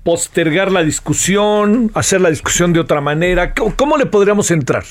postergar 0.02 0.72
la 0.72 0.82
discusión, 0.82 1.90
hacer 1.94 2.20
la 2.20 2.30
discusión 2.30 2.72
de 2.72 2.80
otra 2.80 3.00
manera. 3.00 3.54
¿Cómo, 3.54 3.96
le 3.96 4.06
podríamos 4.06 4.50
entrar? 4.50 4.84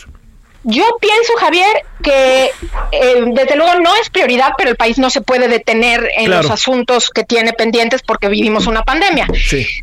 Yo 0.63 0.83
pienso, 0.99 1.33
Javier, 1.39 1.83
que 2.03 2.51
eh, 2.91 3.23
desde 3.33 3.55
luego 3.55 3.79
no 3.79 3.95
es 3.95 4.09
prioridad, 4.09 4.51
pero 4.57 4.69
el 4.69 4.75
país 4.75 4.97
no 4.97 5.09
se 5.09 5.21
puede 5.21 5.47
detener 5.47 6.09
en 6.17 6.29
los 6.29 6.49
asuntos 6.49 7.09
que 7.09 7.23
tiene 7.23 7.53
pendientes 7.53 8.01
porque 8.01 8.27
vivimos 8.27 8.67
una 8.67 8.83
pandemia. 8.83 9.27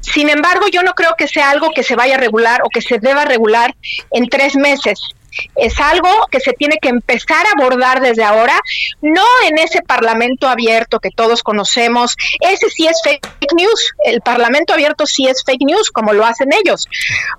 Sin 0.03 0.29
embargo, 0.29 0.67
yo 0.71 0.83
no 0.83 0.93
creo 0.93 1.15
que 1.17 1.27
sea 1.27 1.51
algo 1.51 1.71
que 1.75 1.83
se 1.83 1.97
vaya 1.97 2.17
a 2.17 2.19
regular 2.19 2.61
o 2.65 2.69
que 2.69 2.83
se 2.83 2.99
deba 2.99 3.25
regular 3.25 3.75
en 4.11 4.29
tres 4.29 4.57
meses 4.57 5.14
es 5.57 5.81
algo 5.81 6.09
que 6.31 6.41
se 6.41 6.53
tiene 6.53 6.79
que 6.81 6.89
empezar 6.89 7.47
a 7.47 7.61
abordar 7.61 8.01
desde 8.01 8.25
ahora, 8.25 8.59
no 9.01 9.25
en 9.49 9.59
ese 9.59 9.83
parlamento 9.83 10.49
abierto 10.49 11.01
que 11.01 11.11
todos 11.11 11.43
conocemos, 11.43 12.17
ese 12.41 12.71
sí 12.71 12.87
es 12.87 13.01
fake 13.03 13.53
news, 13.55 13.93
el 14.05 14.21
parlamento 14.21 14.73
abierto 14.73 15.07
sí 15.07 15.27
es 15.27 15.43
fake 15.45 15.65
news, 15.67 15.91
como 15.91 16.13
lo 16.13 16.25
hacen 16.25 16.49
ellos, 16.53 16.89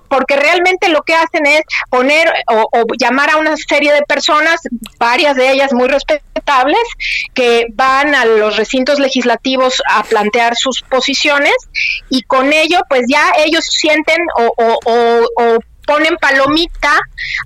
porque 0.08 0.36
realmente 0.36 0.88
lo 0.88 1.02
que 1.02 1.14
hacen 1.14 1.46
es 1.46 1.62
poner 1.90 2.32
o, 2.48 2.84
llamar 2.98 3.30
a 3.30 3.36
una 3.36 3.56
serie 3.56 3.92
de 3.92 4.02
personas, 4.02 4.60
varias 4.98 5.36
de 5.36 5.50
ellas 5.50 5.72
muy 5.72 5.88
respetables, 5.88 6.82
que 7.34 7.66
van 7.74 8.14
a 8.14 8.24
los 8.24 8.56
recintos 8.56 8.98
legislativos 8.98 9.82
a 9.90 10.04
plantear 10.04 10.54
sus 10.56 10.82
posiciones 10.82 11.54
y 12.08 12.22
con 12.22 12.52
ello 12.52 12.80
pues 12.88 13.02
ya 13.08 13.32
ellos 13.44 13.64
sienten 13.64 14.18
o, 14.38 14.78
o 14.84 15.58
ponen 15.86 16.16
palomita 16.16 17.00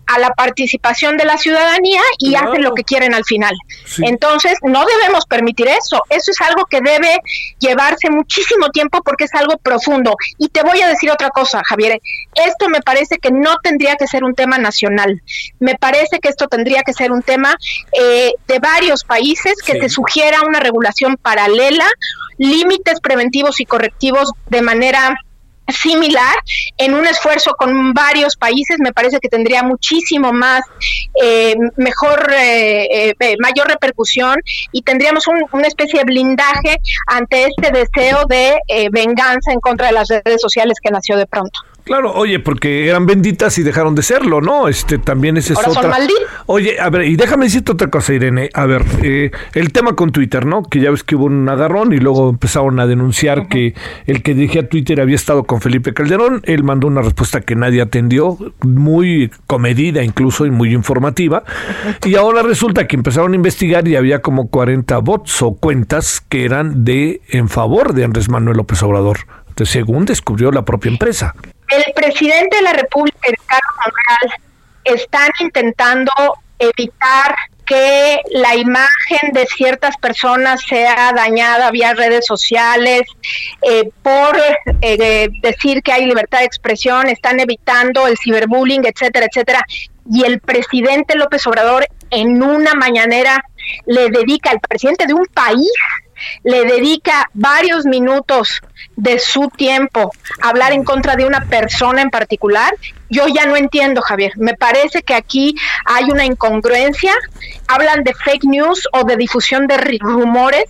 a 0.07 0.19
la 0.19 0.31
participación 0.31 1.17
de 1.17 1.25
la 1.25 1.39
ciudadanía 1.39 2.01
y 2.19 2.35
hacen 2.35 2.63
lo 2.63 2.75
que 2.75 2.85
quieren 2.85 3.15
al 3.15 3.25
final. 3.25 3.55
Entonces, 3.99 4.59
no 4.63 4.85
debemos 4.85 5.27
permitir 5.27 5.69
eso. 5.69 6.03
Eso 6.09 6.31
es 6.31 6.41
algo 6.41 6.65
que 6.67 6.81
debe 6.81 7.19
llevarse 7.59 8.11
muchísimo 8.11 8.71
tiempo 8.71 9.03
porque 9.05 9.25
es 9.25 9.35
algo 9.35 9.59
profundo. 9.59 10.17
Y 10.39 10.49
te 10.49 10.63
voy 10.63 10.81
a 10.81 10.89
decir 10.89 11.11
otra 11.11 11.31
cosa, 11.31 11.63
Javier. 11.65 12.01
Esto 12.35 12.69
me 12.69 12.81
parece 12.81 13.19
que 13.19 13.31
no 13.31 13.57
tendría 13.63 13.97
que 13.97 14.07
ser 14.07 14.25
un 14.25 14.35
tema 14.35 14.59
nacional. 14.59 15.23
Me 15.59 15.75
parece 15.75 16.19
que 16.21 16.29
esto 16.29 16.49
tendría 16.49 16.83
que 16.83 16.93
ser 16.93 17.13
un 17.13 17.23
tema 17.23 17.57
eh, 17.93 18.33
de 18.47 18.59
varios 18.59 19.05
países 19.05 19.55
que 19.65 19.81
se 19.81 19.89
sugiera 19.89 20.41
una 20.47 20.61
regulación 20.61 21.17
paralela, 21.17 21.87
límites 22.39 23.01
preventivos 23.01 23.61
y 23.61 23.67
correctivos 23.67 24.33
de 24.49 24.63
manera 24.63 25.15
similar 25.73 26.37
en 26.77 26.95
un 26.95 27.07
esfuerzo 27.07 27.53
con 27.57 27.93
varios 27.93 28.37
países 28.37 28.79
me 28.81 28.93
parece 28.93 29.19
que 29.21 29.29
tendría 29.29 29.63
muchísimo 29.63 30.33
más 30.33 30.63
eh, 31.21 31.55
mejor 31.77 32.33
eh, 32.33 33.15
eh, 33.19 33.37
mayor 33.39 33.69
repercusión 33.69 34.37
y 34.73 34.83
tendríamos 34.83 35.27
una 35.53 35.67
especie 35.67 36.01
de 36.01 36.05
blindaje 36.05 36.77
ante 37.07 37.47
este 37.47 37.71
deseo 37.73 38.25
de 38.27 38.59
venganza 38.91 39.53
en 39.53 39.61
contra 39.61 39.89
de 39.89 39.93
las 39.93 40.09
redes 40.09 40.41
sociales 40.41 40.79
que 40.83 40.91
nació 40.91 41.17
de 41.17 41.27
pronto 41.27 41.61
Claro, 41.85 42.13
oye, 42.15 42.39
porque 42.39 42.89
eran 42.89 43.07
benditas 43.07 43.59
y 43.59 43.63
dejaron 43.63 43.95
de 43.95 44.03
serlo, 44.03 44.41
¿no? 44.41 44.69
Este 44.69 44.99
también 44.99 45.37
ese 45.37 45.55
es 45.55 45.59
otra. 45.59 45.83
son 45.83 45.91
malditas. 45.91 46.23
Oye, 46.47 46.81
a 46.81 46.91
ver, 46.91 47.07
y 47.07 47.17
déjame 47.17 47.45
decirte 47.45 47.73
otra 47.73 47.89
cosa, 47.89 48.13
Irene. 48.13 48.51
A 48.55 48.67
ver, 48.67 48.85
eh, 49.03 49.31
el 49.55 49.73
tema 49.73 49.95
con 49.95 50.13
Twitter, 50.13 50.47
¿no? 50.47 50.63
Que 50.63 50.81
ya 50.81 50.91
ves 50.91 51.05
que 51.05 51.17
hubo 51.17 51.27
un 51.27 51.49
agarrón 51.49 51.93
y 51.93 51.99
luego 51.99 52.31
empezaron 52.31 52.81
a 52.81 52.87
denunciar 52.87 53.49
que 53.49 53.75
el 54.07 54.23
que 54.23 54.35
dirigía 54.35 54.69
Twitter 54.69 55.01
había 55.01 55.17
estado 55.17 55.45
con 55.45 55.61
Felipe 55.61 55.95
Calderón. 55.95 56.43
Él 56.45 56.65
mandó 56.65 56.87
una 56.87 57.03
respuesta 57.03 57.41
que 57.41 57.57
nadie 57.57 57.81
atendió, 57.83 58.37
muy 58.63 59.31
comedida 59.47 60.03
incluso 60.03 60.47
y 60.47 60.51
muy 60.51 60.75
informativa. 60.75 61.45
Y 62.05 62.17
ahora 62.17 62.43
resulta 62.43 62.87
que 62.87 62.97
empezaron 62.97 63.33
a 63.33 63.37
investigar 63.37 63.87
y 63.89 63.97
había 63.97 64.21
como 64.23 64.49
40 64.49 64.99
bots 64.99 65.43
o 65.43 65.55
cuentas 65.55 66.21
que 66.29 66.45
eran 66.45 66.85
de 66.85 67.21
en 67.29 67.49
favor 67.49 67.95
de 67.95 68.05
Andrés 68.05 68.29
Manuel 68.29 68.57
López 68.57 68.83
Obrador, 68.83 69.19
de 69.57 69.67
según 69.67 70.05
descubrió 70.05 70.51
la 70.51 70.65
propia 70.65 70.91
empresa. 70.91 71.35
El 71.71 71.93
presidente 71.95 72.57
de 72.57 72.63
la 72.63 72.73
República, 72.73 73.19
Ricardo 73.23 73.69
Monreal, 73.85 74.41
están 74.85 75.31
intentando 75.41 76.11
evitar 76.59 77.35
que 77.71 78.21
la 78.33 78.57
imagen 78.57 79.33
de 79.33 79.47
ciertas 79.47 79.97
personas 79.97 80.61
sea 80.63 81.13
dañada 81.15 81.71
vía 81.71 81.95
redes 81.95 82.27
sociales 82.27 83.03
eh, 83.63 83.89
por 84.03 84.37
eh, 84.81 85.29
decir 85.41 85.81
que 85.83 85.93
hay 85.93 86.05
libertad 86.05 86.41
de 86.41 86.47
expresión, 86.47 87.09
están 87.09 87.39
evitando 87.39 88.09
el 88.09 88.19
ciberbullying, 88.19 88.85
etcétera, 88.85 89.27
etcétera. 89.27 89.65
Y 90.13 90.25
el 90.25 90.41
presidente 90.41 91.15
López 91.15 91.47
Obrador 91.47 91.87
en 92.11 92.43
una 92.43 92.75
mañanera 92.75 93.45
le 93.87 94.11
dedica, 94.11 94.51
al 94.51 94.59
presidente 94.59 95.07
de 95.07 95.15
un 95.15 95.27
país, 95.27 95.71
le 96.43 96.65
dedica 96.65 97.31
varios 97.35 97.85
minutos 97.87 98.61
de 98.97 99.19
su 99.19 99.49
tiempo 99.49 100.13
a 100.43 100.49
hablar 100.49 100.73
en 100.73 100.85
contra 100.85 101.17
de 101.17 101.25
una 101.25 101.47
persona 101.47 102.03
en 102.03 102.11
particular, 102.11 102.75
yo 103.09 103.27
ya 103.27 103.47
no 103.47 103.57
entiendo, 103.57 104.03
Javier. 104.03 104.33
Me 104.37 104.55
parece 104.55 105.03
que 105.03 105.15
aquí 105.15 105.55
hay 105.85 106.05
una 106.11 106.25
incongruencia. 106.25 107.13
Hablan 107.73 108.03
de 108.03 108.15
fake 108.15 108.45
news 108.45 108.89
o 108.93 109.05
de 109.05 109.17
difusión 109.17 109.69
de 109.69 109.77
rumores 110.01 110.65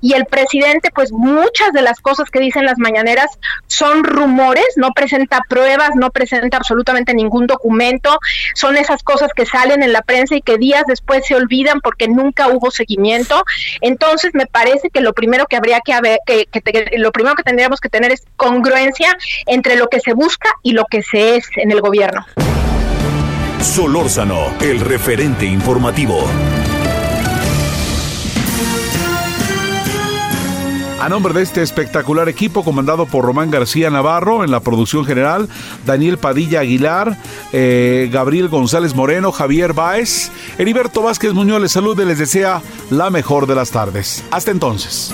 y 0.00 0.14
el 0.14 0.24
presidente, 0.24 0.90
pues 0.94 1.12
muchas 1.12 1.72
de 1.72 1.82
las 1.82 2.00
cosas 2.00 2.30
que 2.30 2.40
dicen 2.40 2.64
las 2.64 2.78
mañaneras 2.78 3.26
son 3.66 4.04
rumores, 4.04 4.64
no 4.76 4.92
presenta 4.92 5.42
pruebas, 5.50 5.90
no 5.96 6.10
presenta 6.10 6.56
absolutamente 6.56 7.12
ningún 7.12 7.46
documento. 7.46 8.18
Son 8.54 8.78
esas 8.78 9.02
cosas 9.02 9.30
que 9.36 9.44
salen 9.44 9.82
en 9.82 9.92
la 9.92 10.00
prensa 10.00 10.34
y 10.34 10.40
que 10.40 10.56
días 10.56 10.84
después 10.86 11.26
se 11.26 11.34
olvidan 11.34 11.80
porque 11.82 12.08
nunca 12.08 12.48
hubo 12.48 12.70
seguimiento. 12.70 13.44
Entonces, 13.82 14.30
me 14.32 14.46
parece 14.46 14.88
que 14.88 15.02
lo 15.02 15.12
primero 15.12 15.46
que 15.46 15.56
habría 15.56 15.80
que 15.80 15.92
haber, 15.92 16.20
que, 16.26 16.46
lo 16.96 17.12
primero 17.12 17.34
que 17.34 17.42
tendríamos 17.42 17.80
que 17.80 17.90
tener 17.90 18.12
es 18.12 18.24
congruencia 18.36 19.14
entre 19.44 19.76
lo 19.76 19.88
que 19.88 20.00
se 20.00 20.14
busca 20.14 20.48
y 20.62 20.72
lo 20.72 20.86
que 20.86 21.02
se 21.02 21.36
es 21.36 21.48
en 21.56 21.70
el 21.70 21.82
gobierno. 21.82 22.24
Solórzano, 23.66 24.54
el 24.60 24.80
referente 24.80 25.44
informativo. 25.44 26.24
A 31.00 31.08
nombre 31.08 31.34
de 31.34 31.42
este 31.42 31.62
espectacular 31.62 32.28
equipo 32.28 32.64
comandado 32.64 33.06
por 33.06 33.24
Román 33.24 33.50
García 33.50 33.90
Navarro 33.90 34.44
en 34.44 34.50
la 34.50 34.60
producción 34.60 35.04
general, 35.04 35.48
Daniel 35.84 36.16
Padilla 36.16 36.60
Aguilar, 36.60 37.18
eh, 37.52 38.08
Gabriel 38.10 38.48
González 38.48 38.94
Moreno, 38.94 39.32
Javier 39.32 39.74
Báez, 39.74 40.30
Heriberto 40.58 41.02
Vázquez 41.02 41.34
Muñoz 41.34 41.60
les 41.60 41.72
saluda 41.72 42.04
y 42.04 42.06
les 42.06 42.18
desea 42.18 42.62
la 42.88 43.10
mejor 43.10 43.46
de 43.46 43.56
las 43.56 43.72
tardes. 43.72 44.24
Hasta 44.30 44.52
entonces. 44.52 45.12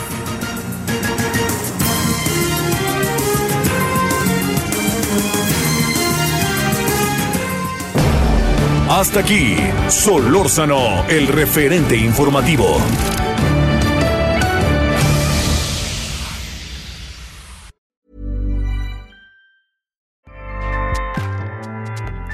Hasta 8.94 9.20
aquí, 9.20 9.56
Solórzano, 9.88 11.06
el 11.08 11.26
referente 11.26 11.96
informativo. 11.96 12.76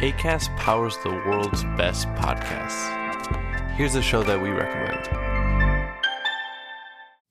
ACAST 0.00 0.50
powers 0.56 0.98
the 1.04 1.10
world's 1.28 1.62
best 1.76 2.08
podcasts. 2.16 2.90
Here's 3.76 3.94
a 3.94 4.02
show 4.02 4.24
that 4.24 4.42
we 4.42 4.50
recommend. 4.50 5.37